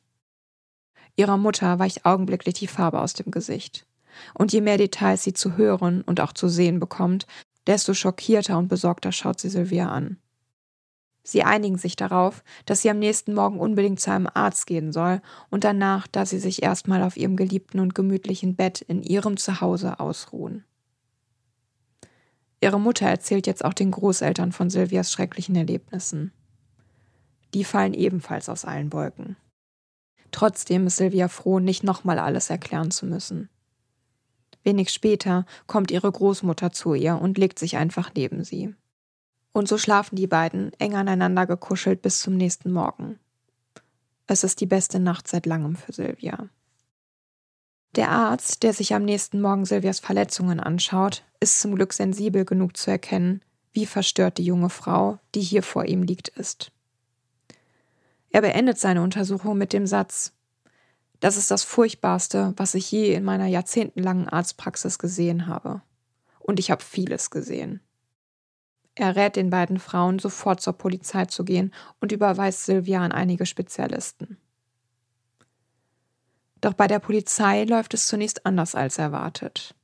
Ihrer 1.16 1.36
Mutter 1.36 1.78
weicht 1.78 2.06
augenblicklich 2.06 2.54
die 2.54 2.66
Farbe 2.66 3.00
aus 3.00 3.12
dem 3.12 3.30
Gesicht. 3.30 3.86
Und 4.34 4.52
je 4.52 4.60
mehr 4.60 4.78
Details 4.78 5.22
sie 5.24 5.32
zu 5.32 5.56
hören 5.56 6.02
und 6.02 6.20
auch 6.20 6.32
zu 6.32 6.48
sehen 6.48 6.80
bekommt, 6.80 7.26
desto 7.66 7.94
schockierter 7.94 8.58
und 8.58 8.68
besorgter 8.68 9.12
schaut 9.12 9.40
sie 9.40 9.48
Sylvia 9.48 9.88
an. 9.88 10.18
Sie 11.24 11.44
einigen 11.44 11.78
sich 11.78 11.94
darauf, 11.94 12.42
dass 12.66 12.82
sie 12.82 12.90
am 12.90 12.98
nächsten 12.98 13.34
Morgen 13.34 13.60
unbedingt 13.60 14.00
zu 14.00 14.10
einem 14.10 14.28
Arzt 14.32 14.66
gehen 14.66 14.92
soll 14.92 15.22
und 15.50 15.64
danach, 15.64 16.08
da 16.08 16.26
sie 16.26 16.38
sich 16.38 16.62
erstmal 16.62 17.02
auf 17.02 17.16
ihrem 17.16 17.36
geliebten 17.36 17.78
und 17.78 17.94
gemütlichen 17.94 18.56
Bett 18.56 18.80
in 18.80 19.02
ihrem 19.02 19.36
Zuhause 19.36 20.00
ausruhen. 20.00 20.64
Ihre 22.60 22.80
Mutter 22.80 23.06
erzählt 23.06 23.46
jetzt 23.46 23.64
auch 23.64 23.74
den 23.74 23.92
Großeltern 23.92 24.52
von 24.52 24.68
Silvias 24.68 25.12
schrecklichen 25.12 25.54
Erlebnissen. 25.54 26.32
Die 27.54 27.64
fallen 27.64 27.94
ebenfalls 27.94 28.48
aus 28.48 28.64
allen 28.64 28.92
Wolken. 28.92 29.36
Trotzdem 30.30 30.86
ist 30.86 30.96
Silvia 30.96 31.28
froh, 31.28 31.58
nicht 31.58 31.84
nochmal 31.84 32.18
alles 32.18 32.48
erklären 32.50 32.90
zu 32.90 33.06
müssen. 33.06 33.50
Wenig 34.64 34.90
später 34.90 35.44
kommt 35.66 35.90
ihre 35.90 36.10
Großmutter 36.10 36.72
zu 36.72 36.94
ihr 36.94 37.20
und 37.20 37.36
legt 37.36 37.58
sich 37.58 37.76
einfach 37.76 38.12
neben 38.14 38.44
sie. 38.44 38.74
Und 39.52 39.68
so 39.68 39.76
schlafen 39.76 40.16
die 40.16 40.26
beiden 40.26 40.72
eng 40.78 40.94
aneinander 40.94 41.46
gekuschelt 41.46 42.00
bis 42.00 42.20
zum 42.20 42.36
nächsten 42.36 42.72
Morgen. 42.72 43.18
Es 44.26 44.44
ist 44.44 44.60
die 44.60 44.66
beste 44.66 44.98
Nacht 44.98 45.28
seit 45.28 45.44
langem 45.44 45.76
für 45.76 45.92
Silvia. 45.92 46.48
Der 47.94 48.10
Arzt, 48.10 48.62
der 48.62 48.72
sich 48.72 48.94
am 48.94 49.04
nächsten 49.04 49.42
Morgen 49.42 49.66
Silvias 49.66 50.00
Verletzungen 50.00 50.60
anschaut, 50.60 51.24
ist 51.40 51.60
zum 51.60 51.74
Glück 51.74 51.92
sensibel 51.92 52.46
genug 52.46 52.78
zu 52.78 52.90
erkennen, 52.90 53.42
wie 53.72 53.84
verstört 53.84 54.38
die 54.38 54.44
junge 54.44 54.70
Frau, 54.70 55.18
die 55.34 55.42
hier 55.42 55.62
vor 55.62 55.84
ihm 55.84 56.02
liegt, 56.02 56.28
ist. 56.28 56.72
Er 58.32 58.40
beendet 58.40 58.78
seine 58.78 59.02
Untersuchung 59.02 59.58
mit 59.58 59.74
dem 59.74 59.86
Satz 59.86 60.32
Das 61.20 61.36
ist 61.36 61.50
das 61.50 61.62
Furchtbarste, 61.62 62.54
was 62.56 62.74
ich 62.74 62.90
je 62.90 63.14
in 63.14 63.24
meiner 63.24 63.46
jahrzehntelangen 63.46 64.28
Arztpraxis 64.28 64.98
gesehen 64.98 65.46
habe. 65.46 65.82
Und 66.38 66.58
ich 66.58 66.70
habe 66.70 66.82
vieles 66.82 67.30
gesehen. 67.30 67.80
Er 68.94 69.16
rät 69.16 69.36
den 69.36 69.50
beiden 69.50 69.78
Frauen, 69.78 70.18
sofort 70.18 70.60
zur 70.60 70.72
Polizei 70.72 71.26
zu 71.26 71.44
gehen 71.44 71.72
und 72.00 72.10
überweist 72.10 72.64
Sylvia 72.64 73.00
an 73.00 73.12
einige 73.12 73.46
Spezialisten. 73.46 74.38
Doch 76.60 76.74
bei 76.74 76.86
der 76.86 76.98
Polizei 77.00 77.64
läuft 77.64 77.94
es 77.94 78.06
zunächst 78.06 78.46
anders 78.46 78.74
als 78.74 78.98
erwartet. 78.98 79.74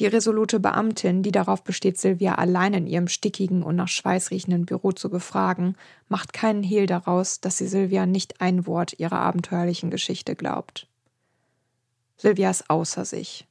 Die 0.00 0.06
resolute 0.06 0.60
Beamtin, 0.60 1.22
die 1.22 1.30
darauf 1.30 1.62
besteht, 1.62 1.98
Sylvia 1.98 2.36
allein 2.36 2.72
in 2.72 2.86
ihrem 2.86 3.06
stickigen 3.06 3.62
und 3.62 3.76
nach 3.76 3.88
Schweiß 3.88 4.30
riechenden 4.30 4.64
Büro 4.64 4.92
zu 4.92 5.10
befragen, 5.10 5.76
macht 6.08 6.32
keinen 6.32 6.62
Hehl 6.62 6.86
daraus, 6.86 7.42
dass 7.42 7.58
sie 7.58 7.66
Sylvia 7.66 8.06
nicht 8.06 8.40
ein 8.40 8.66
Wort 8.66 8.98
ihrer 8.98 9.20
abenteuerlichen 9.20 9.90
Geschichte 9.90 10.34
glaubt. 10.34 10.86
Sylvia 12.16 12.48
ist 12.48 12.70
außer 12.70 13.04
sich. 13.04 13.46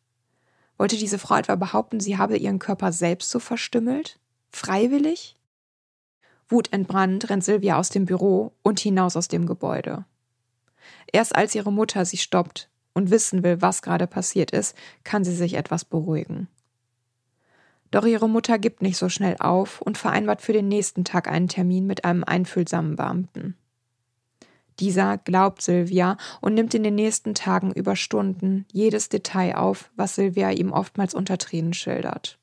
Wollte 0.79 0.97
diese 0.97 1.19
Frau 1.19 1.35
etwa 1.35 1.55
behaupten, 1.55 1.99
sie 1.99 2.17
habe 2.17 2.35
ihren 2.35 2.57
Körper 2.57 2.91
selbst 2.91 3.29
so 3.29 3.37
verstümmelt? 3.37 4.17
Freiwillig? 4.51 5.35
Wutentbrannt 6.47 7.29
rennt 7.29 7.43
Sylvia 7.43 7.77
aus 7.77 7.89
dem 7.89 8.05
Büro 8.05 8.53
und 8.63 8.79
hinaus 8.79 9.15
aus 9.15 9.27
dem 9.27 9.45
Gebäude. 9.45 10.05
Erst 11.11 11.35
als 11.35 11.53
ihre 11.53 11.71
Mutter 11.71 12.05
sie 12.05 12.17
stoppt 12.17 12.69
und 12.99 13.11
wissen 13.11 13.43
will, 13.43 13.61
was 13.61 13.81
gerade 13.81 14.07
passiert 14.07 14.51
ist, 14.51 14.75
kann 15.03 15.23
sie 15.23 15.33
sich 15.33 15.53
etwas 15.53 15.85
beruhigen. 15.85 16.49
Doch 17.91 18.05
ihre 18.05 18.29
Mutter 18.29 18.59
gibt 18.59 18.81
nicht 18.81 18.97
so 18.97 19.09
schnell 19.09 19.37
auf 19.39 19.81
und 19.81 19.97
vereinbart 19.97 20.41
für 20.41 20.53
den 20.53 20.67
nächsten 20.67 21.05
Tag 21.05 21.27
einen 21.27 21.47
Termin 21.47 21.87
mit 21.87 22.03
einem 22.05 22.23
einfühlsamen 22.23 22.97
Beamten. 22.97 23.55
Dieser 24.79 25.17
glaubt 25.17 25.61
Sylvia 25.61 26.17
und 26.41 26.53
nimmt 26.53 26.73
in 26.73 26.83
den 26.83 26.95
nächsten 26.95 27.33
Tagen 27.33 27.71
über 27.71 27.95
Stunden 27.95 28.65
jedes 28.71 29.09
Detail 29.09 29.55
auf, 29.55 29.91
was 29.95 30.15
Sylvia 30.15 30.51
ihm 30.51 30.71
oftmals 30.71 31.13
unter 31.13 31.37
Tränen 31.37 31.73
schildert. 31.73 32.37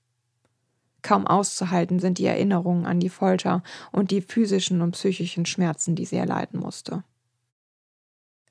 Kaum 1.03 1.27
auszuhalten 1.27 2.01
sind 2.01 2.19
die 2.19 2.27
Erinnerungen 2.27 2.85
an 2.85 2.99
die 2.99 3.11
Folter 3.11 3.63
und 3.93 4.11
die 4.11 4.23
physischen 4.23 4.83
und 4.83 4.93
psychischen 4.93 5.47
Schmerzen, 5.47 5.95
die 5.95 6.05
sie 6.05 6.17
erleiden 6.17 6.59
musste. 6.59 7.05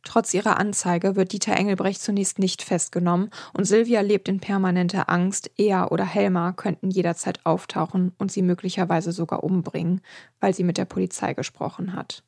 Trotz 0.06 0.34
ihrer 0.36 0.58
Anzeige 0.60 1.16
wird 1.16 1.34
Dieter 1.34 1.58
Engelbrecht 1.58 2.00
zunächst 2.00 2.38
nicht 2.38 2.62
festgenommen 2.62 3.32
und 3.54 3.66
Silvia 3.66 4.02
lebt 4.02 4.30
in 4.30 4.40
permanenter 4.40 5.10
Angst, 5.10 5.52
er 5.58 5.92
oder 5.92 6.06
Helma 6.06 6.54
könnten 6.54 6.92
jederzeit 6.92 7.44
auftauchen 7.44 8.14
und 8.20 8.32
sie 8.32 8.44
möglicherweise 8.44 9.12
sogar 9.12 9.44
umbringen, 9.44 10.02
weil 10.40 10.54
sie 10.54 10.64
mit 10.64 10.78
der 10.78 10.86
Polizei 10.86 11.34
gesprochen 11.34 11.94
hat. 11.94 12.24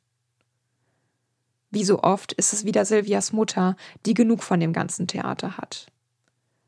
Wie 1.70 1.84
so 1.84 2.02
oft 2.02 2.32
ist 2.32 2.52
es 2.52 2.64
wieder 2.64 2.84
Silvias 2.84 3.32
Mutter, 3.32 3.76
die 4.06 4.14
genug 4.14 4.42
von 4.42 4.58
dem 4.58 4.72
ganzen 4.72 5.06
Theater 5.06 5.56
hat. 5.56 5.86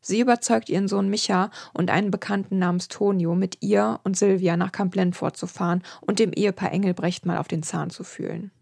Sie 0.01 0.21
überzeugt 0.21 0.69
ihren 0.69 0.89
Sohn 0.89 1.11
Micha 1.11 1.51
und 1.75 1.91
einen 1.91 2.13
Bekannten 2.13 2.59
namens 2.59 2.87
Tonio, 2.87 3.35
mit 3.35 3.59
ihr 3.61 3.99
und 4.05 4.17
Silvia 4.17 4.57
nach 4.57 4.73
Kamplen 4.73 5.13
fortzufahren 5.13 5.83
und 6.03 6.21
dem 6.21 6.33
Ehepaar 6.33 6.73
Engelbrecht 6.73 7.27
mal 7.27 7.39
auf 7.39 7.49
den 7.49 7.65
Zahn 7.65 7.91
zu 7.91 8.05
fühlen. 8.05 8.53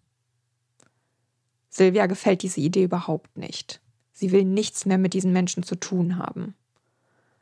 Silvia 1.69 2.07
gefällt 2.07 2.43
diese 2.43 2.61
Idee 2.61 2.85
überhaupt 2.85 3.37
nicht. 3.37 3.81
Sie 4.13 4.33
will 4.33 4.45
nichts 4.45 4.87
mehr 4.87 4.99
mit 4.99 5.15
diesen 5.15 5.33
Menschen 5.33 5.63
zu 5.63 5.77
tun 5.77 6.19
haben. 6.19 6.55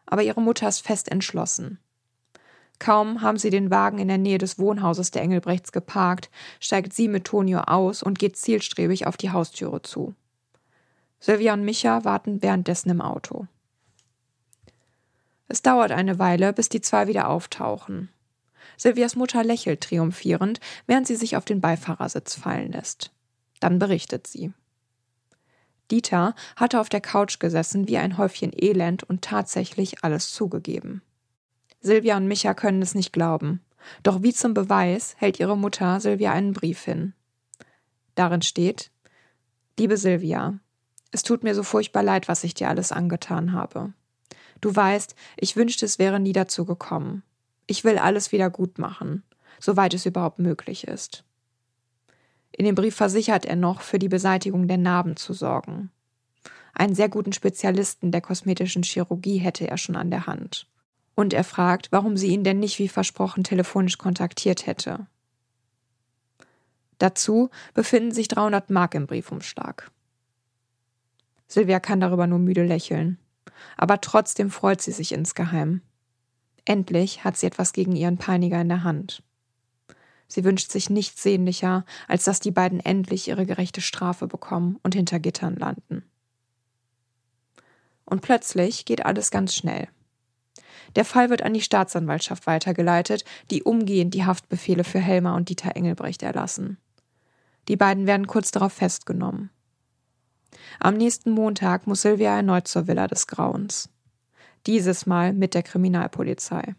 Aber 0.05 0.22
ihre 0.22 0.43
Mutter 0.43 0.68
ist 0.68 0.81
fest 0.81 1.11
entschlossen. 1.11 1.79
Kaum 2.79 3.22
haben 3.22 3.39
sie 3.39 3.51
den 3.51 3.70
Wagen 3.70 3.99
in 3.99 4.09
der 4.09 4.18
Nähe 4.18 4.39
des 4.39 4.59
Wohnhauses 4.59 5.11
der 5.11 5.22
Engelbrechts 5.22 5.72
geparkt, 5.72 6.31
steigt 6.61 6.93
sie 6.93 7.09
mit 7.09 7.24
Tonio 7.24 7.61
aus 7.61 8.03
und 8.03 8.18
geht 8.18 8.37
zielstrebig 8.37 9.07
auf 9.07 9.16
die 9.16 9.31
Haustüre 9.31 9.81
zu. 9.83 10.14
Silvia 11.18 11.55
und 11.55 11.64
Micha 11.64 12.05
warten 12.05 12.43
währenddessen 12.43 12.91
im 12.91 13.01
Auto. 13.01 13.47
Es 15.49 15.62
dauert 15.62 15.93
eine 15.93 16.18
Weile, 16.18 16.53
bis 16.53 16.68
die 16.68 16.81
zwei 16.81 17.07
wieder 17.07 17.29
auftauchen. 17.29 18.11
Silvias 18.77 19.16
Mutter 19.16 19.43
lächelt 19.43 19.81
triumphierend, 19.81 20.61
während 20.87 21.07
sie 21.07 21.16
sich 21.16 21.37
auf 21.37 21.45
den 21.45 21.61
Beifahrersitz 21.61 22.35
fallen 22.35 22.72
lässt. 22.72 23.11
Dann 23.61 23.79
berichtet 23.79 24.27
sie. 24.27 24.53
Dieter 25.91 26.35
hatte 26.57 26.81
auf 26.81 26.89
der 26.89 27.01
Couch 27.01 27.39
gesessen 27.39 27.89
wie 27.89 27.99
ein 27.99 28.19
Häufchen 28.19 28.53
Elend 28.55 29.05
und 29.05 29.23
tatsächlich 29.23 30.03
alles 30.03 30.33
zugegeben. 30.33 31.03
Silvia 31.81 32.17
und 32.17 32.27
Micha 32.27 32.55
können 32.55 32.83
es 32.83 32.95
nicht 32.95 33.13
glauben. 33.13 33.61
Doch 34.03 34.23
wie 34.23 34.33
zum 34.33 34.53
Beweis 34.55 35.15
hält 35.19 35.39
ihre 35.39 35.57
Mutter 35.57 36.01
Silvia 36.01 36.33
einen 36.33 36.53
Brief 36.53 36.83
hin. 36.83 37.15
Darin 38.17 38.43
steht 38.43 38.91
Liebe 39.79 39.97
Silvia, 39.97 40.59
es 41.13 41.23
tut 41.23 41.45
mir 41.45 41.55
so 41.55 41.63
furchtbar 41.63 42.03
leid, 42.03 42.29
was 42.29 42.45
ich 42.45 42.55
dir 42.55 42.69
alles 42.69 42.93
angetan 42.93 43.53
habe. 43.53 43.93
Du 44.61 44.75
weißt, 44.75 45.15
ich 45.37 45.57
wünschte, 45.57 45.85
es 45.85 45.99
wäre 45.99 46.19
nie 46.19 46.33
dazu 46.33 46.65
gekommen. 46.65 47.23
Ich 47.67 47.85
will 47.85 47.99
alles 47.99 48.33
wieder 48.33 48.51
gut 48.51 48.79
machen, 48.79 49.23
soweit 49.61 49.95
es 49.95 50.07
überhaupt 50.07 50.39
möglich 50.39 50.87
ist. 50.87 51.25
In 52.57 52.65
dem 52.65 52.75
Brief 52.75 52.97
versichert 52.97 53.45
er 53.45 53.57
noch, 53.57 53.83
für 53.83 53.99
die 53.99 54.09
Beseitigung 54.09 54.67
der 54.67 54.79
Narben 54.79 55.17
zu 55.17 55.35
sorgen. 55.35 55.91
Einen 56.73 56.95
sehr 56.95 57.11
guten 57.11 57.35
Spezialisten 57.35 58.13
der 58.13 58.23
kosmetischen 58.23 58.83
Chirurgie 58.83 59.37
hätte 59.37 59.69
er 59.69 59.77
schon 59.77 59.95
an 59.95 60.11
der 60.11 60.27
Hand. 60.27 60.67
Und 61.15 61.35
er 61.35 61.45
fragt, 61.45 61.93
warum 61.93 62.17
sie 62.17 62.29
ihn 62.29 62.45
denn 62.45 62.59
nicht 62.59 62.79
wie 62.79 62.89
versprochen 62.89 63.45
telefonisch 63.45 63.99
kontaktiert 63.99 64.67
hätte. 64.67 65.07
Dazu 66.97 67.51
befinden 67.75 68.13
sich 68.13 68.29
300 68.29 68.71
Mark 68.71 68.95
im 68.95 69.07
Briefumschlag. 69.07 69.91
Silvia 71.47 71.79
kann 71.79 72.01
darüber 72.01 72.27
nur 72.27 72.39
müde 72.39 72.65
lächeln. 72.65 73.19
Aber 73.77 74.01
trotzdem 74.01 74.51
freut 74.51 74.81
sie 74.81 74.93
sich 74.93 75.13
insgeheim. 75.13 75.83
Endlich 76.65 77.23
hat 77.23 77.37
sie 77.37 77.47
etwas 77.47 77.75
gegen 77.75 77.95
ihren 77.97 78.17
Peiniger 78.17 78.61
in 78.61 78.69
der 78.69 78.83
Hand. 78.83 79.23
Sie 80.29 80.45
wünscht 80.45 80.70
sich 80.70 80.91
nichts 80.91 81.22
sehnlicher, 81.22 81.85
als 82.09 82.24
dass 82.24 82.41
die 82.41 82.51
beiden 82.51 82.81
endlich 82.81 83.29
ihre 83.29 83.47
gerechte 83.47 83.81
Strafe 83.81 84.27
bekommen 84.27 84.79
und 84.83 84.95
hinter 84.95 85.20
Gittern 85.20 85.57
landen. 85.57 86.05
Und 88.05 88.22
plötzlich 88.22 88.85
geht 88.85 89.05
alles 89.05 89.31
ganz 89.31 89.55
schnell. 89.55 89.89
Der 90.95 91.05
Fall 91.05 91.31
wird 91.31 91.43
an 91.43 91.53
die 91.53 91.61
Staatsanwaltschaft 91.61 92.47
weitergeleitet, 92.47 93.24
die 93.51 93.62
umgehend 93.62 94.14
die 94.14 94.24
Haftbefehle 94.24 94.85
für 94.85 95.01
Helmer 95.01 95.35
und 95.35 95.49
Dieter 95.49 95.77
Engelbrecht 95.77 96.22
erlassen. 96.22 96.79
Die 97.68 97.77
beiden 97.77 98.07
werden 98.07 98.27
kurz 98.27 98.51
darauf 98.51 98.72
festgenommen. 98.72 99.51
Am 100.79 100.97
nächsten 100.97 101.31
Montag 101.31 101.87
muss 101.87 102.03
Silvia 102.03 102.37
erneut 102.37 102.68
zur 102.68 102.87
Villa 102.87 103.09
des 103.09 103.27
Grauens. 103.27 103.89
Dieses 104.66 105.07
Mal 105.07 105.33
mit 105.33 105.55
der 105.55 105.62
Kriminalpolizei. 105.62 106.74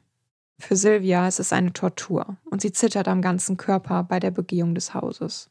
Für 0.59 0.75
Silvia 0.75 1.27
ist 1.27 1.39
es 1.39 1.53
eine 1.53 1.71
Tortur 1.71 2.37
und 2.45 2.61
sie 2.61 2.71
zittert 2.71 3.07
am 3.07 3.21
ganzen 3.21 3.57
Körper 3.57 4.03
bei 4.03 4.19
der 4.19 4.31
Begehung 4.31 4.73
des 4.73 4.93
Hauses. 4.93 5.49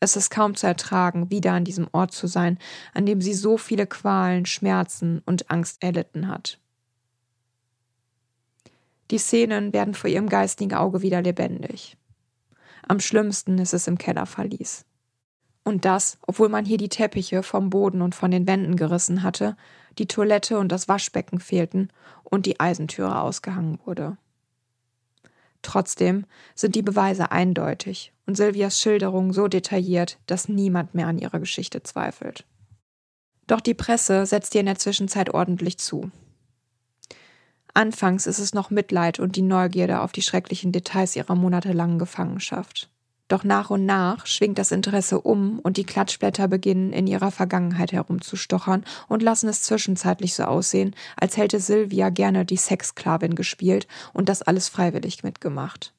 Es 0.00 0.16
ist 0.16 0.30
kaum 0.30 0.56
zu 0.56 0.66
ertragen, 0.66 1.30
wieder 1.30 1.52
an 1.52 1.64
diesem 1.64 1.86
Ort 1.92 2.12
zu 2.12 2.26
sein, 2.26 2.58
an 2.94 3.06
dem 3.06 3.20
sie 3.20 3.34
so 3.34 3.56
viele 3.56 3.86
Qualen, 3.86 4.46
Schmerzen 4.46 5.22
und 5.26 5.50
Angst 5.50 5.82
erlitten 5.82 6.26
hat. 6.26 6.58
Die 9.12 9.18
Szenen 9.18 9.72
werden 9.72 9.94
vor 9.94 10.10
ihrem 10.10 10.28
geistigen 10.28 10.74
Auge 10.74 11.02
wieder 11.02 11.22
lebendig. 11.22 11.96
Am 12.88 12.98
schlimmsten 12.98 13.58
ist 13.58 13.74
es 13.74 13.86
im 13.86 13.98
Kellerverlies. 13.98 14.86
Und 15.64 15.84
das, 15.84 16.18
obwohl 16.26 16.48
man 16.48 16.64
hier 16.64 16.78
die 16.78 16.88
Teppiche 16.88 17.42
vom 17.42 17.70
Boden 17.70 18.02
und 18.02 18.14
von 18.14 18.30
den 18.30 18.48
Wänden 18.48 18.74
gerissen 18.74 19.22
hatte, 19.22 19.56
die 19.98 20.06
Toilette 20.06 20.58
und 20.58 20.70
das 20.70 20.88
Waschbecken 20.88 21.40
fehlten 21.40 21.88
und 22.24 22.46
die 22.46 22.60
Eisentüre 22.60 23.20
ausgehangen 23.20 23.78
wurde. 23.84 24.16
Trotzdem 25.62 26.26
sind 26.54 26.74
die 26.74 26.82
Beweise 26.82 27.30
eindeutig 27.30 28.12
und 28.26 28.36
Silvias 28.36 28.80
Schilderung 28.80 29.32
so 29.32 29.48
detailliert, 29.48 30.18
dass 30.26 30.48
niemand 30.48 30.94
mehr 30.94 31.06
an 31.06 31.18
ihrer 31.18 31.38
Geschichte 31.38 31.82
zweifelt. 31.82 32.44
Doch 33.46 33.60
die 33.60 33.74
Presse 33.74 34.26
setzt 34.26 34.54
ihr 34.54 34.60
in 34.60 34.66
der 34.66 34.78
Zwischenzeit 34.78 35.30
ordentlich 35.30 35.78
zu. 35.78 36.10
Anfangs 37.74 38.26
ist 38.26 38.38
es 38.38 38.52
noch 38.52 38.70
Mitleid 38.70 39.18
und 39.18 39.36
die 39.36 39.42
Neugierde 39.42 40.00
auf 40.00 40.12
die 40.12 40.22
schrecklichen 40.22 40.72
Details 40.72 41.16
ihrer 41.16 41.34
monatelangen 41.34 41.98
Gefangenschaft. 41.98 42.91
Doch 43.32 43.44
nach 43.44 43.70
und 43.70 43.86
nach 43.86 44.26
schwingt 44.26 44.58
das 44.58 44.72
Interesse 44.72 45.18
um 45.18 45.58
und 45.60 45.78
die 45.78 45.86
Klatschblätter 45.86 46.48
beginnen 46.48 46.92
in 46.92 47.06
ihrer 47.06 47.30
Vergangenheit 47.30 47.90
herumzustochern 47.90 48.84
und 49.08 49.22
lassen 49.22 49.48
es 49.48 49.62
zwischenzeitlich 49.62 50.34
so 50.34 50.42
aussehen, 50.42 50.94
als 51.16 51.38
hätte 51.38 51.58
Sylvia 51.58 52.10
gerne 52.10 52.44
die 52.44 52.58
Sexsklavin 52.58 53.34
gespielt 53.34 53.88
und 54.12 54.28
das 54.28 54.42
alles 54.42 54.68
freiwillig 54.68 55.22
mitgemacht. 55.22 55.94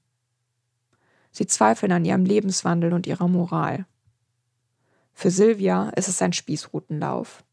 Sie 1.31 1.47
zweifeln 1.47 1.91
an 1.91 2.05
ihrem 2.05 2.23
Lebenswandel 2.23 2.93
und 2.93 3.07
ihrer 3.07 3.27
Moral. 3.27 3.87
Für 5.11 5.31
Sylvia 5.31 5.89
ist 5.95 6.09
es 6.09 6.21
ein 6.21 6.33
Spießrutenlauf. 6.33 7.43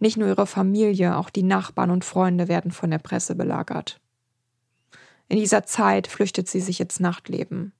Nicht 0.00 0.16
nur 0.16 0.26
ihre 0.26 0.48
Familie, 0.48 1.16
auch 1.16 1.30
die 1.30 1.44
Nachbarn 1.44 1.92
und 1.92 2.04
Freunde 2.04 2.48
werden 2.48 2.72
von 2.72 2.90
der 2.90 2.98
Presse 2.98 3.36
belagert. 3.36 4.00
In 5.28 5.36
dieser 5.36 5.62
Zeit 5.62 6.08
flüchtet 6.08 6.48
sie 6.48 6.60
sich 6.60 6.80
ins 6.80 6.98
Nachtleben 6.98 7.72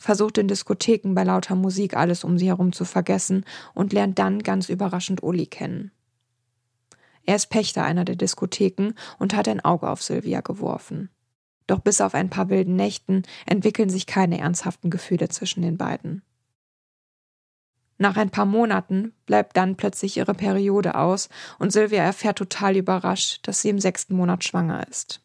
versucht 0.00 0.38
in 0.38 0.48
Diskotheken 0.48 1.14
bei 1.14 1.22
lauter 1.22 1.54
Musik 1.54 1.94
alles 1.94 2.24
um 2.24 2.38
sie 2.38 2.48
herum 2.48 2.72
zu 2.72 2.84
vergessen 2.84 3.44
und 3.74 3.92
lernt 3.92 4.18
dann 4.18 4.40
ganz 4.40 4.68
überraschend 4.68 5.22
Uli 5.22 5.46
kennen. 5.46 5.92
Er 7.26 7.36
ist 7.36 7.50
Pächter 7.50 7.84
einer 7.84 8.04
der 8.04 8.16
Diskotheken 8.16 8.94
und 9.18 9.36
hat 9.36 9.46
ein 9.46 9.60
Auge 9.60 9.88
auf 9.88 10.02
Sylvia 10.02 10.40
geworfen. 10.40 11.10
Doch 11.66 11.80
bis 11.80 12.00
auf 12.00 12.14
ein 12.14 12.30
paar 12.30 12.48
wilden 12.48 12.74
Nächten 12.74 13.22
entwickeln 13.46 13.90
sich 13.90 14.06
keine 14.06 14.40
ernsthaften 14.40 14.90
Gefühle 14.90 15.28
zwischen 15.28 15.62
den 15.62 15.76
beiden. 15.76 16.22
Nach 17.98 18.16
ein 18.16 18.30
paar 18.30 18.46
Monaten 18.46 19.12
bleibt 19.26 19.58
dann 19.58 19.76
plötzlich 19.76 20.16
ihre 20.16 20.32
Periode 20.32 20.94
aus 20.94 21.28
und 21.58 21.72
Sylvia 21.72 22.02
erfährt 22.02 22.38
total 22.38 22.74
überrascht, 22.76 23.46
dass 23.46 23.60
sie 23.60 23.68
im 23.68 23.78
sechsten 23.78 24.16
Monat 24.16 24.42
schwanger 24.42 24.88
ist. 24.88 25.20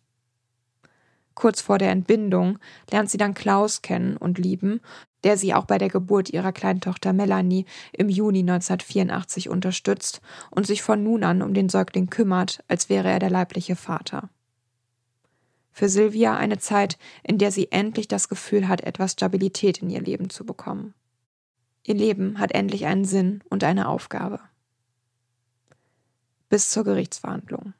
Kurz 1.35 1.61
vor 1.61 1.77
der 1.77 1.91
Entbindung 1.91 2.59
lernt 2.89 3.09
sie 3.09 3.17
dann 3.17 3.33
Klaus 3.33 3.81
kennen 3.81 4.17
und 4.17 4.39
lieben, 4.39 4.79
der 5.25 5.37
sie 5.37 5.53
auch 5.53 5.65
bei 5.65 5.77
der 5.77 5.89
Geburt 5.89 6.29
ihrer 6.29 6.53
kleinen 6.53 6.81
Tochter 6.81 7.11
Melanie 7.11 7.65
im 7.91 8.09
Juni 8.09 8.39
1984 8.39 9.49
unterstützt 9.49 10.21
und 10.49 10.65
sich 10.65 10.81
von 10.81 11.03
nun 11.03 11.23
an 11.23 11.41
um 11.41 11.53
den 11.53 11.67
Säugling 11.67 12.09
kümmert, 12.09 12.63
als 12.67 12.89
wäre 12.89 13.09
er 13.09 13.19
der 13.19 13.29
leibliche 13.29 13.75
Vater. 13.75 14.29
Für 15.71 15.89
Sylvia 15.89 16.37
eine 16.37 16.57
Zeit, 16.57 16.97
in 17.21 17.37
der 17.37 17.51
sie 17.51 17.69
endlich 17.69 18.07
das 18.07 18.29
Gefühl 18.29 18.69
hat, 18.69 18.81
etwas 18.81 19.11
Stabilität 19.11 19.81
in 19.81 19.89
ihr 19.89 20.01
Leben 20.01 20.29
zu 20.29 20.45
bekommen. 20.45 20.93
Ihr 21.83 21.95
Leben 21.95 22.39
hat 22.39 22.53
endlich 22.53 22.85
einen 22.85 23.03
Sinn 23.03 23.43
und 23.49 23.63
eine 23.65 23.89
Aufgabe. 23.89 24.39
Bis 26.47 26.69
zur 26.69 26.85
Gerichtsverhandlung. 26.85 27.73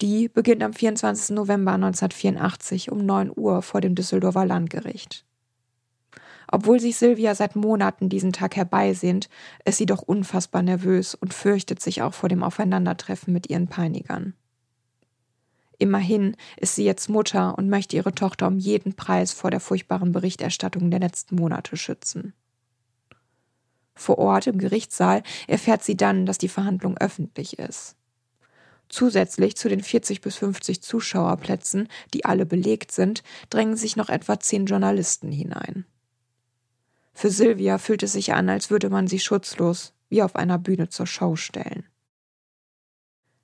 Die 0.00 0.28
beginnt 0.28 0.62
am 0.62 0.72
24. 0.72 1.36
November 1.36 1.72
1984 1.72 2.90
um 2.90 3.04
9 3.06 3.30
Uhr 3.34 3.62
vor 3.62 3.80
dem 3.80 3.94
Düsseldorfer 3.94 4.44
Landgericht. 4.44 5.24
Obwohl 6.50 6.78
sich 6.78 6.96
Silvia 6.96 7.34
seit 7.34 7.56
Monaten 7.56 8.08
diesen 8.08 8.32
Tag 8.32 8.56
herbeisehnt, 8.56 9.28
ist 9.64 9.78
sie 9.78 9.86
doch 9.86 10.02
unfassbar 10.02 10.62
nervös 10.62 11.14
und 11.14 11.32
fürchtet 11.32 11.80
sich 11.80 12.02
auch 12.02 12.14
vor 12.14 12.28
dem 12.28 12.42
Aufeinandertreffen 12.42 13.32
mit 13.32 13.48
ihren 13.48 13.68
Peinigern. 13.68 14.34
Immerhin 15.78 16.36
ist 16.56 16.76
sie 16.76 16.84
jetzt 16.84 17.08
Mutter 17.08 17.56
und 17.58 17.68
möchte 17.68 17.96
ihre 17.96 18.14
Tochter 18.14 18.46
um 18.46 18.58
jeden 18.58 18.94
Preis 18.94 19.32
vor 19.32 19.50
der 19.50 19.60
furchtbaren 19.60 20.12
Berichterstattung 20.12 20.90
der 20.90 21.00
letzten 21.00 21.36
Monate 21.36 21.76
schützen. 21.76 22.34
Vor 23.96 24.18
Ort 24.18 24.46
im 24.46 24.58
Gerichtssaal 24.58 25.22
erfährt 25.46 25.82
sie 25.82 25.96
dann, 25.96 26.26
dass 26.26 26.38
die 26.38 26.48
Verhandlung 26.48 26.96
öffentlich 26.98 27.58
ist. 27.58 27.96
Zusätzlich 28.88 29.56
zu 29.56 29.68
den 29.68 29.82
40 29.82 30.20
bis 30.20 30.36
50 30.36 30.82
Zuschauerplätzen, 30.82 31.88
die 32.12 32.24
alle 32.24 32.46
belegt 32.46 32.92
sind, 32.92 33.22
drängen 33.50 33.76
sich 33.76 33.96
noch 33.96 34.08
etwa 34.08 34.38
zehn 34.38 34.66
Journalisten 34.66 35.32
hinein. 35.32 35.84
Für 37.12 37.30
Sylvia 37.30 37.78
fühlt 37.78 38.02
es 38.02 38.12
sich 38.12 38.34
an, 38.34 38.48
als 38.48 38.70
würde 38.70 38.90
man 38.90 39.06
sie 39.06 39.20
schutzlos 39.20 39.94
wie 40.08 40.22
auf 40.22 40.36
einer 40.36 40.58
Bühne 40.58 40.88
zur 40.88 41.06
Show 41.06 41.36
stellen. 41.36 41.86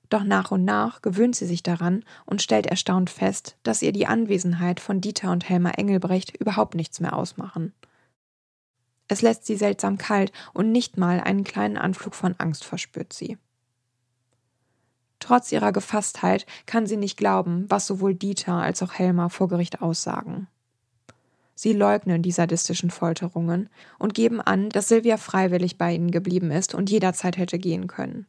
Doch 0.08 0.24
nach 0.24 0.50
und 0.50 0.64
nach 0.64 1.02
gewöhnt 1.02 1.36
sie 1.36 1.46
sich 1.46 1.62
daran 1.62 2.04
und 2.26 2.42
stellt 2.42 2.66
erstaunt 2.66 3.10
fest, 3.10 3.56
dass 3.62 3.80
ihr 3.80 3.92
die 3.92 4.06
Anwesenheit 4.06 4.80
von 4.80 5.00
Dieter 5.00 5.30
und 5.30 5.48
Helmer 5.48 5.78
Engelbrecht 5.78 6.36
überhaupt 6.36 6.74
nichts 6.74 6.98
mehr 6.98 7.16
ausmachen. 7.16 7.72
Es 9.06 9.22
lässt 9.22 9.46
sie 9.46 9.56
seltsam 9.56 9.98
kalt 9.98 10.32
und 10.52 10.72
nicht 10.72 10.96
mal 10.96 11.20
einen 11.20 11.44
kleinen 11.44 11.76
Anflug 11.76 12.14
von 12.14 12.34
Angst 12.38 12.64
verspürt 12.64 13.12
sie. 13.12 13.38
Trotz 15.20 15.52
ihrer 15.52 15.70
Gefasstheit 15.70 16.46
kann 16.66 16.86
sie 16.86 16.96
nicht 16.96 17.16
glauben, 17.16 17.66
was 17.68 17.86
sowohl 17.86 18.14
Dieter 18.14 18.54
als 18.54 18.82
auch 18.82 18.94
Helmer 18.94 19.30
vor 19.30 19.48
Gericht 19.48 19.80
aussagen. 19.80 20.48
Sie 21.54 21.74
leugnen 21.74 22.22
die 22.22 22.32
sadistischen 22.32 22.90
Folterungen 22.90 23.68
und 23.98 24.14
geben 24.14 24.40
an, 24.40 24.70
dass 24.70 24.88
Silvia 24.88 25.18
freiwillig 25.18 25.76
bei 25.76 25.94
ihnen 25.94 26.10
geblieben 26.10 26.50
ist 26.50 26.74
und 26.74 26.90
jederzeit 26.90 27.36
hätte 27.36 27.58
gehen 27.58 27.86
können. 27.86 28.26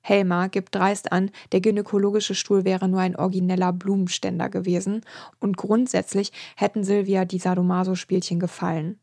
Helma 0.00 0.48
gibt 0.48 0.74
dreist 0.74 1.12
an, 1.12 1.30
der 1.52 1.60
gynäkologische 1.60 2.34
Stuhl 2.34 2.64
wäre 2.64 2.88
nur 2.88 3.00
ein 3.00 3.16
origineller 3.16 3.72
Blumenständer 3.72 4.48
gewesen 4.48 5.02
und 5.40 5.56
grundsätzlich 5.56 6.32
hätten 6.56 6.84
Silvia 6.84 7.26
die 7.26 7.38
Sadomaso-Spielchen 7.38 8.40
gefallen. 8.40 8.98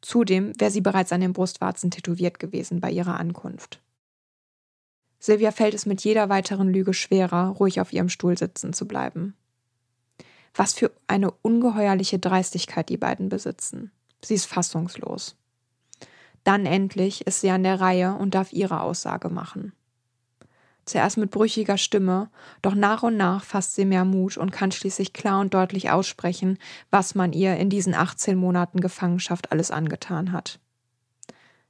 Zudem 0.00 0.52
wäre 0.58 0.70
sie 0.70 0.80
bereits 0.80 1.12
an 1.12 1.20
den 1.20 1.34
Brustwarzen 1.34 1.90
tätowiert 1.90 2.38
gewesen 2.38 2.80
bei 2.80 2.90
ihrer 2.90 3.20
Ankunft. 3.20 3.80
Silvia 5.24 5.52
fällt 5.52 5.72
es 5.72 5.86
mit 5.86 6.04
jeder 6.04 6.28
weiteren 6.28 6.68
Lüge 6.68 6.92
schwerer, 6.92 7.48
ruhig 7.58 7.80
auf 7.80 7.94
ihrem 7.94 8.10
Stuhl 8.10 8.36
sitzen 8.36 8.74
zu 8.74 8.86
bleiben. 8.86 9.34
Was 10.54 10.74
für 10.74 10.90
eine 11.06 11.30
ungeheuerliche 11.30 12.18
Dreistigkeit 12.18 12.90
die 12.90 12.98
beiden 12.98 13.30
besitzen. 13.30 13.90
Sie 14.22 14.34
ist 14.34 14.44
fassungslos. 14.44 15.34
Dann 16.44 16.66
endlich 16.66 17.26
ist 17.26 17.40
sie 17.40 17.48
an 17.48 17.62
der 17.62 17.80
Reihe 17.80 18.14
und 18.14 18.34
darf 18.34 18.52
ihre 18.52 18.82
Aussage 18.82 19.30
machen. 19.30 19.72
Zuerst 20.84 21.16
mit 21.16 21.30
brüchiger 21.30 21.78
Stimme, 21.78 22.28
doch 22.60 22.74
nach 22.74 23.02
und 23.02 23.16
nach 23.16 23.44
fasst 23.44 23.76
sie 23.76 23.86
mehr 23.86 24.04
Mut 24.04 24.36
und 24.36 24.52
kann 24.52 24.72
schließlich 24.72 25.14
klar 25.14 25.40
und 25.40 25.54
deutlich 25.54 25.88
aussprechen, 25.88 26.58
was 26.90 27.14
man 27.14 27.32
ihr 27.32 27.56
in 27.56 27.70
diesen 27.70 27.94
18 27.94 28.36
Monaten 28.36 28.78
Gefangenschaft 28.78 29.52
alles 29.52 29.70
angetan 29.70 30.32
hat. 30.32 30.60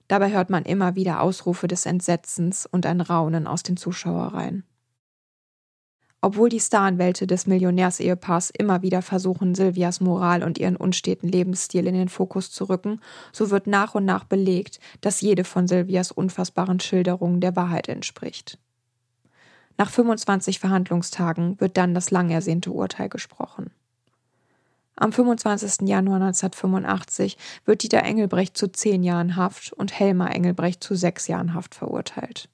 Dabei 0.08 0.32
hört 0.32 0.50
man 0.50 0.64
immer 0.64 0.94
wieder 0.94 1.20
Ausrufe 1.20 1.66
des 1.66 1.86
Entsetzens 1.86 2.66
und 2.66 2.86
ein 2.86 3.00
Raunen 3.00 3.46
aus 3.46 3.62
den 3.62 3.76
Zuschauereien. 3.76 4.64
Obwohl 6.20 6.48
die 6.48 6.60
Staranwälte 6.60 7.26
des 7.26 7.46
Millionärsehepaars 7.46 8.48
immer 8.48 8.80
wieder 8.80 9.02
versuchen, 9.02 9.54
Silvias 9.54 10.00
Moral 10.00 10.42
und 10.42 10.56
ihren 10.56 10.76
unsteten 10.76 11.28
Lebensstil 11.28 11.86
in 11.86 11.92
den 11.92 12.08
Fokus 12.08 12.50
zu 12.50 12.64
rücken, 12.64 13.00
so 13.30 13.50
wird 13.50 13.66
nach 13.66 13.94
und 13.94 14.06
nach 14.06 14.24
belegt, 14.24 14.80
dass 15.02 15.20
jede 15.20 15.44
von 15.44 15.68
Silvias 15.68 16.12
unfassbaren 16.12 16.80
Schilderungen 16.80 17.42
der 17.42 17.56
Wahrheit 17.56 17.90
entspricht. 17.90 18.58
Nach 19.76 19.90
25 19.90 20.60
Verhandlungstagen 20.60 21.60
wird 21.60 21.76
dann 21.76 21.92
das 21.92 22.10
lang 22.10 22.30
ersehnte 22.30 22.70
Urteil 22.70 23.10
gesprochen. 23.10 23.70
Am 24.96 25.12
25. 25.12 25.88
Januar 25.88 26.20
1985 26.20 27.36
wird 27.64 27.82
Dieter 27.82 28.02
Engelbrecht 28.04 28.56
zu 28.56 28.70
zehn 28.70 29.02
Jahren 29.02 29.34
Haft 29.34 29.72
und 29.72 29.98
Helma 29.98 30.28
Engelbrecht 30.28 30.84
zu 30.84 30.94
sechs 30.94 31.26
Jahren 31.26 31.52
Haft 31.52 31.74
verurteilt. 31.74 32.48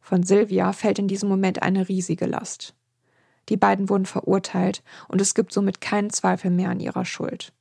Von 0.00 0.22
Silvia 0.22 0.72
fällt 0.72 1.00
in 1.00 1.08
diesem 1.08 1.28
Moment 1.28 1.60
eine 1.62 1.88
riesige 1.88 2.26
Last. 2.26 2.74
Die 3.48 3.56
beiden 3.56 3.88
wurden 3.88 4.06
verurteilt 4.06 4.82
und 5.08 5.20
es 5.20 5.34
gibt 5.34 5.52
somit 5.52 5.80
keinen 5.80 6.10
Zweifel 6.10 6.50
mehr 6.50 6.70
an 6.70 6.80
ihrer 6.80 7.04
Schuld. 7.04 7.52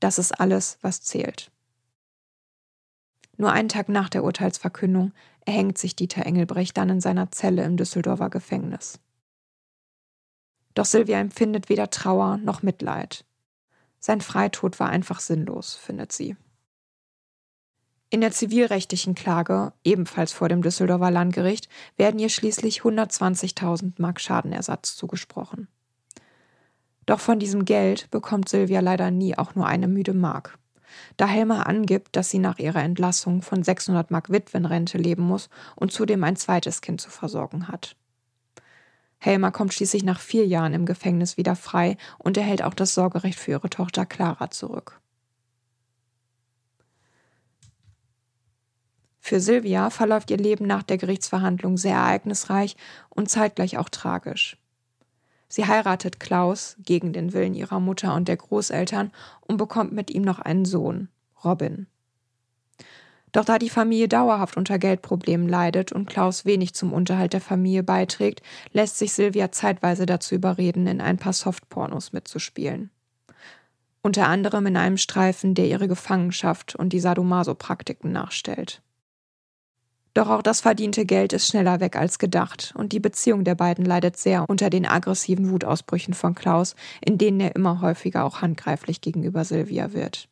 Das 0.00 0.18
ist 0.18 0.32
alles, 0.32 0.78
was 0.82 1.02
zählt. 1.02 1.50
Nur 3.36 3.52
einen 3.52 3.68
Tag 3.68 3.88
nach 3.88 4.08
der 4.08 4.24
Urteilsverkündung 4.24 5.12
erhängt 5.44 5.78
sich 5.78 5.94
Dieter 5.94 6.26
Engelbrecht 6.26 6.76
dann 6.76 6.88
in 6.88 7.00
seiner 7.00 7.30
Zelle 7.30 7.64
im 7.64 7.76
Düsseldorfer 7.76 8.30
Gefängnis. 8.30 8.98
Doch 10.76 10.84
Silvia 10.84 11.18
empfindet 11.18 11.70
weder 11.70 11.88
Trauer 11.88 12.36
noch 12.36 12.62
Mitleid. 12.62 13.24
Sein 13.98 14.20
Freitod 14.20 14.78
war 14.78 14.90
einfach 14.90 15.20
sinnlos, 15.20 15.74
findet 15.74 16.12
sie. 16.12 16.36
In 18.10 18.20
der 18.20 18.30
zivilrechtlichen 18.30 19.14
Klage, 19.14 19.72
ebenfalls 19.84 20.34
vor 20.34 20.50
dem 20.50 20.60
Düsseldorfer 20.60 21.10
Landgericht, 21.10 21.70
werden 21.96 22.20
ihr 22.20 22.28
schließlich 22.28 22.82
120.000 22.82 23.94
Mark 23.96 24.20
Schadenersatz 24.20 24.96
zugesprochen. 24.96 25.66
Doch 27.06 27.20
von 27.20 27.38
diesem 27.38 27.64
Geld 27.64 28.10
bekommt 28.10 28.50
Silvia 28.50 28.80
leider 28.80 29.10
nie 29.10 29.36
auch 29.38 29.54
nur 29.54 29.66
eine 29.66 29.88
müde 29.88 30.12
Mark. 30.12 30.58
Da 31.16 31.26
Helmer 31.26 31.66
angibt, 31.66 32.16
dass 32.16 32.28
sie 32.28 32.38
nach 32.38 32.58
ihrer 32.58 32.82
Entlassung 32.82 33.40
von 33.40 33.62
600 33.62 34.10
Mark 34.10 34.28
Witwenrente 34.30 34.98
leben 34.98 35.22
muss 35.22 35.48
und 35.74 35.90
zudem 35.90 36.22
ein 36.22 36.36
zweites 36.36 36.82
Kind 36.82 37.00
zu 37.00 37.08
versorgen 37.08 37.68
hat. 37.68 37.96
Helmer 39.26 39.50
kommt 39.50 39.74
schließlich 39.74 40.04
nach 40.04 40.20
vier 40.20 40.46
Jahren 40.46 40.72
im 40.72 40.86
Gefängnis 40.86 41.36
wieder 41.36 41.56
frei 41.56 41.96
und 42.16 42.36
erhält 42.36 42.62
auch 42.62 42.74
das 42.74 42.94
Sorgerecht 42.94 43.40
für 43.40 43.50
ihre 43.50 43.68
Tochter 43.68 44.06
Clara 44.06 44.52
zurück. 44.52 45.00
Für 49.18 49.40
Silvia 49.40 49.90
verläuft 49.90 50.30
ihr 50.30 50.36
Leben 50.36 50.68
nach 50.68 50.84
der 50.84 50.96
Gerichtsverhandlung 50.96 51.76
sehr 51.76 51.96
ereignisreich 51.96 52.76
und 53.08 53.28
zeitgleich 53.28 53.78
auch 53.78 53.88
tragisch. 53.88 54.58
Sie 55.48 55.66
heiratet 55.66 56.20
Klaus 56.20 56.76
gegen 56.78 57.12
den 57.12 57.32
Willen 57.32 57.54
ihrer 57.54 57.80
Mutter 57.80 58.14
und 58.14 58.28
der 58.28 58.36
Großeltern 58.36 59.10
und 59.40 59.56
bekommt 59.56 59.90
mit 59.90 60.12
ihm 60.12 60.22
noch 60.22 60.38
einen 60.38 60.64
Sohn, 60.64 61.08
Robin. 61.44 61.88
Doch 63.32 63.44
da 63.44 63.58
die 63.58 63.68
Familie 63.68 64.08
dauerhaft 64.08 64.56
unter 64.56 64.78
Geldproblemen 64.78 65.48
leidet 65.48 65.92
und 65.92 66.06
Klaus 66.06 66.44
wenig 66.44 66.74
zum 66.74 66.92
Unterhalt 66.92 67.32
der 67.32 67.40
Familie 67.40 67.82
beiträgt, 67.82 68.42
lässt 68.72 68.98
sich 68.98 69.12
Silvia 69.12 69.52
zeitweise 69.52 70.06
dazu 70.06 70.34
überreden, 70.34 70.86
in 70.86 71.00
ein 71.00 71.18
paar 71.18 71.32
Softpornos 71.32 72.12
mitzuspielen. 72.12 72.90
Unter 74.02 74.28
anderem 74.28 74.66
in 74.66 74.76
einem 74.76 74.96
Streifen, 74.96 75.54
der 75.54 75.66
ihre 75.66 75.88
Gefangenschaft 75.88 76.76
und 76.76 76.92
die 76.92 77.00
Sadomaso-Praktiken 77.00 78.12
nachstellt. 78.12 78.80
Doch 80.16 80.30
auch 80.30 80.40
das 80.40 80.62
verdiente 80.62 81.04
Geld 81.04 81.34
ist 81.34 81.48
schneller 81.48 81.80
weg 81.80 81.94
als 81.94 82.18
gedacht 82.18 82.72
und 82.74 82.92
die 82.92 83.00
Beziehung 83.00 83.44
der 83.44 83.54
beiden 83.54 83.84
leidet 83.84 84.16
sehr 84.16 84.48
unter 84.48 84.70
den 84.70 84.86
aggressiven 84.86 85.50
Wutausbrüchen 85.50 86.14
von 86.14 86.34
Klaus, 86.34 86.74
in 87.04 87.18
denen 87.18 87.38
er 87.38 87.54
immer 87.54 87.82
häufiger 87.82 88.24
auch 88.24 88.40
handgreiflich 88.40 89.02
gegenüber 89.02 89.44
Silvia 89.44 89.92
wird. 89.92 90.30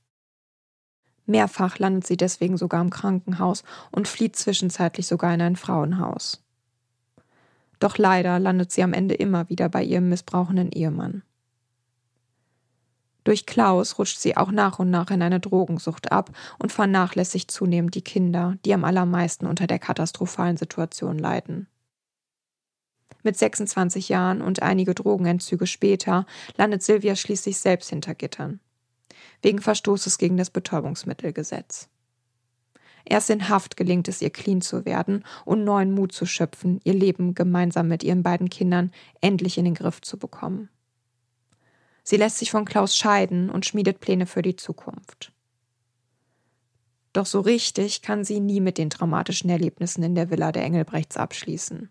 Mehrfach 1.26 1.78
landet 1.78 2.06
sie 2.06 2.16
deswegen 2.16 2.56
sogar 2.56 2.80
im 2.80 2.90
Krankenhaus 2.90 3.64
und 3.90 4.08
flieht 4.08 4.36
zwischenzeitlich 4.36 5.06
sogar 5.06 5.32
in 5.32 5.40
ein 5.40 5.56
Frauenhaus. 5.56 6.42
Doch 7.80 7.98
leider 7.98 8.38
landet 8.38 8.72
sie 8.72 8.82
am 8.82 8.92
Ende 8.92 9.14
immer 9.14 9.48
wieder 9.48 9.68
bei 9.68 9.82
ihrem 9.82 10.08
missbrauchenden 10.08 10.70
Ehemann. 10.70 11.22
Durch 13.24 13.46
Klaus 13.46 13.98
rutscht 13.98 14.18
sie 14.18 14.36
auch 14.36 14.50
nach 14.50 14.78
und 14.78 14.90
nach 14.90 15.10
in 15.10 15.22
eine 15.22 15.40
Drogensucht 15.40 16.12
ab 16.12 16.30
und 16.58 16.72
vernachlässigt 16.72 17.50
zunehmend 17.50 17.94
die 17.94 18.02
Kinder, 18.02 18.58
die 18.66 18.74
am 18.74 18.84
allermeisten 18.84 19.46
unter 19.46 19.66
der 19.66 19.78
katastrophalen 19.78 20.58
Situation 20.58 21.18
leiden. 21.18 21.66
Mit 23.22 23.38
26 23.38 24.10
Jahren 24.10 24.42
und 24.42 24.62
einige 24.62 24.94
Drogenentzüge 24.94 25.66
später 25.66 26.26
landet 26.58 26.82
Silvia 26.82 27.16
schließlich 27.16 27.58
selbst 27.58 27.88
hinter 27.88 28.14
Gittern. 28.14 28.60
Wegen 29.42 29.60
Verstoßes 29.60 30.18
gegen 30.18 30.36
das 30.36 30.50
Betäubungsmittelgesetz. 30.50 31.88
Erst 33.04 33.28
in 33.30 33.48
Haft 33.48 33.76
gelingt 33.76 34.08
es 34.08 34.22
ihr, 34.22 34.30
clean 34.30 34.62
zu 34.62 34.84
werden 34.84 35.24
und 35.44 35.64
neuen 35.64 35.92
Mut 35.92 36.12
zu 36.12 36.24
schöpfen, 36.24 36.80
ihr 36.84 36.94
Leben 36.94 37.34
gemeinsam 37.34 37.88
mit 37.88 38.02
ihren 38.02 38.22
beiden 38.22 38.48
Kindern 38.48 38.92
endlich 39.20 39.58
in 39.58 39.66
den 39.66 39.74
Griff 39.74 40.00
zu 40.00 40.18
bekommen. 40.18 40.70
Sie 42.02 42.16
lässt 42.16 42.38
sich 42.38 42.50
von 42.50 42.64
Klaus 42.64 42.96
scheiden 42.96 43.50
und 43.50 43.66
schmiedet 43.66 44.00
Pläne 44.00 44.26
für 44.26 44.42
die 44.42 44.56
Zukunft. 44.56 45.32
Doch 47.12 47.26
so 47.26 47.40
richtig 47.40 48.02
kann 48.02 48.24
sie 48.24 48.40
nie 48.40 48.60
mit 48.60 48.76
den 48.76 48.90
traumatischen 48.90 49.48
Erlebnissen 49.48 50.02
in 50.02 50.14
der 50.14 50.30
Villa 50.30 50.50
der 50.50 50.64
Engelbrechts 50.64 51.16
abschließen. 51.16 51.90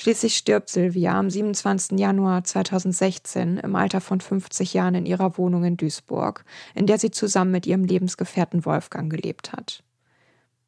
Schließlich 0.00 0.36
stirbt 0.36 0.68
Silvia 0.68 1.18
am 1.18 1.28
27. 1.28 1.98
Januar 1.98 2.44
2016 2.44 3.56
im 3.56 3.74
Alter 3.74 4.00
von 4.00 4.20
50 4.20 4.72
Jahren 4.72 4.94
in 4.94 5.06
ihrer 5.06 5.36
Wohnung 5.38 5.64
in 5.64 5.76
Duisburg, 5.76 6.44
in 6.76 6.86
der 6.86 7.00
sie 7.00 7.10
zusammen 7.10 7.50
mit 7.50 7.66
ihrem 7.66 7.82
Lebensgefährten 7.82 8.64
Wolfgang 8.64 9.10
gelebt 9.10 9.50
hat. 9.50 9.82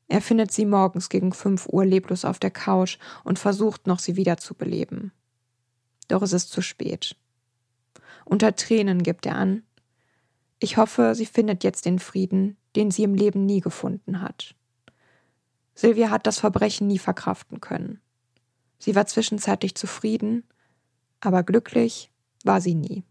Er 0.08 0.20
findet 0.20 0.50
sie 0.50 0.66
morgens 0.66 1.10
gegen 1.10 1.32
5 1.32 1.68
Uhr 1.68 1.86
leblos 1.86 2.24
auf 2.24 2.40
der 2.40 2.50
Couch 2.50 2.98
und 3.22 3.38
versucht 3.38 3.86
noch, 3.86 4.00
sie 4.00 4.16
wiederzubeleben. 4.16 5.12
Doch 6.08 6.22
es 6.22 6.32
ist 6.32 6.50
zu 6.50 6.60
spät. 6.60 7.14
Unter 8.24 8.56
Tränen 8.56 9.04
gibt 9.04 9.26
er 9.26 9.36
an, 9.36 9.62
ich 10.58 10.76
hoffe, 10.76 11.14
sie 11.14 11.26
findet 11.26 11.62
jetzt 11.62 11.86
den 11.86 12.00
Frieden, 12.00 12.56
den 12.74 12.90
sie 12.90 13.04
im 13.04 13.14
Leben 13.14 13.46
nie 13.46 13.60
gefunden 13.60 14.22
hat. 14.22 14.56
Silvia 15.76 16.10
hat 16.10 16.26
das 16.26 16.40
Verbrechen 16.40 16.88
nie 16.88 16.98
verkraften 16.98 17.60
können. 17.60 18.00
Sie 18.80 18.94
war 18.94 19.06
zwischenzeitlich 19.06 19.74
zufrieden, 19.74 20.42
aber 21.20 21.42
glücklich 21.42 22.10
war 22.44 22.60
sie 22.60 22.74
nie. 22.74 23.04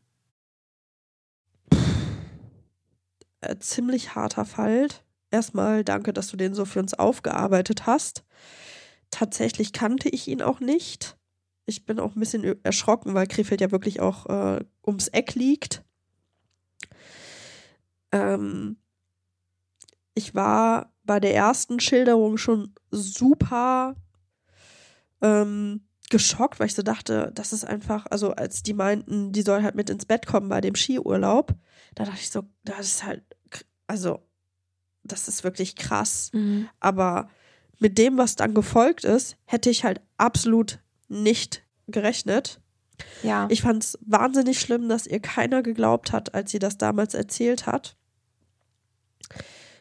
Äh, 3.41 3.57
ziemlich 3.59 4.15
harter 4.15 4.45
Fall. 4.45 4.87
Erstmal 5.29 5.83
danke, 5.83 6.11
dass 6.11 6.27
du 6.27 6.37
den 6.37 6.55
so 6.55 6.65
für 6.65 6.79
uns 6.79 6.95
aufgearbeitet 6.95 7.85
hast. 7.85 8.25
Tatsächlich 9.11 9.71
kannte 9.71 10.09
ich 10.09 10.27
ihn 10.27 10.41
auch 10.41 10.59
nicht. 10.59 11.17
Ich 11.67 11.85
bin 11.85 11.99
auch 11.99 12.15
ein 12.15 12.19
bisschen 12.19 12.63
erschrocken, 12.63 13.13
weil 13.13 13.27
Krefeld 13.27 13.61
ja 13.61 13.69
wirklich 13.69 13.99
auch 13.99 14.25
äh, 14.25 14.65
ums 14.85 15.07
Eck 15.09 15.35
liegt. 15.35 15.83
Ähm, 18.11 18.77
ich 20.15 20.33
war 20.33 20.91
bei 21.03 21.19
der 21.19 21.35
ersten 21.35 21.79
Schilderung 21.79 22.37
schon 22.37 22.73
super 22.89 23.95
ähm, 25.21 25.81
geschockt, 26.09 26.59
weil 26.59 26.67
ich 26.67 26.75
so 26.75 26.81
dachte, 26.81 27.31
das 27.35 27.53
ist 27.53 27.65
einfach, 27.65 28.05
also 28.09 28.31
als 28.31 28.63
die 28.63 28.73
meinten, 28.73 29.31
die 29.31 29.41
soll 29.41 29.63
halt 29.63 29.75
mit 29.75 29.89
ins 29.89 30.05
Bett 30.05 30.25
kommen 30.25 30.49
bei 30.49 30.61
dem 30.61 30.75
Skiurlaub, 30.75 31.53
da 31.95 32.05
dachte 32.05 32.19
ich 32.19 32.31
so, 32.31 32.43
das 32.63 32.79
ist 32.79 33.03
halt, 33.05 33.23
also, 33.87 34.19
das 35.03 35.27
ist 35.27 35.43
wirklich 35.43 35.75
krass. 35.75 36.29
Mhm. 36.33 36.69
Aber 36.79 37.29
mit 37.79 37.97
dem, 37.97 38.17
was 38.17 38.35
dann 38.35 38.53
gefolgt 38.53 39.05
ist, 39.05 39.37
hätte 39.45 39.69
ich 39.69 39.83
halt 39.83 40.01
absolut 40.17 40.79
nicht 41.07 41.63
gerechnet. 41.87 42.59
Ja. 43.23 43.47
Ich 43.49 43.61
fand 43.61 43.83
es 43.83 43.97
wahnsinnig 44.01 44.59
schlimm, 44.59 44.89
dass 44.89 45.07
ihr 45.07 45.19
keiner 45.19 45.63
geglaubt 45.63 46.11
hat, 46.11 46.35
als 46.35 46.51
sie 46.51 46.59
das 46.59 46.77
damals 46.77 47.13
erzählt 47.13 47.65
hat. 47.65 47.95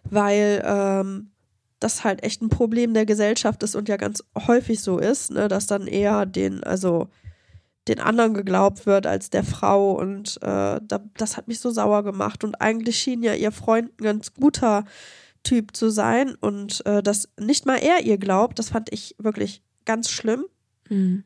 Weil 0.05 0.62
ähm, 0.64 1.32
das 1.81 2.05
halt 2.05 2.22
echt 2.22 2.43
ein 2.43 2.49
Problem 2.49 2.95
der 2.95 3.07
Gesellschaft 3.07 3.62
ist 3.62 3.74
und 3.74 3.89
ja 3.89 3.97
ganz 3.97 4.24
häufig 4.47 4.81
so 4.81 4.99
ist, 4.99 5.31
ne, 5.31 5.49
dass 5.49 5.66
dann 5.66 5.87
eher 5.87 6.26
den, 6.26 6.64
also 6.64 7.09
den 7.89 8.01
anderen 8.01 8.35
geglaubt 8.35 8.87
wird 8.87 9.07
als 9.07 9.31
der 9.31 9.45
Frau 9.45 9.93
und 9.93 10.37
äh, 10.43 10.81
da, 10.83 11.01
das 11.16 11.37
hat 11.37 11.49
mich 11.49 11.61
so 11.61 11.70
sauer 11.70 12.03
gemacht 12.03 12.45
und 12.45 12.61
eigentlich 12.61 12.99
schien 12.99 13.22
ja 13.22 13.35
ihr 13.35 13.53
Freund 13.53 13.91
ein 13.99 14.05
ganz 14.05 14.35
guter 14.35 14.85
Typ 15.43 15.74
zu 15.76 15.89
sein 15.89 16.35
und 16.35 16.85
äh, 16.85 17.03
dass 17.03 17.29
nicht 17.39 17.64
mal 17.64 17.76
er 17.76 18.05
ihr 18.05 18.18
glaubt, 18.18 18.59
das 18.59 18.70
fand 18.70 18.93
ich 18.93 19.14
wirklich 19.18 19.62
ganz 19.85 20.11
schlimm. 20.11 20.45
Mhm. 20.89 21.24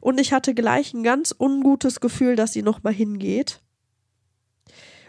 Und 0.00 0.20
ich 0.20 0.32
hatte 0.32 0.54
gleich 0.54 0.92
ein 0.92 1.02
ganz 1.02 1.34
ungutes 1.36 2.00
Gefühl, 2.00 2.36
dass 2.36 2.52
sie 2.52 2.62
nochmal 2.62 2.92
hingeht. 2.92 3.60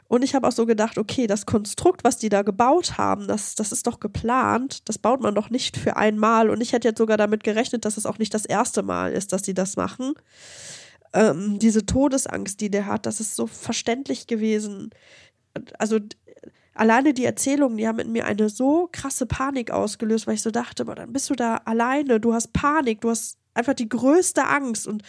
Und 0.09 0.23
ich 0.23 0.33
habe 0.33 0.47
auch 0.47 0.51
so 0.51 0.65
gedacht, 0.65 0.97
okay, 0.97 1.27
das 1.27 1.45
Konstrukt, 1.45 2.03
was 2.03 2.17
die 2.17 2.29
da 2.29 2.41
gebaut 2.41 2.97
haben, 2.97 3.27
das, 3.27 3.53
das 3.53 3.71
ist 3.71 3.85
doch 3.85 3.99
geplant. 3.99 4.89
Das 4.89 4.97
baut 4.97 5.21
man 5.21 5.35
doch 5.35 5.51
nicht 5.51 5.77
für 5.77 5.97
einmal. 5.97 6.49
Und 6.49 6.61
ich 6.61 6.73
hätte 6.73 6.87
jetzt 6.87 6.97
sogar 6.97 7.15
damit 7.15 7.43
gerechnet, 7.43 7.85
dass 7.85 7.95
es 7.95 8.07
auch 8.07 8.17
nicht 8.17 8.33
das 8.33 8.45
erste 8.45 8.81
Mal 8.81 9.13
ist, 9.13 9.33
dass 9.33 9.43
sie 9.43 9.53
das 9.53 9.77
machen. 9.77 10.15
Ähm, 11.13 11.59
diese 11.59 11.85
Todesangst, 11.85 12.59
die 12.59 12.71
der 12.71 12.87
hat, 12.87 13.05
das 13.05 13.19
ist 13.19 13.35
so 13.35 13.45
verständlich 13.45 14.25
gewesen. 14.25 14.89
Also 15.77 15.99
alleine 16.73 17.13
die 17.13 17.25
Erzählungen, 17.25 17.77
die 17.77 17.87
haben 17.87 17.99
in 17.99 18.11
mir 18.11 18.25
eine 18.25 18.49
so 18.49 18.89
krasse 18.91 19.27
Panik 19.27 19.69
ausgelöst, 19.69 20.25
weil 20.25 20.33
ich 20.33 20.41
so 20.41 20.49
dachte, 20.49 20.85
boah, 20.85 20.95
dann 20.95 21.13
bist 21.13 21.29
du 21.29 21.35
da 21.35 21.57
alleine, 21.65 22.19
du 22.19 22.33
hast 22.33 22.51
Panik, 22.51 23.01
du 23.01 23.11
hast 23.11 23.37
einfach 23.53 23.75
die 23.75 23.89
größte 23.89 24.47
Angst. 24.47 24.87
Und 24.87 25.03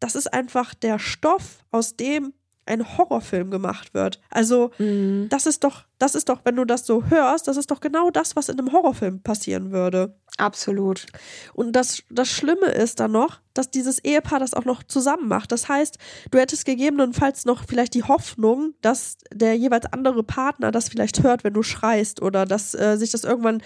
das 0.00 0.16
ist 0.16 0.32
einfach 0.32 0.74
der 0.74 0.98
Stoff, 0.98 1.64
aus 1.70 1.94
dem 1.94 2.32
ein 2.66 2.96
Horrorfilm 2.96 3.50
gemacht 3.50 3.94
wird. 3.94 4.20
Also, 4.30 4.70
Mhm. 4.78 5.28
das 5.28 5.46
ist 5.46 5.64
doch, 5.64 5.84
das 5.98 6.14
ist 6.14 6.28
doch, 6.28 6.40
wenn 6.44 6.56
du 6.56 6.64
das 6.64 6.86
so 6.86 7.04
hörst, 7.06 7.46
das 7.48 7.56
ist 7.56 7.70
doch 7.70 7.80
genau 7.80 8.10
das, 8.10 8.36
was 8.36 8.48
in 8.48 8.58
einem 8.58 8.72
Horrorfilm 8.72 9.22
passieren 9.22 9.70
würde. 9.72 10.16
Absolut. 10.38 11.06
Und 11.54 11.72
das, 11.72 12.02
das 12.10 12.28
Schlimme 12.28 12.66
ist 12.66 13.00
dann 13.00 13.12
noch, 13.12 13.40
dass 13.52 13.70
dieses 13.70 13.98
Ehepaar 14.00 14.40
das 14.40 14.54
auch 14.54 14.64
noch 14.64 14.82
zusammen 14.82 15.28
macht. 15.28 15.52
Das 15.52 15.68
heißt, 15.68 15.98
du 16.30 16.38
hättest 16.38 16.64
gegebenenfalls 16.64 17.44
noch 17.44 17.64
vielleicht 17.68 17.94
die 17.94 18.02
Hoffnung, 18.02 18.74
dass 18.80 19.18
der 19.32 19.56
jeweils 19.56 19.86
andere 19.92 20.22
Partner 20.24 20.72
das 20.72 20.88
vielleicht 20.88 21.22
hört, 21.22 21.44
wenn 21.44 21.54
du 21.54 21.62
schreist 21.62 22.20
oder 22.20 22.46
dass 22.46 22.74
äh, 22.74 22.96
sich 22.96 23.10
das 23.10 23.24
irgendwann 23.24 23.62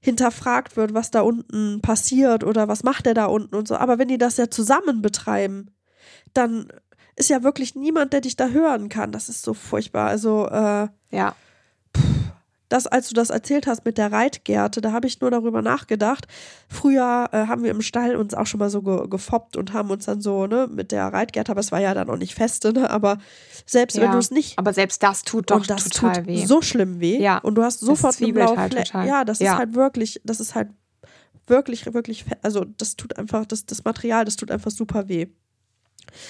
hinterfragt 0.00 0.76
wird, 0.76 0.94
was 0.94 1.10
da 1.10 1.20
unten 1.22 1.80
passiert 1.82 2.44
oder 2.44 2.68
was 2.68 2.84
macht 2.84 3.06
er 3.06 3.14
da 3.14 3.26
unten 3.26 3.54
und 3.56 3.66
so. 3.68 3.76
Aber 3.76 3.98
wenn 3.98 4.08
die 4.08 4.18
das 4.18 4.36
ja 4.36 4.48
zusammen 4.50 5.02
betreiben, 5.02 5.70
dann 6.32 6.68
ist 7.16 7.30
ja 7.30 7.42
wirklich 7.42 7.74
niemand, 7.74 8.12
der 8.12 8.20
dich 8.20 8.36
da 8.36 8.48
hören 8.48 8.88
kann. 8.88 9.10
Das 9.12 9.28
ist 9.28 9.42
so 9.42 9.54
furchtbar. 9.54 10.08
Also, 10.08 10.46
äh, 10.48 10.88
Ja. 11.10 11.34
das, 12.68 12.86
als 12.88 13.08
du 13.08 13.14
das 13.14 13.30
erzählt 13.30 13.66
hast 13.68 13.84
mit 13.84 13.96
der 13.96 14.10
Reitgerte, 14.10 14.80
da 14.80 14.90
habe 14.92 15.06
ich 15.06 15.20
nur 15.20 15.30
darüber 15.30 15.62
nachgedacht. 15.62 16.26
Früher 16.68 17.28
äh, 17.32 17.46
haben 17.46 17.62
wir 17.62 17.70
im 17.70 17.80
Stall 17.80 18.16
uns 18.16 18.34
auch 18.34 18.46
schon 18.46 18.58
mal 18.58 18.70
so 18.70 18.82
ge 18.82 19.06
gefoppt 19.08 19.56
und 19.56 19.72
haben 19.72 19.88
uns 19.90 20.06
dann 20.06 20.20
so, 20.20 20.46
ne, 20.48 20.68
mit 20.70 20.90
der 20.90 21.06
Reitgerte, 21.12 21.52
aber 21.52 21.60
es 21.60 21.70
war 21.70 21.80
ja 21.80 21.94
dann 21.94 22.10
auch 22.10 22.16
nicht 22.18 22.34
feste, 22.34 22.72
ne, 22.72 22.90
aber 22.90 23.18
selbst 23.66 23.96
wenn 23.98 24.06
ja. 24.06 24.12
du 24.12 24.18
es 24.18 24.30
nicht 24.32 24.58
Aber 24.58 24.72
selbst 24.72 25.02
das 25.02 25.22
tut 25.22 25.50
doch 25.52 25.56
und 25.58 25.70
das 25.70 25.84
total 25.84 26.16
tut 26.16 26.26
weh. 26.26 26.44
so 26.44 26.60
schlimm 26.60 26.98
weh. 27.00 27.18
Ja. 27.20 27.38
Und 27.38 27.54
du 27.54 27.62
hast 27.62 27.80
sofort 27.80 28.20
eine 28.20 28.32
blaue 28.32 28.56
halt 28.56 28.76
total. 28.76 29.06
Ja, 29.06 29.24
das 29.24 29.38
Ja. 29.38 29.52
ist 29.52 29.58
halt 29.58 29.74
wirklich, 29.74 30.20
das 30.24 30.40
ist 30.40 30.54
halt 30.56 30.68
wirklich, 31.46 31.86
wirklich, 31.94 32.24
also 32.42 32.64
das 32.64 32.96
tut 32.96 33.16
einfach, 33.16 33.46
das, 33.46 33.64
das 33.64 33.84
Material, 33.84 34.24
das 34.24 34.34
tut 34.36 34.50
einfach 34.50 34.72
super 34.72 35.08
weh. 35.08 35.28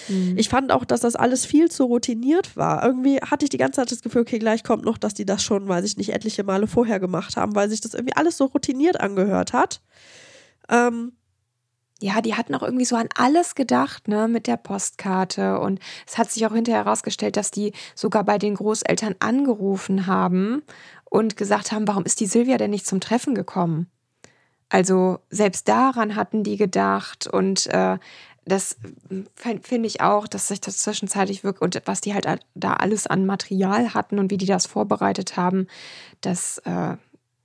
Mhm. 0.08 0.36
Ich 0.36 0.48
fand 0.48 0.72
auch, 0.72 0.84
dass 0.84 1.00
das 1.00 1.16
alles 1.16 1.46
viel 1.46 1.70
zu 1.70 1.84
routiniert 1.84 2.56
war. 2.56 2.84
Irgendwie 2.84 3.18
hatte 3.18 3.44
ich 3.44 3.50
die 3.50 3.58
ganze 3.58 3.80
Zeit 3.80 3.92
das 3.92 4.02
Gefühl, 4.02 4.22
okay, 4.22 4.38
gleich 4.38 4.64
kommt 4.64 4.84
noch, 4.84 4.98
dass 4.98 5.14
die 5.14 5.26
das 5.26 5.42
schon, 5.42 5.68
weiß 5.68 5.84
ich 5.84 5.96
nicht, 5.96 6.10
etliche 6.12 6.44
Male 6.44 6.66
vorher 6.66 7.00
gemacht 7.00 7.36
haben, 7.36 7.54
weil 7.54 7.68
sich 7.70 7.80
das 7.80 7.94
irgendwie 7.94 8.16
alles 8.16 8.36
so 8.36 8.46
routiniert 8.46 9.00
angehört 9.00 9.52
hat. 9.52 9.80
Ähm, 10.68 11.12
Ja, 12.02 12.20
die 12.20 12.34
hatten 12.34 12.54
auch 12.54 12.62
irgendwie 12.62 12.84
so 12.84 12.96
an 12.96 13.08
alles 13.16 13.54
gedacht, 13.54 14.06
ne, 14.06 14.28
mit 14.28 14.46
der 14.46 14.58
Postkarte. 14.58 15.58
Und 15.60 15.80
es 16.06 16.18
hat 16.18 16.30
sich 16.30 16.46
auch 16.46 16.52
hinterher 16.52 16.84
herausgestellt, 16.84 17.38
dass 17.38 17.50
die 17.50 17.72
sogar 17.94 18.22
bei 18.24 18.36
den 18.36 18.54
Großeltern 18.54 19.14
angerufen 19.20 20.06
haben 20.06 20.62
und 21.06 21.38
gesagt 21.38 21.72
haben, 21.72 21.88
warum 21.88 22.04
ist 22.04 22.20
die 22.20 22.26
Silvia 22.26 22.58
denn 22.58 22.70
nicht 22.70 22.86
zum 22.86 23.00
Treffen 23.00 23.34
gekommen? 23.34 23.86
Also 24.68 25.20
selbst 25.30 25.68
daran 25.68 26.16
hatten 26.16 26.42
die 26.42 26.56
gedacht 26.58 27.26
und 27.28 27.66
äh, 27.68 27.98
das 28.46 28.78
f- 29.36 29.60
finde 29.62 29.86
ich 29.88 30.00
auch, 30.00 30.26
dass 30.26 30.48
sich 30.48 30.60
das 30.60 30.78
zwischenzeitlich 30.78 31.44
wirklich 31.44 31.62
und 31.62 31.82
was 31.86 32.00
die 32.00 32.14
halt 32.14 32.26
da 32.54 32.74
alles 32.74 33.06
an 33.06 33.26
Material 33.26 33.92
hatten 33.92 34.18
und 34.18 34.30
wie 34.30 34.38
die 34.38 34.46
das 34.46 34.66
vorbereitet 34.66 35.36
haben, 35.36 35.66
das 36.20 36.58
äh, 36.58 36.96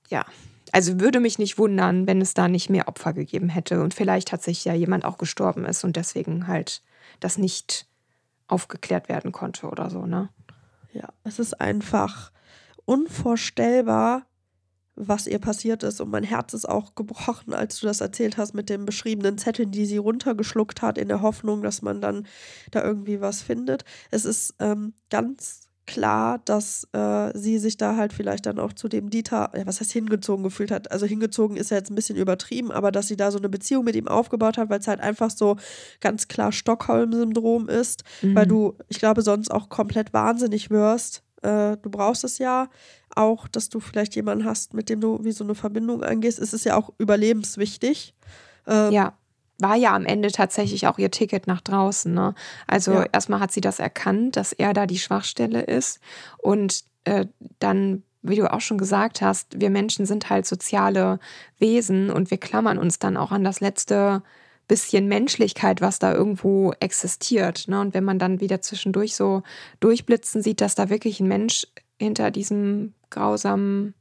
ja, 0.09 0.25
also 0.71 0.99
würde 0.99 1.19
mich 1.19 1.39
nicht 1.39 1.57
wundern, 1.57 2.07
wenn 2.07 2.21
es 2.21 2.33
da 2.33 2.47
nicht 2.47 2.69
mehr 2.69 2.87
Opfer 2.87 3.13
gegeben 3.13 3.49
hätte 3.49 3.81
und 3.81 3.93
vielleicht 3.93 4.31
hat 4.31 4.43
sich 4.43 4.63
ja 4.63 4.73
jemand 4.73 5.03
auch 5.03 5.17
gestorben 5.17 5.65
ist 5.65 5.83
und 5.83 5.95
deswegen 5.95 6.47
halt 6.47 6.81
das 7.19 7.37
nicht 7.37 7.87
aufgeklärt 8.47 9.09
werden 9.09 9.31
konnte 9.31 9.67
oder 9.67 9.89
so, 9.89 10.05
ne? 10.05 10.29
ja, 10.93 11.09
es 11.23 11.39
ist 11.39 11.59
einfach 11.59 12.31
unvorstellbar, 12.85 14.25
was 14.95 15.25
ihr 15.27 15.39
passiert 15.39 15.83
ist. 15.83 16.01
Und 16.01 16.09
mein 16.11 16.23
Herz 16.23 16.53
ist 16.53 16.67
auch 16.67 16.95
gebrochen, 16.95 17.53
als 17.53 17.79
du 17.79 17.87
das 17.87 18.01
erzählt 18.01 18.37
hast 18.37 18.53
mit 18.53 18.69
den 18.69 18.85
beschriebenen 18.85 19.37
Zetteln, 19.37 19.71
die 19.71 19.85
sie 19.85 19.97
runtergeschluckt 19.97 20.81
hat, 20.81 20.97
in 20.97 21.07
der 21.07 21.21
Hoffnung, 21.21 21.61
dass 21.61 21.81
man 21.81 22.01
dann 22.01 22.27
da 22.71 22.83
irgendwie 22.83 23.21
was 23.21 23.41
findet. 23.41 23.83
Es 24.11 24.25
ist 24.25 24.55
ähm, 24.59 24.93
ganz 25.09 25.67
klar, 25.87 26.39
dass 26.45 26.87
äh, 26.93 27.37
sie 27.37 27.57
sich 27.57 27.75
da 27.75 27.97
halt 27.97 28.13
vielleicht 28.13 28.45
dann 28.45 28.59
auch 28.59 28.71
zu 28.71 28.87
dem 28.87 29.09
Dieter, 29.09 29.51
ja, 29.57 29.65
was 29.65 29.79
heißt 29.81 29.91
hingezogen 29.91 30.43
gefühlt 30.43 30.71
hat. 30.71 30.91
Also 30.91 31.05
hingezogen 31.05 31.57
ist 31.57 31.71
ja 31.71 31.77
jetzt 31.77 31.89
ein 31.89 31.95
bisschen 31.95 32.15
übertrieben, 32.17 32.71
aber 32.71 32.91
dass 32.91 33.07
sie 33.07 33.17
da 33.17 33.31
so 33.31 33.39
eine 33.39 33.49
Beziehung 33.49 33.83
mit 33.83 33.95
ihm 33.95 34.07
aufgebaut 34.07 34.57
hat, 34.57 34.69
weil 34.69 34.79
es 34.79 34.87
halt 34.87 35.01
einfach 35.01 35.31
so 35.31 35.57
ganz 35.99 36.27
klar 36.27 36.51
Stockholm-Syndrom 36.51 37.67
ist, 37.67 38.03
weil 38.21 38.45
Mhm. 38.45 38.49
du, 38.49 38.77
ich 38.89 38.99
glaube, 38.99 39.21
sonst 39.21 39.49
auch 39.51 39.69
komplett 39.69 40.13
wahnsinnig 40.13 40.69
wirst. 40.69 41.23
Äh, 41.41 41.77
du 41.77 41.89
brauchst 41.89 42.23
es 42.23 42.37
ja 42.37 42.69
auch, 43.15 43.47
dass 43.47 43.69
du 43.69 43.79
vielleicht 43.79 44.15
jemanden 44.15 44.45
hast, 44.45 44.73
mit 44.73 44.89
dem 44.89 45.01
du 45.01 45.23
wie 45.23 45.31
so 45.31 45.43
eine 45.43 45.55
Verbindung 45.55 46.03
eingehst. 46.03 46.39
Es 46.39 46.53
ist 46.53 46.65
ja 46.65 46.75
auch 46.77 46.91
überlebenswichtig. 46.97 48.13
Ähm, 48.67 48.91
Ja, 48.91 49.13
war 49.59 49.75
ja 49.75 49.95
am 49.95 50.05
Ende 50.05 50.31
tatsächlich 50.31 50.87
auch 50.87 50.97
ihr 50.97 51.11
Ticket 51.11 51.45
nach 51.47 51.61
draußen. 51.61 52.13
Ne? 52.13 52.33
Also 52.67 52.93
Ja. 52.93 53.05
erstmal 53.11 53.39
hat 53.39 53.51
sie 53.51 53.61
das 53.61 53.79
erkannt, 53.79 54.35
dass 54.35 54.53
er 54.53 54.73
da 54.73 54.87
die 54.87 54.97
Schwachstelle 54.99 55.61
ist. 55.61 55.99
Und 56.39 56.83
äh, 57.03 57.27
dann, 57.59 58.03
wie 58.23 58.35
du 58.35 58.51
auch 58.51 58.61
schon 58.61 58.77
gesagt 58.77 59.21
hast, 59.21 59.59
wir 59.59 59.69
Menschen 59.69 60.05
sind 60.05 60.29
halt 60.29 60.45
soziale 60.47 61.19
Wesen 61.59 62.09
und 62.09 62.31
wir 62.31 62.37
klammern 62.39 62.77
uns 62.77 62.99
dann 62.99 63.17
auch 63.17 63.31
an 63.31 63.43
das 63.43 63.59
letzte 63.59 64.23
bisschen 64.67 65.07
Menschlichkeit, 65.07 65.81
was 65.81 65.99
da 65.99 66.13
irgendwo 66.13 66.71
existiert. 66.79 67.67
Ne? 67.67 67.81
Und 67.81 67.93
wenn 67.93 68.05
man 68.05 68.19
dann 68.19 68.39
wieder 68.39 68.61
zwischendurch 68.61 69.15
so 69.15 69.43
durchblitzen 69.81 70.41
sieht, 70.41 70.61
dass 70.61 70.75
da 70.75 70.89
wirklich 70.89 71.19
ein 71.19 71.27
Mensch 71.27 71.67
hinter 72.01 72.31
diesem 72.31 72.93
grausamen 73.09 73.93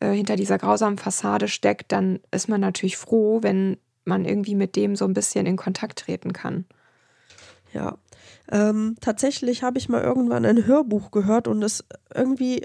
äh, 0.00 0.12
hinter 0.12 0.36
dieser 0.36 0.58
grausamen 0.58 0.98
Fassade 0.98 1.48
steckt, 1.48 1.92
dann 1.92 2.20
ist 2.30 2.48
man 2.48 2.60
natürlich 2.60 2.96
froh, 2.96 3.42
wenn 3.42 3.78
man 4.04 4.24
irgendwie 4.24 4.54
mit 4.54 4.76
dem 4.76 4.94
so 4.94 5.04
ein 5.04 5.14
bisschen 5.14 5.46
in 5.46 5.56
Kontakt 5.56 6.00
treten 6.00 6.32
kann. 6.32 6.64
Ja. 7.72 7.98
Ähm, 8.50 8.96
tatsächlich 9.00 9.62
habe 9.62 9.78
ich 9.78 9.88
mal 9.88 10.02
irgendwann 10.02 10.44
ein 10.44 10.66
Hörbuch 10.66 11.10
gehört 11.10 11.48
und 11.48 11.62
es 11.62 11.84
irgendwie 12.14 12.62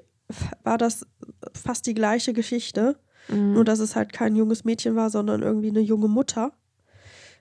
war 0.64 0.78
das 0.78 1.08
fast 1.54 1.88
die 1.88 1.94
gleiche 1.94 2.34
Geschichte. 2.34 2.98
Mhm. 3.28 3.54
Nur, 3.54 3.66
dass 3.66 3.80
es 3.80 3.96
halt 3.96 4.14
kein 4.14 4.36
junges 4.36 4.64
Mädchen 4.64 4.96
war, 4.96 5.10
sondern 5.10 5.42
irgendwie 5.42 5.70
eine 5.70 5.80
junge 5.80 6.08
Mutter. 6.08 6.52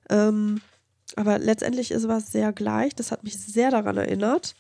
Ähm, 0.09 0.61
aber 1.17 1.39
letztendlich 1.39 1.91
ist 1.91 2.09
was 2.09 2.33
sehr 2.33 2.53
gleich. 2.53 2.95
Das 2.95 3.13
hat 3.13 3.25
mich 3.25 3.39
sehr 3.39 3.71
daran 3.71 3.97
erinnert. 3.97 4.55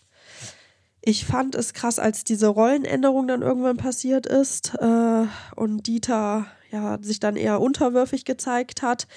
Ich 1.03 1.25
fand 1.25 1.55
es 1.55 1.73
krass, 1.73 1.99
als 1.99 2.25
diese 2.25 2.49
Rollenänderung 2.49 3.27
dann 3.27 3.43
irgendwann 3.43 3.79
passiert 3.79 4.27
ist 4.27 4.75
äh, 4.79 5.27
und 5.57 5.87
Dieter 5.87 6.47
ja 6.71 6.99
sich 7.01 7.21
dann 7.21 7.37
eher 7.37 7.61
unterwürfig 7.61 8.25
gezeigt 8.25 8.83
hat. 8.83 9.09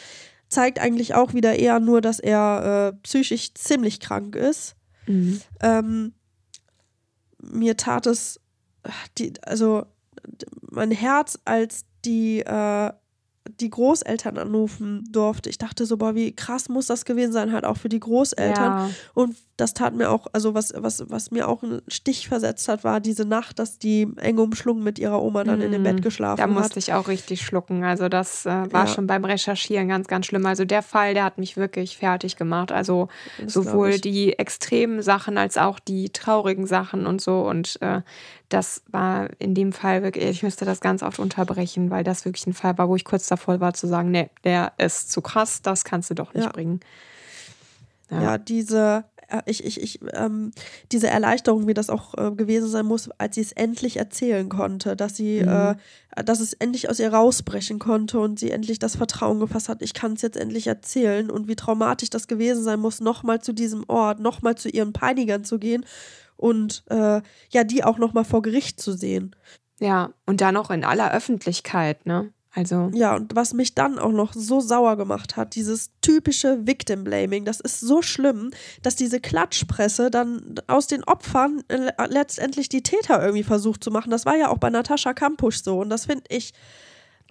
Zeigt 0.47 0.79
eigentlich 0.79 1.15
auch 1.15 1.33
wieder 1.33 1.57
eher 1.57 1.79
nur, 1.79 1.99
dass 2.01 2.19
er 2.19 2.93
äh, 2.93 2.99
psychisch 3.03 3.53
ziemlich 3.53 3.99
krank 3.99 4.35
ist. 4.35 4.75
Mhm. 5.07 5.41
Ähm, 5.61 6.13
mir 7.41 7.75
tat 7.75 8.05
es, 8.05 8.39
die, 9.17 9.33
also 9.43 9.85
mein 10.61 10.91
Herz, 10.91 11.39
als 11.43 11.85
die, 12.05 12.39
äh, 12.39 12.91
die 13.59 13.69
Großeltern 13.69 14.37
anrufen 14.37 15.03
durfte. 15.11 15.49
Ich 15.49 15.57
dachte 15.57 15.85
so, 15.85 15.97
boah, 15.97 16.15
wie 16.15 16.33
krass 16.33 16.69
muss 16.69 16.87
das 16.87 17.03
gewesen 17.03 17.33
sein, 17.33 17.51
halt 17.51 17.65
auch 17.65 17.77
für 17.77 17.89
die 17.89 17.99
Großeltern. 17.99 18.71
Ja, 18.73 18.89
Und 19.13 19.35
das 19.57 19.73
tat 19.73 19.93
mir 19.95 20.09
auch, 20.09 20.27
also 20.33 20.53
was, 20.55 20.73
was, 20.75 21.03
was 21.09 21.29
mir 21.29 21.47
auch 21.47 21.61
einen 21.61 21.81
Stich 21.87 22.27
versetzt 22.27 22.67
hat, 22.69 22.83
war 22.83 22.99
diese 23.01 23.25
Nacht, 23.25 23.59
dass 23.59 23.77
die 23.77 24.07
eng 24.17 24.37
umschlungen 24.39 24.83
mit 24.83 24.97
ihrer 24.97 25.21
Oma 25.21 25.43
dann 25.43 25.61
in 25.61 25.71
dem 25.73 25.83
Bett 25.83 26.01
geschlafen 26.01 26.37
Da 26.37 26.43
hat. 26.43 26.49
musste 26.51 26.79
ich 26.79 26.93
auch 26.93 27.07
richtig 27.07 27.41
schlucken. 27.41 27.83
Also 27.83 28.07
das 28.09 28.45
äh, 28.45 28.49
war 28.71 28.85
Ja. 28.85 28.87
schon 28.87 29.07
beim 29.07 29.25
Recherchieren 29.25 29.89
ganz, 29.89 30.07
ganz 30.07 30.25
schlimm. 30.25 30.45
Also 30.45 30.63
der 30.65 30.81
Fall, 30.81 31.13
der 31.13 31.25
hat 31.25 31.37
mich 31.37 31.57
wirklich 31.57 31.97
fertig 31.97 32.37
gemacht. 32.37 32.71
Also 32.71 33.09
Das 33.39 33.53
sowohl 33.53 33.99
die 33.99 34.39
extremen 34.39 35.01
Sachen 35.01 35.37
als 35.37 35.57
auch 35.57 35.79
die 35.79 36.09
traurigen 36.11 36.65
Sachen 36.65 37.05
und 37.05 37.21
so. 37.21 37.41
Und 37.41 37.77
äh, 37.81 38.01
das 38.53 38.83
war 38.87 39.29
in 39.39 39.55
dem 39.55 39.71
Fall 39.73 40.03
wirklich, 40.03 40.25
ich 40.25 40.43
müsste 40.43 40.63
das 40.65 40.79
ganz 40.79 41.01
oft 41.01 41.17
unterbrechen, 41.19 41.89
weil 41.89 42.03
das 42.03 42.23
wirklich 42.25 42.45
ein 42.45 42.53
Fall 42.53 42.77
war, 42.77 42.87
wo 42.87 42.95
ich 42.95 43.03
kurz 43.05 43.27
davor 43.27 43.59
war 43.59 43.73
zu 43.73 43.87
sagen, 43.87 44.11
nee, 44.11 44.29
der 44.43 44.73
ist 44.77 45.11
zu 45.11 45.21
krass, 45.21 45.61
das 45.61 45.83
kannst 45.83 46.09
du 46.09 46.13
doch 46.13 46.33
nicht 46.33 46.45
Ja. 46.45 46.51
bringen. 46.51 46.79
ja, 48.11 48.37
diese, 48.37 49.05
äh, 49.29 49.41
ich, 49.47 49.63
ich, 49.63 49.81
ich, 49.81 49.99
ähm, 50.13 50.51
diese 50.91 51.07
Erleichterung, 51.07 51.67
wie 51.67 51.73
das 51.73 51.89
auch 51.89 52.13
äh, 52.15 52.31
gewesen 52.31 52.67
sein 52.69 52.85
muss, 52.85 53.09
als 53.17 53.35
sie 53.35 53.41
es 53.41 53.53
endlich 53.53 53.97
erzählen 53.97 54.47
konnte, 54.49 54.95
dass 54.95 55.15
sie, 55.15 55.41
Mhm. 55.41 55.75
äh, 56.15 56.23
dass 56.23 56.39
es 56.39 56.53
endlich 56.53 56.89
aus 56.89 56.99
ihr 56.99 57.11
rausbrechen 57.11 57.79
konnte 57.79 58.19
und 58.19 58.37
sie 58.39 58.51
endlich 58.51 58.77
das 58.77 58.95
Vertrauen 58.97 59.39
gefasst 59.39 59.67
hat, 59.67 59.81
ich 59.81 59.95
kann 59.95 60.13
es 60.13 60.21
jetzt 60.21 60.37
endlich 60.37 60.67
erzählen 60.67 61.31
und 61.31 61.47
wie 61.47 61.55
traumatisch 61.55 62.11
das 62.11 62.27
gewesen 62.27 62.63
sein 62.63 62.79
muss, 62.79 62.99
nochmal 63.01 63.41
zu 63.41 63.51
diesem 63.51 63.83
Ort, 63.87 64.19
nochmal 64.19 64.55
zu 64.55 64.69
ihren 64.69 64.93
Peinigern 64.93 65.43
zu 65.43 65.57
gehen 65.57 65.85
und 66.37 66.83
äh, 66.89 67.21
ja, 67.49 67.63
die 67.63 67.83
auch 67.83 67.97
nochmal 67.97 68.25
vor 68.25 68.41
Gericht 68.41 68.79
zu 68.81 68.93
sehen. 68.93 69.35
Ja, 69.79 70.11
und 70.25 70.41
dann 70.41 70.53
noch 70.53 70.69
in 70.71 70.83
aller 70.83 71.11
Öffentlichkeit, 71.13 72.05
ne? 72.05 72.31
Also, 72.55 72.91
Ja, 72.93 73.15
und 73.15 73.35
was 73.35 73.53
mich 73.53 73.73
dann 73.73 73.97
auch 73.97 74.11
noch 74.11 74.33
so 74.33 74.59
sauer 74.59 74.95
gemacht 74.95 75.35
hat, 75.37 75.55
dieses 75.55 75.89
typische 76.01 76.67
Victim 76.67 77.03
Blaming, 77.03 77.45
das 77.45 77.59
ist 77.59 77.79
so 77.79 78.03
schlimm, 78.03 78.51
dass 78.83 78.95
diese 78.95 79.19
Klatschpresse 79.19 80.11
dann 80.11 80.55
aus 80.67 80.85
den 80.85 81.03
Opfern 81.03 81.63
äh, 81.69 81.91
letztendlich 82.09 82.69
die 82.69 82.83
Täter 82.83 83.19
irgendwie 83.23 83.41
versucht 83.43 83.83
zu 83.83 83.89
machen. 83.89 84.11
Das 84.11 84.27
war 84.27 84.35
ja 84.35 84.49
auch 84.49 84.59
bei 84.59 84.69
Natascha 84.69 85.13
Kampusch 85.15 85.63
so 85.63 85.79
und 85.79 85.89
das 85.89 86.05
finde 86.05 86.25
ich, 86.29 86.53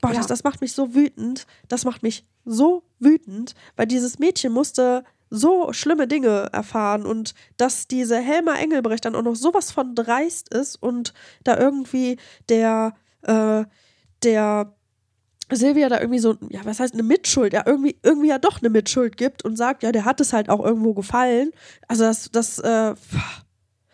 boah, 0.00 0.10
Ja. 0.10 0.16
das, 0.16 0.26
das 0.26 0.42
macht 0.42 0.60
mich 0.60 0.72
so 0.72 0.92
wütend. 0.92 1.46
Das 1.68 1.84
macht 1.84 2.02
mich 2.02 2.26
so 2.44 2.82
wütend, 2.98 3.54
weil 3.76 3.86
dieses 3.86 4.18
Mädchen 4.18 4.52
musste 4.52 5.04
so 5.34 5.72
schlimme 5.72 6.06
Dinge 6.06 6.50
erfahren 6.52 7.06
und 7.06 7.34
dass 7.56 7.88
diese 7.88 8.18
Helma 8.18 8.54
Engelbrecht 8.56 9.06
dann 9.06 9.14
auch 9.14 9.22
noch 9.22 9.34
sowas 9.34 9.70
von 9.70 9.94
dreist 9.94 10.52
ist 10.52 10.76
und 10.76 11.14
da 11.42 11.58
irgendwie 11.58 12.18
der, 12.50 12.94
äh, 13.22 13.64
der 14.22 14.74
Silvia 15.50 15.88
da 15.88 16.00
irgendwie 16.00 16.18
so, 16.18 16.36
ja, 16.50 16.60
was 16.64 16.80
heißt 16.80 16.92
eine 16.92 17.02
Mitschuld, 17.02 17.54
ja, 17.54 17.62
irgendwie, 17.64 17.96
irgendwie 18.02 18.28
ja 18.28 18.38
doch 18.38 18.60
eine 18.60 18.68
Mitschuld 18.68 19.16
gibt 19.16 19.42
und 19.42 19.56
sagt, 19.56 19.82
ja, 19.82 19.90
der 19.90 20.04
hat 20.04 20.20
es 20.20 20.34
halt 20.34 20.50
auch 20.50 20.62
irgendwo 20.62 20.92
gefallen. 20.92 21.50
Also 21.88 22.04
das, 22.04 22.30
das, 22.30 22.58
äh, 22.58 22.94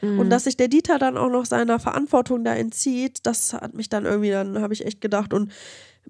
mhm. 0.00 0.18
und 0.18 0.30
dass 0.30 0.44
sich 0.44 0.56
der 0.56 0.68
Dieter 0.68 0.98
dann 0.98 1.16
auch 1.16 1.30
noch 1.30 1.46
seiner 1.46 1.78
Verantwortung 1.78 2.42
da 2.42 2.54
entzieht, 2.54 3.20
das 3.26 3.52
hat 3.52 3.74
mich 3.74 3.88
dann 3.88 4.06
irgendwie, 4.06 4.30
dann 4.30 4.60
habe 4.60 4.74
ich 4.74 4.84
echt 4.84 5.00
gedacht 5.00 5.32
und 5.32 5.52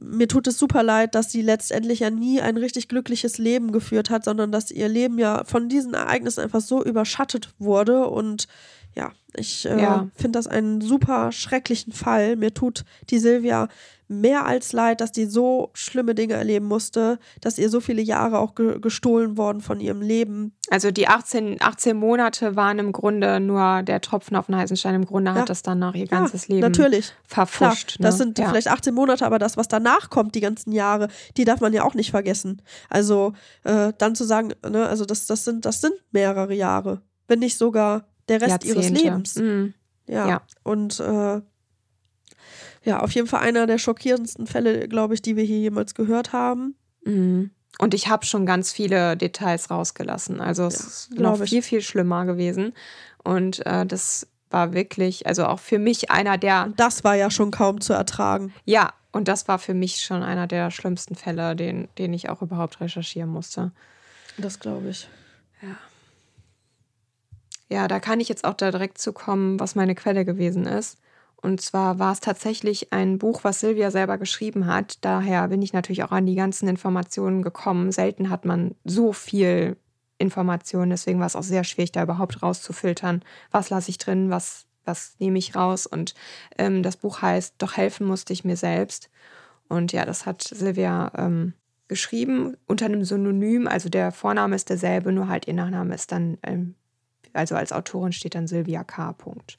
mir 0.01 0.29
tut 0.29 0.47
es 0.47 0.59
super 0.59 0.83
leid, 0.83 1.15
dass 1.15 1.33
sie 1.33 1.43
letztendlich 1.43 2.01
ja 2.01 2.11
nie 2.11 2.41
ein 2.41 2.57
richtig 2.57 2.89
glückliches 2.89 3.39
Leben 3.39 3.73
geführt 3.73 4.11
hat, 4.11 4.25
sondern 4.25 4.53
dass 4.53 4.71
ihr 4.71 4.89
Leben 4.89 5.19
ja 5.19 5.45
von 5.45 5.69
diesen 5.69 5.95
Ereignissen 5.95 6.41
einfach 6.41 6.61
so 6.61 6.85
überschattet 6.85 7.51
wurde 7.59 8.07
und 8.07 8.49
ja, 8.99 9.13
ich 9.37 9.65
äh, 9.67 9.81
Ja. 9.81 10.09
finde 10.15 10.39
das 10.39 10.47
einen 10.49 10.81
super 10.81 11.31
schrecklichen 11.33 11.93
Fall. 11.93 12.37
Mir 12.37 12.53
tut 12.53 12.85
die 13.11 13.19
Silvia 13.21 13.69
mehr 14.11 14.47
als 14.47 14.73
leid, 14.73 15.03
dass 15.03 15.13
die 15.13 15.27
so 15.27 15.69
schlimme 15.75 16.15
Dinge 16.15 16.33
erleben 16.33 16.65
musste, 16.67 17.19
dass 17.43 17.59
ihr 17.59 17.69
so 17.69 17.79
viele 17.81 18.01
Jahre 18.01 18.39
auch 18.39 18.55
ge 18.55 18.81
gestohlen 18.81 19.37
worden 19.37 19.61
von 19.61 19.81
ihrem 19.81 20.01
Leben. 20.01 20.55
Also 20.71 20.91
die 20.91 21.09
18, 21.09 21.59
18 21.61 21.95
Monate 21.95 22.57
waren 22.57 22.79
im 22.79 22.93
Grunde 22.93 23.39
nur 23.39 23.83
der 23.83 24.01
Tropfen 24.01 24.35
auf 24.37 24.47
den 24.47 24.57
heißen 24.57 24.79
Stein. 24.79 24.95
Im 24.95 25.05
Grunde 25.05 25.33
Ja. 25.33 25.37
hat 25.37 25.51
das 25.51 25.63
dann 25.63 25.79
nach 25.79 25.95
ihr 25.95 26.07
ganzes 26.07 26.49
ja, 26.49 26.55
Leben 26.55 26.67
Natürlich. 26.67 27.13
Klar, 27.29 27.47
verpfuscht. 27.47 27.97
das 28.01 28.15
ne? 28.15 28.19
sind 28.25 28.39
ja. 28.39 28.49
vielleicht 28.49 28.69
18 28.69 28.95
Monate, 28.95 29.27
aber 29.27 29.39
das, 29.39 29.59
was 29.59 29.69
danach 29.69 30.09
kommt, 30.09 30.35
die 30.35 30.41
ganzen 30.41 30.73
Jahre, 30.73 31.09
die 31.37 31.45
darf 31.45 31.61
man 31.61 31.75
ja 31.75 31.85
auch 31.85 31.95
nicht 31.95 32.11
vergessen. 32.11 32.63
Also 32.89 33.35
äh, 33.65 33.93
dann 33.99 34.15
zu 34.15 34.25
sagen, 34.25 34.55
ne, 34.69 34.87
also 34.89 35.05
das, 35.05 35.27
das, 35.27 35.45
sind, 35.45 35.67
das 35.67 35.83
sind 35.83 35.93
mehrere 36.13 36.55
Jahre, 36.55 37.03
wenn 37.29 37.41
nicht 37.41 37.59
sogar 37.59 38.08
der 38.29 38.41
Rest 38.41 38.65
ihres. 38.65 38.89
Lebens. 38.91 39.37
Mhm. 39.37 39.75
Ja. 40.07 40.29
Ja. 40.29 40.43
Und 40.63 41.01
äh, 41.01 41.41
ja, 42.85 43.01
auf 43.01 43.11
jeden 43.13 43.27
Fall 43.27 43.41
einer 43.41 43.67
der 43.67 43.79
schockierendsten 43.79 44.47
Fälle, 44.47 44.89
glaube 44.89 45.15
ich, 45.15 45.23
die 45.23 45.37
wir 45.37 45.45
hier 45.45 45.59
jemals 45.59 45.95
gehört 45.95 46.33
haben. 46.33 46.75
Mhm. 47.05 47.51
Und 47.79 47.95
ich 47.95 48.09
habe 48.09 48.25
schon 48.27 48.47
ganz 48.47 48.73
viele 48.73 49.17
Details 49.17 49.71
rausgelassen. 49.71 50.41
Also 50.41 50.65
es 50.67 50.79
Ja, 50.79 50.87
ist 50.87 51.21
noch 51.21 51.41
ich. 51.41 51.51
viel, 51.51 51.63
viel 51.63 51.83
schlimmer 51.83 52.25
gewesen. 52.25 52.73
Und 53.23 53.65
äh, 53.67 53.85
das 53.87 54.27
war 54.51 54.73
wirklich, 54.73 55.27
also 55.27 55.45
auch 55.47 55.59
für 55.61 55.79
mich 55.79 56.11
einer 56.11 56.39
der, 56.39 56.65
Und 56.67 56.81
das 56.81 57.05
war 57.05 57.15
ja 57.15 57.31
schon 57.31 57.51
kaum 57.51 57.81
zu 57.81 57.93
ertragen. 57.93 58.53
ja, 58.65 58.93
und 59.11 59.27
das 59.27 59.49
war 59.49 59.59
für 59.59 59.73
mich 59.75 60.03
schon 60.03 60.23
einer 60.23 60.47
der 60.47 60.71
schlimmsten 60.71 61.15
Fälle, 61.15 61.57
den, 61.57 61.89
den 61.97 62.13
ich 62.13 62.29
auch 62.29 62.43
überhaupt 62.43 62.81
recherchieren 62.81 63.31
musste. 63.31 63.73
Das 64.37 64.61
glaube 64.61 64.91
ich. 64.91 65.09
Ja, 65.63 65.77
da 67.89 68.01
kann 68.01 68.21
ich 68.21 68.29
jetzt 68.29 68.45
auch 68.45 68.55
da 68.55 68.71
direkt 68.71 68.99
zu 68.99 69.13
kommen, 69.13 69.61
was 69.61 69.75
meine 69.75 69.95
Quelle 69.95 70.25
gewesen 70.25 70.67
ist. 70.67 70.99
Und 71.41 71.61
zwar 71.61 71.99
war 71.99 72.13
es 72.13 72.21
tatsächlich 72.21 72.93
ein 72.93 73.19
Buch, 73.19 73.45
was 73.45 73.61
Silvia 73.61 73.91
selber 73.91 74.19
geschrieben 74.19 74.67
hat. 74.67 74.99
Daher 75.03 75.49
bin 75.49 75.63
ich 75.63 75.73
natürlich 75.73 76.03
auch 76.03 76.11
an 76.11 76.27
die 76.27 76.35
ganzen 76.35 76.69
Informationen 76.69 77.43
gekommen. 77.43 77.93
Selten 77.93 78.31
hat 78.31 78.45
man 78.45 78.75
so 78.85 79.13
viel 79.13 79.77
Informationen, 80.19 80.91
deswegen 80.91 81.21
war 81.21 81.27
es 81.27 81.37
auch 81.37 81.45
sehr 81.45 81.63
schwierig, 81.63 81.93
da 81.93 82.03
überhaupt 82.03 82.43
rauszufiltern, 82.43 83.23
was 83.53 83.71
lasse 83.71 83.91
ich 83.91 83.99
drin, 83.99 84.31
was, 84.31 84.67
was 84.85 85.15
nehme 85.21 85.39
ich 85.39 85.55
raus. 85.55 85.87
Und 85.87 86.15
ähm, 86.59 86.83
das 86.83 86.97
Buch 86.97 87.23
heißt 87.23 87.55
Doch 87.59 87.77
helfen 87.77 88.07
musste 88.07 88.33
ich 88.33 88.45
mir 88.45 88.57
selbst. 88.57 89.11
Und 89.69 89.93
ja, 89.93 90.05
das 90.05 90.27
hat 90.27 90.43
Silvia 90.43 91.13
ähm, 91.17 91.55
geschrieben 91.87 92.57
unter 92.67 92.87
einem 92.87 93.05
Synonym. 93.05 93.69
Also 93.69 93.89
der 93.89 94.11
Vorname 94.11 94.57
ist 94.57 94.71
derselbe, 94.71 95.13
nur 95.13 95.29
halt 95.29 95.47
ihr 95.47 95.55
Nachname 95.55 95.95
ist 95.95 96.11
dann, 96.11 96.39
ähm, 96.43 96.75
also 97.33 97.55
als 97.55 97.73
Autorin 97.73 98.13
steht 98.13 98.35
dann 98.35 98.47
Silvia 98.47 98.85
K. 98.85 99.13
Punkt. 99.13 99.59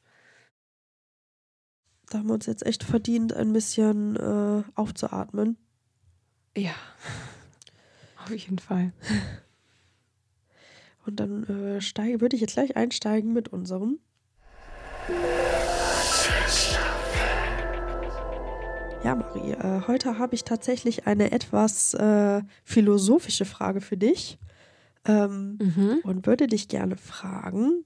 Da 2.10 2.20
haben 2.20 2.28
wir 2.28 2.34
uns 2.34 2.48
jetzt 2.48 2.66
echt 2.66 2.84
verdient, 2.84 3.34
ein 3.34 3.54
bisschen 3.54 4.16
äh, 4.16 4.64
aufzuatmen. 4.76 5.58
Ja, 6.58 6.74
auf 8.24 8.32
jeden 8.32 8.60
Fall. 8.60 8.94
Und 11.06 11.20
dann 11.20 11.44
äh, 11.44 11.82
steige, 11.82 12.22
würde 12.22 12.36
ich 12.36 12.42
jetzt 12.42 12.54
gleich 12.54 12.76
einsteigen 12.76 13.34
mit 13.34 13.50
unserem. 13.50 14.00
Ja, 19.04 19.16
Marie, 19.16 19.52
äh, 19.52 19.82
heute 19.88 20.20
habe 20.20 20.36
ich 20.36 20.44
tatsächlich 20.44 21.08
eine 21.08 21.32
etwas 21.32 21.94
äh, 21.94 22.42
philosophische 22.64 23.46
Frage 23.46 23.82
für 23.82 23.98
dich 23.98 24.38
ähm, 25.06 25.58
Mhm. 25.62 26.00
und 26.04 26.26
würde 26.28 26.47
dich 26.47 26.68
gerne 26.68 26.97
fragen, 26.97 27.86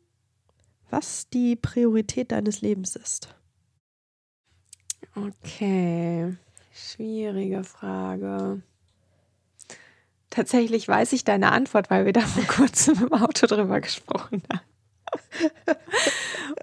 was 0.90 1.30
die 1.30 1.56
Priorität 1.56 2.32
deines 2.32 2.62
Lebens 2.62 2.96
ist. 2.96 3.36
Okay, 5.16 6.36
schwierige 6.74 7.64
Frage. 7.64 8.62
Tatsächlich 10.30 10.88
weiß 10.88 11.14
ich 11.14 11.24
deine 11.24 11.52
Antwort, 11.52 11.92
weil 11.92 12.06
wir 12.06 12.14
da 12.14 12.22
vor 12.22 12.44
kurzem 12.46 12.96
im 13.04 13.14
Auto 13.14 13.46
drüber 13.46 13.80
gesprochen 13.82 14.42
haben. 14.52 14.62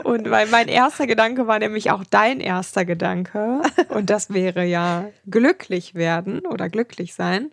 Und 0.02 0.28
weil 0.28 0.48
mein 0.48 0.66
erster 0.66 1.06
Gedanke 1.06 1.46
war 1.46 1.60
nämlich 1.60 1.92
auch 1.92 2.02
dein 2.02 2.40
erster 2.40 2.84
Gedanke. 2.84 3.62
Und 3.90 4.10
das 4.10 4.30
wäre 4.30 4.64
ja 4.64 5.08
glücklich 5.30 5.94
werden 5.94 6.40
oder 6.40 6.68
glücklich 6.68 7.14
sein. 7.14 7.52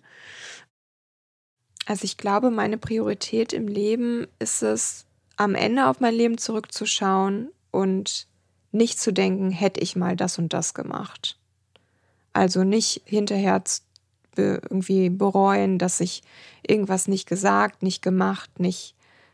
Also 1.88 2.04
ich 2.04 2.18
glaube, 2.18 2.52
meine 2.52 2.78
Priorität 2.78 3.54
im 3.54 3.70
Leben 3.70 4.28
ist 4.40 4.62
es, 4.62 5.06
am 5.38 5.56
Ende 5.56 5.88
auf 5.88 6.02
mein 6.02 6.14
Leben 6.14 6.38
zurückzuschauen 6.38 7.50
und 7.72 8.28
nicht 8.74 9.00
zu 9.00 9.14
denken, 9.14 9.52
hätte 9.52 9.80
ich 9.80 9.96
mal 9.96 10.18
das 10.18 10.38
und 10.38 10.52
das 10.52 10.74
gemacht. 10.74 11.40
Also 12.34 12.66
nicht 12.66 13.04
hinterher 13.06 13.64
irgendwie 14.36 15.10
bereuen, 15.10 15.80
dass 15.80 16.02
ich 16.02 16.24
irgendwas 16.68 17.08
nicht 17.08 17.26
gesagt, 17.26 17.82
nicht 17.84 18.02
gemacht, 18.02 18.60
nicht 18.60 18.94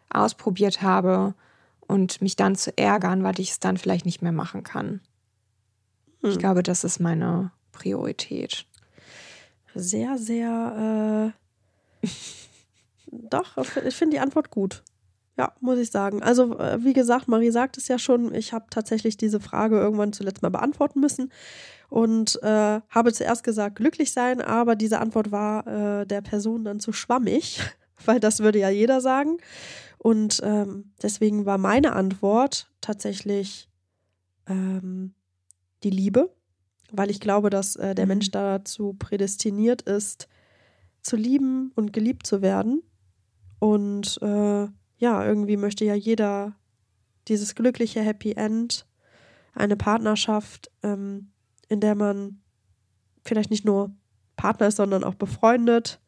ausprobiert 0.09 0.83
habe 0.83 1.33
und 1.79 2.21
mich 2.21 2.35
dann 2.35 2.55
zu 2.55 2.77
ärgern, 2.77 3.23
weil 3.23 3.39
ich 3.39 3.49
es 3.49 3.59
dann 3.59 3.77
vielleicht 3.77 4.05
nicht 4.05 4.21
mehr 4.21 4.31
machen 4.31 4.63
kann. 4.63 5.01
Ich 6.21 6.33
Hm. 6.33 6.37
glaube, 6.37 6.61
das 6.61 6.83
ist 6.83 6.99
meine 6.99 7.51
Priorität. 7.71 8.67
Sehr, 9.73 10.19
sehr. 10.19 11.33
Äh, 11.35 11.42
doch, 13.11 13.57
ich 13.85 13.95
finde 13.95 14.15
die 14.17 14.19
Antwort 14.19 14.49
gut. 14.49 14.83
Ja, 15.37 15.53
muss 15.61 15.79
ich 15.79 15.89
sagen. 15.89 16.21
Also, 16.21 16.59
äh, 16.59 16.83
wie 16.83 16.93
gesagt, 16.93 17.27
Marie 17.27 17.49
sagt 17.49 17.77
es 17.77 17.87
ja 17.87 17.97
schon, 17.97 18.35
ich 18.35 18.53
habe 18.53 18.65
tatsächlich 18.69 19.17
diese 19.17 19.39
Frage 19.39 19.79
irgendwann 19.79 20.13
zuletzt 20.13 20.43
mal 20.43 20.49
beantworten 20.49 20.99
müssen 20.99 21.31
und 21.89 22.41
äh, 22.43 22.81
habe 22.89 23.13
zuerst 23.13 23.43
gesagt, 23.43 23.77
glücklich 23.77 24.13
sein, 24.13 24.41
aber 24.41 24.75
diese 24.75 24.99
Antwort 24.99 25.31
war 25.31 25.65
äh, 26.01 26.05
der 26.05 26.21
Person 26.21 26.63
dann 26.63 26.79
zu 26.79 26.93
schwammig. 26.93 27.59
weil 28.05 28.19
das 28.19 28.39
würde 28.39 28.59
ja 28.59 28.69
jeder 28.69 29.01
sagen. 29.01 29.37
Und 29.97 30.41
ähm, 30.43 30.91
deswegen 31.01 31.45
war 31.45 31.57
meine 31.57 31.93
Antwort 31.93 32.69
tatsächlich 32.81 33.69
ähm, 34.47 35.13
die 35.83 35.89
Liebe, 35.89 36.33
weil 36.91 37.09
ich 37.09 37.19
glaube, 37.19 37.49
dass 37.49 37.75
äh, 37.75 37.95
der 37.95 38.05
Mhm. 38.05 38.09
Mensch 38.09 38.31
dazu 38.31 38.93
prädestiniert 38.93 39.83
ist, 39.83 40.27
zu 41.03 41.15
lieben 41.15 41.71
und 41.75 41.93
geliebt 41.93 42.25
zu 42.25 42.41
werden. 42.41 42.81
Und 43.59 44.19
äh, 44.21 44.67
ja, 44.97 45.25
irgendwie 45.25 45.57
möchte 45.57 45.85
ja 45.85 45.93
jeder 45.95 46.55
dieses 47.27 47.55
glückliche 47.55 48.01
Happy 48.01 48.33
End, 48.33 48.85
eine 49.53 49.77
Partnerschaft, 49.77 50.71
ähm, 50.81 51.31
in 51.69 51.79
der 51.79 51.95
man 51.95 52.41
vielleicht 53.23 53.51
nicht 53.51 53.65
nur 53.65 53.91
Partner 54.35 54.67
ist, 54.67 54.77
sondern 54.77 55.03
auch 55.03 55.15
befreundet. 55.15 56.01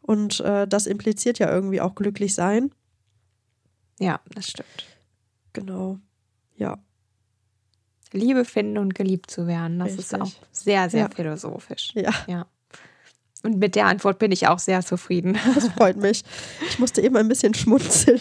Und 0.00 0.40
äh, 0.40 0.66
das 0.68 0.86
impliziert 0.86 1.38
ja 1.38 1.50
irgendwie 1.50 1.80
auch 1.80 1.94
glücklich 1.94 2.34
sein. 2.34 2.70
Ja, 3.98 4.20
das 4.34 4.48
stimmt. 4.48 4.86
Genau. 5.52 5.98
Ja. 6.56 6.78
Liebe 8.12 8.44
finden 8.44 8.78
und 8.78 8.94
geliebt 8.94 9.30
zu 9.30 9.46
werden, 9.46 9.80
das 9.80 9.92
ist 9.92 10.14
Richtig. 10.14 10.20
auch 10.22 10.32
sehr, 10.52 10.88
sehr 10.88 11.00
Ja. 11.00 11.08
philosophisch. 11.10 11.92
Ja, 11.94 12.12
Ja. 12.28 12.46
Und 13.44 13.58
mit 13.58 13.74
der 13.76 13.86
Antwort 13.86 14.18
bin 14.18 14.32
ich 14.32 14.48
auch 14.48 14.58
sehr 14.58 14.80
zufrieden. 14.84 15.38
das 15.54 15.68
freut 15.68 15.96
mich. 15.98 16.22
Ich 16.68 16.78
musste 16.78 17.02
eben 17.02 17.16
ein 17.16 17.28
bisschen 17.28 17.52
schmunzeln 17.54 18.20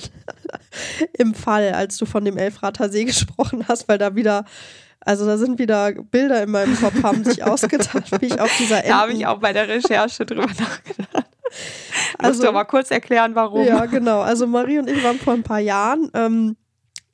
im 1.17 1.34
Fall, 1.34 1.71
als 1.74 1.97
du 1.97 2.05
von 2.05 2.26
dem 2.26 2.38
Elfrater 2.38 2.89
See 2.89 3.05
gesprochen 3.05 3.65
hast, 3.67 3.88
weil 3.88 3.97
da 3.97 4.15
wieder, 4.15 4.43
also 4.99 5.26
da 5.26 5.38
sind 5.38 5.59
wieder 5.59 5.91
Bilder 5.93 6.43
in 6.43 6.51
meinem 6.51 6.78
Kopf, 6.80 7.01
haben 7.03 7.24
sich 7.24 7.43
ausgetan, 7.43 8.03
wie 8.19 8.26
ich 8.28 8.39
auf 8.39 8.51
dieser 8.57 8.78
Enten, 8.84 8.89
Da 8.89 8.97
habe 9.01 9.13
ich 9.13 9.26
auch 9.26 9.39
bei 9.39 9.53
der 9.53 9.67
Recherche 9.69 10.26
drüber 10.26 10.45
nachgedacht. 10.45 11.07
Musst 11.13 11.26
Also- 12.17 12.41
du 12.43 12.49
aber 12.49 12.65
kurz 12.65 12.91
erklären, 12.91 13.34
warum. 13.36 13.65
Ja, 13.65 13.86
genau. 13.86 14.21
Also 14.21 14.45
Marie 14.45 14.80
und 14.80 14.89
ich 14.89 15.01
waren 15.03 15.19
vor 15.19 15.34
ein 15.34 15.43
paar 15.43 15.59
Jahren, 15.59 16.09
ähm, 16.13 16.57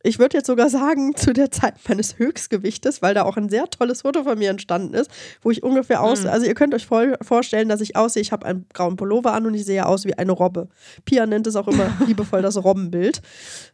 ich 0.02 0.18
würde 0.20 0.38
jetzt 0.38 0.48
sogar 0.48 0.70
sagen, 0.70 1.14
zu 1.18 1.34
der 1.34 1.52
Zeit 1.52 1.76
meines 1.88 2.18
Höchstgewichtes, 2.18 3.02
weil 3.02 3.14
da 3.14 3.24
auch 3.24 3.38
ein 3.38 3.50
sehr 3.50 3.70
tolles 3.70 4.02
Foto 4.04 4.24
von 4.24 4.38
mir 4.40 4.50
entstanden 4.50 4.94
ist, 4.94 5.12
wo 5.42 5.52
ich 5.52 5.62
ungefähr 5.64 6.02
aus, 6.02 6.24
Mhm. 6.24 6.30
also 6.30 6.46
ihr 6.46 6.54
könnt 6.56 6.74
euch 6.74 6.86
voll 6.86 7.18
vorstellen, 7.22 7.70
dass 7.70 7.82
ich 7.82 7.96
aussehe, 7.96 8.22
ich 8.22 8.32
habe 8.32 8.46
einen 8.46 8.66
grauen 8.74 8.96
Pullover 8.96 9.34
an 9.34 9.46
und 9.46 9.54
ich 9.54 9.66
sehe 9.66 9.86
aus 9.86 10.06
wie 10.06 10.14
eine 10.18 10.32
Robbe. 10.32 10.70
Pia 11.06 11.26
nennt 11.26 11.48
es 11.48 11.56
auch 11.56 11.68
immer 11.68 11.92
liebevoll 12.08 12.42
das 12.42 12.64
Robbenbild. 12.64 13.22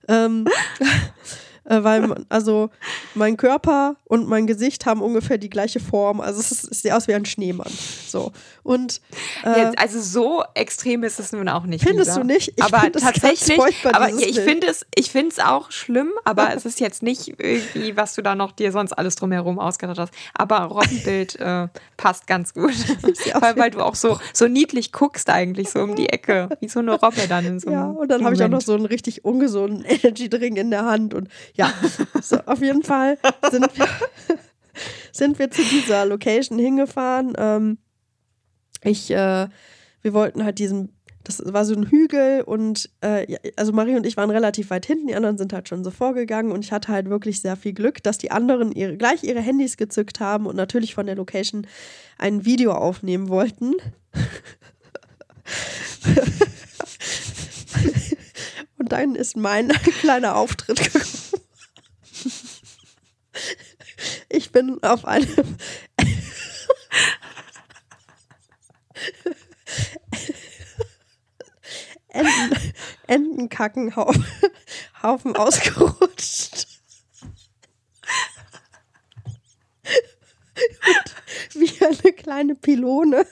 Ähm, 0.07 0.47
äh, 1.65 1.83
weil, 1.83 2.07
man- 2.07 2.25
also 2.29 2.69
mein 3.13 3.37
Körper 3.37 3.95
und 4.05 4.27
mein 4.27 4.47
Gesicht 4.47 4.85
haben 4.85 5.01
ungefähr 5.01 5.37
die 5.37 5.49
gleiche 5.49 5.79
Form. 5.79 6.21
Also 6.21 6.39
es 6.39 6.51
ist, 6.51 6.71
ich 6.71 6.79
sehe 6.79 6.95
aus 6.95 7.07
wie 7.07 7.13
ein 7.13 7.25
Schneemann. 7.25 7.71
So. 8.07 8.31
Und 8.63 9.01
äh, 9.43 9.61
Jetzt, 9.61 9.79
also 9.79 10.01
so 10.01 10.43
extrem 10.53 11.03
ist 11.03 11.19
es 11.19 11.31
nun 11.31 11.47
auch 11.49 11.63
nicht. 11.65 11.83
Findest 11.83 12.09
Lisa. 12.11 12.19
du 12.21 12.25
nicht? 12.25 12.53
Ich 12.55 12.63
aber 12.63 12.83
es 12.93 13.01
tatsächlich, 13.01 13.59
aber 13.85 14.09
ich 14.09 14.39
finde 14.39 14.67
es, 14.67 14.85
ich 14.95 15.11
finde 15.11 15.29
es 15.29 15.39
auch 15.39 15.71
schlimm, 15.71 16.11
aber 16.23 16.53
es 16.55 16.65
ist 16.65 16.79
jetzt 16.79 17.03
nicht 17.03 17.27
irgendwie, 17.39 17.95
was 17.97 18.15
du 18.15 18.21
da 18.21 18.35
noch 18.35 18.51
dir 18.51 18.71
sonst 18.71 18.93
alles 18.93 19.15
drumherum 19.15 19.59
ausgedacht 19.59 19.99
hast. 19.99 20.13
Aber 20.33 20.59
Robbenbild 20.61 21.35
äh, 21.39 21.67
passt 21.97 22.27
ganz 22.27 22.53
gut. 22.53 22.73
weil, 23.39 23.57
weil 23.57 23.71
du 23.71 23.81
auch 23.81 23.95
so, 23.95 24.19
so 24.33 24.47
niedlich 24.47 24.91
guckst 24.91 25.29
eigentlich 25.29 25.69
so 25.69 25.79
um 25.79 25.95
die 25.95 26.09
Ecke, 26.09 26.49
wie 26.59 26.67
so 26.67 26.79
eine 26.79 26.93
Robbe 26.93 27.27
dann 27.27 27.45
in 27.45 27.59
so 27.59 27.67
einem 27.69 27.75
Ja, 27.79 27.85
und 27.85 28.09
dann 28.09 28.23
habe 28.23 28.35
ich 28.35 28.43
auch 28.43 28.47
noch 28.49 28.61
so 28.61 28.73
einen 28.73 28.85
richtig 28.85 29.25
ungesunden 29.25 29.83
Energy-Drink 29.85 30.57
in 30.57 30.71
der 30.71 30.85
Hand. 30.85 31.13
Und 31.13 31.29
ja, 31.55 31.73
so, 32.21 32.37
auf 32.45 32.61
jeden 32.61 32.83
Fall 32.83 33.17
sind 33.49 33.67
wir, 33.77 33.87
sind 35.11 35.39
wir 35.39 35.49
zu 35.51 35.63
dieser 35.63 36.05
Location 36.05 36.59
hingefahren. 36.59 37.33
Ähm, 37.37 37.77
ich, 38.83 39.09
äh, 39.11 39.47
wir 40.01 40.13
wollten 40.13 40.43
halt 40.43 40.59
diesen, 40.59 40.93
das 41.23 41.41
war 41.45 41.65
so 41.65 41.73
ein 41.73 41.89
Hügel 41.89 42.41
und 42.41 42.89
äh, 43.01 43.37
also 43.55 43.71
Marie 43.71 43.95
und 43.95 44.05
ich 44.05 44.17
waren 44.17 44.29
relativ 44.29 44.69
weit 44.69 44.85
hinten, 44.85 45.07
die 45.07 45.15
anderen 45.15 45.37
sind 45.37 45.53
halt 45.53 45.67
schon 45.67 45.83
so 45.83 45.91
vorgegangen 45.91 46.51
und 46.51 46.63
ich 46.63 46.71
hatte 46.71 46.89
halt 46.89 47.09
wirklich 47.09 47.41
sehr 47.41 47.55
viel 47.55 47.73
Glück, 47.73 48.03
dass 48.03 48.17
die 48.17 48.31
anderen 48.31 48.71
ihre, 48.71 48.97
gleich 48.97 49.23
ihre 49.23 49.41
Handys 49.41 49.77
gezückt 49.77 50.19
haben 50.19 50.45
und 50.45 50.55
natürlich 50.55 50.93
von 50.93 51.05
der 51.05 51.15
Location 51.15 51.65
ein 52.17 52.45
Video 52.45 52.73
aufnehmen 52.73 53.29
wollten. 53.29 53.73
Und 58.85 58.91
dann 58.91 59.15
ist 59.15 59.35
mein 59.35 59.69
kleiner 60.01 60.35
Auftritt 60.35 60.93
gekommen. 60.93 61.24
Ich 64.29 64.51
bin 64.51 64.81
auf 64.83 65.05
einem 65.05 65.57
Enten, 72.07 72.73
Entenkackenhaufen 73.07 74.25
Haufen 75.05 75.35
ausgerutscht. 75.35 76.67
Und 80.87 81.61
wie 81.61 81.85
eine 81.85 82.13
kleine 82.13 82.55
Pylone. 82.55 83.27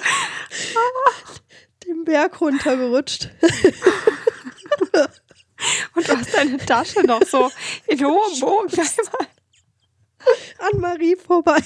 Den 1.86 2.04
Berg 2.04 2.40
runtergerutscht. 2.40 3.30
Und 5.94 6.08
du 6.08 6.16
hast 6.16 6.32
deine 6.34 6.56
Tasche 6.58 7.02
noch 7.02 7.22
so 7.22 7.50
in 7.86 8.04
hohem 8.04 8.40
Bogen. 8.40 8.70
einmal. 8.72 9.28
An 10.58 10.80
Marie 10.80 11.16
vorbei. 11.16 11.62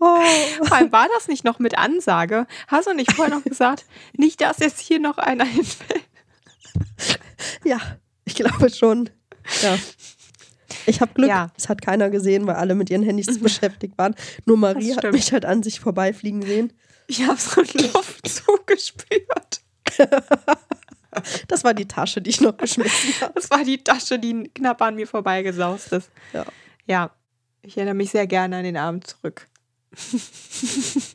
Oh. 0.00 0.20
Vor 0.64 0.72
allem 0.76 0.92
war 0.92 1.08
das 1.14 1.28
nicht 1.28 1.44
noch 1.44 1.58
mit 1.58 1.78
Ansage. 1.78 2.46
Hast 2.68 2.86
du 2.86 2.92
nicht 2.92 3.12
vorher 3.12 3.34
noch 3.34 3.44
gesagt, 3.44 3.84
nicht, 4.12 4.40
dass 4.40 4.58
jetzt 4.58 4.80
hier 4.80 5.00
noch 5.00 5.18
einer 5.18 5.44
hinfällt? 5.44 6.04
Ja, 7.64 7.78
ich 8.24 8.34
glaube 8.34 8.70
schon. 8.70 9.10
Ja. 9.62 9.78
Ich 10.86 11.00
habe 11.00 11.12
Glück, 11.14 11.28
Ja. 11.28 11.50
es 11.56 11.68
hat 11.68 11.82
keiner 11.82 12.10
gesehen, 12.10 12.46
weil 12.46 12.56
alle 12.56 12.74
mit 12.74 12.90
ihren 12.90 13.02
Handys 13.02 13.38
beschäftigt 13.42 13.96
waren. 13.98 14.14
Nur 14.44 14.56
Marie 14.56 14.94
hat 14.94 15.10
mich 15.12 15.32
halt 15.32 15.44
an 15.44 15.62
sich 15.62 15.80
vorbeifliegen 15.80 16.42
sehen. 16.42 16.72
Ich 17.06 17.22
habe 17.26 17.38
so 17.38 17.60
einen 17.60 17.92
Luftzug 17.92 18.66
gespürt. 18.66 19.60
Das 21.48 21.62
war 21.64 21.74
die 21.74 21.86
Tasche, 21.86 22.20
die 22.20 22.30
ich 22.30 22.40
noch 22.40 22.56
geschmissen 22.56 23.14
habe. 23.20 23.32
Das 23.34 23.50
war 23.50 23.62
die 23.64 23.78
Tasche, 23.82 24.18
die 24.18 24.50
knapp 24.54 24.82
an 24.82 24.96
mir 24.96 25.06
vorbeigesaust 25.06 25.92
ist. 25.92 26.10
Ja. 26.32 26.44
Ja, 26.86 27.10
ich 27.62 27.76
erinnere 27.76 27.94
mich 27.94 28.10
sehr 28.10 28.26
gerne 28.26 28.56
an 28.56 28.64
den 28.64 28.76
Abend 28.76 29.06
zurück. 29.06 29.46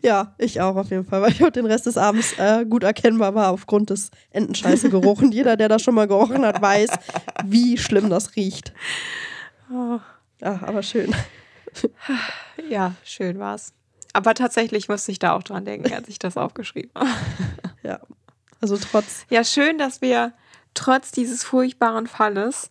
Ja, 0.00 0.34
ich 0.38 0.60
auch 0.60 0.76
auf 0.76 0.90
jeden 0.90 1.04
Fall, 1.04 1.22
weil 1.22 1.32
ich 1.32 1.44
auch 1.44 1.50
den 1.50 1.66
Rest 1.66 1.86
des 1.86 1.96
Abends 1.96 2.32
äh, 2.38 2.64
gut 2.64 2.84
erkennbar 2.84 3.34
war 3.34 3.50
aufgrund 3.50 3.90
des 3.90 4.12
Entenscheiße-Geruchs. 4.30 5.22
Und 5.22 5.32
jeder, 5.32 5.56
der 5.56 5.68
das 5.68 5.82
schon 5.82 5.94
mal 5.96 6.06
gerochen 6.06 6.46
hat, 6.46 6.62
weiß, 6.62 6.90
wie 7.44 7.76
schlimm 7.78 8.08
das 8.08 8.36
riecht. 8.36 8.72
Oh, 9.72 9.98
Ja, 10.40 10.60
aber 10.62 10.84
schön. 10.84 11.12
ja, 12.68 12.94
schön 13.02 13.40
war's. 13.40 13.72
Aber 14.12 14.34
tatsächlich 14.34 14.88
musste 14.88 15.10
ich 15.10 15.18
da 15.18 15.32
auch 15.32 15.42
dran 15.42 15.64
denken, 15.64 15.92
als 15.92 16.08
ich 16.08 16.18
das 16.18 16.36
aufgeschrieben 16.36 16.90
habe. 16.94 17.08
Ja. 17.82 18.00
Also 18.60 18.76
trotz, 18.76 19.24
Ja, 19.30 19.44
schön, 19.44 19.78
dass 19.78 20.02
wir 20.02 20.32
trotz 20.74 21.12
dieses 21.12 21.44
furchtbaren 21.44 22.06
Falles 22.06 22.70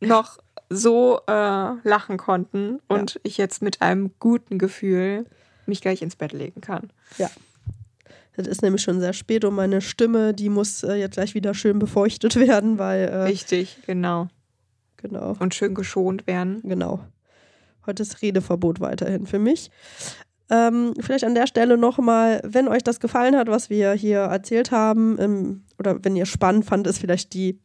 noch 0.00 0.38
so 0.74 1.20
äh, 1.26 1.32
lachen 1.32 2.16
konnten 2.16 2.80
und 2.88 3.20
ich 3.22 3.38
jetzt 3.38 3.62
mit 3.62 3.82
einem 3.82 4.12
guten 4.18 4.58
Gefühl 4.58 5.26
mich 5.66 5.80
gleich 5.80 6.02
ins 6.02 6.16
Bett 6.16 6.32
legen 6.32 6.60
kann. 6.60 6.90
ja. 7.18 7.30
Es 8.36 8.48
ist 8.48 8.62
nämlich 8.62 8.82
schon 8.82 8.98
sehr 8.98 9.12
spät 9.12 9.44
und 9.44 9.54
meine 9.54 9.80
Stimme, 9.80 10.34
die 10.34 10.48
muss 10.48 10.82
äh, 10.82 10.94
jetzt 10.94 11.14
gleich 11.14 11.34
wieder 11.34 11.54
schön 11.54 11.78
befeuchtet 11.78 12.34
werden, 12.40 12.78
weil, 12.78 13.08
äh, 13.08 13.22
Richtig, 13.22 13.78
genau. 13.86 14.28
genau. 14.96 15.36
Und 15.38 15.54
schön 15.54 15.74
geschont 15.74 16.26
werden. 16.26 16.60
Genau. 16.64 17.00
Heute 17.86 18.02
ist 18.02 18.22
Redeverbot 18.22 18.80
weiterhin 18.80 19.26
für 19.26 19.38
mich. 19.38 19.70
Ähm, 20.50 20.94
vielleicht 21.00 21.24
an 21.24 21.34
der 21.34 21.46
Stelle 21.46 21.76
nochmal, 21.78 22.40
wenn 22.44 22.68
euch 22.68 22.82
das 22.82 23.00
gefallen 23.00 23.36
hat, 23.36 23.48
was 23.48 23.70
wir 23.70 23.92
hier 23.92 24.20
erzählt 24.20 24.70
haben, 24.72 25.16
ähm, 25.18 25.64
oder 25.78 26.04
wenn 26.04 26.16
ihr 26.16 26.26
spannend 26.26 26.64
fand, 26.64 26.86
ist 26.86 26.98
vielleicht 26.98 27.34
die 27.34 27.60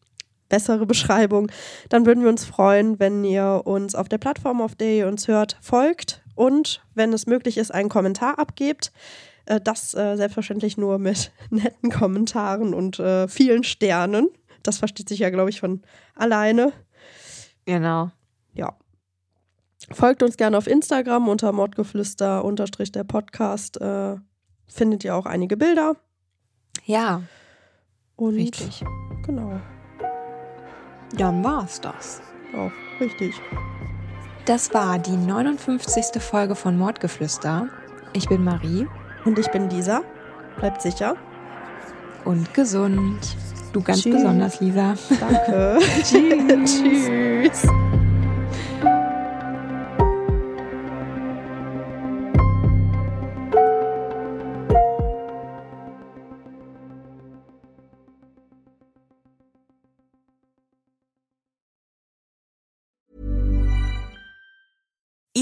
bessere 0.50 0.86
Beschreibung, 0.86 1.52
dann 1.90 2.06
würden 2.06 2.24
wir 2.24 2.30
uns 2.30 2.44
freuen, 2.44 3.00
wenn 3.00 3.24
ihr 3.24 3.62
uns 3.66 3.96
auf 3.96 4.10
der 4.10 4.18
Plattform, 4.18 4.62
auf 4.62 4.76
der 4.76 4.94
ihr 4.94 5.08
uns 5.08 5.28
hört, 5.28 5.58
folgt 5.62 6.24
und 6.36 6.84
wenn 6.96 7.14
es 7.14 7.28
möglich 7.28 7.58
ist, 7.58 7.72
einen 7.74 7.90
Kommentar 7.90 8.40
abgebt. 8.40 8.92
Äh, 9.46 9.60
das 9.62 9.94
äh, 9.94 10.16
selbstverständlich 10.16 10.78
nur 10.78 11.00
mit 11.00 11.32
netten 11.50 11.90
Kommentaren 11.92 12.74
und 12.74 13.00
äh, 13.00 13.28
vielen 13.28 13.64
Sternen. 13.64 14.30
Das 14.64 14.78
versteht 14.78 15.10
sich 15.10 15.20
ja, 15.20 15.30
glaube 15.30 15.50
ich, 15.50 15.60
von 15.60 15.82
alleine. 16.16 16.74
Genau. 17.66 18.12
Ja. 18.54 18.76
Folgt 19.92 20.22
uns 20.22 20.38
gerne 20.38 20.58
auf 20.58 20.68
Instagram 20.68 21.28
unter 21.30 21.52
Mordgeflüster 21.52 22.44
unterstrich 22.44 22.92
der 22.92 23.04
Podcast. 23.04 23.80
Äh, 23.82 24.18
findet 24.68 25.04
ihr 25.04 25.16
auch 25.16 25.26
einige 25.26 25.58
Bilder. 25.58 25.96
Ja, 26.86 27.24
Und 28.16 28.36
richtig. 28.36 28.84
genau. 29.26 29.60
Dann 31.18 31.44
war's 31.44 31.82
das. 31.82 32.22
Auch 32.56 32.72
Richtig. 33.00 33.34
Das 34.46 34.74
war 34.74 34.98
die 35.00 35.16
59. 35.16 36.22
Folge 36.22 36.56
von 36.56 36.78
Mordgeflüster. 36.78 37.68
Ich 38.14 38.28
bin 38.28 38.44
Marie. 38.44 38.88
Und 39.26 39.38
ich 39.38 39.50
bin 39.52 39.70
Lisa. 39.70 40.02
Bleibt 40.58 40.82
sicher. 40.82 41.16
Und 42.26 42.54
gesund. 42.54 43.20
Du 43.74 43.82
ganz 43.82 44.02
Tschüss. 44.02 44.16
besonders, 44.16 44.60
Lisa. 44.60 44.96
Danke. 45.20 45.80
Tschüss. 46.04 46.82
Tschüss. 46.82 47.68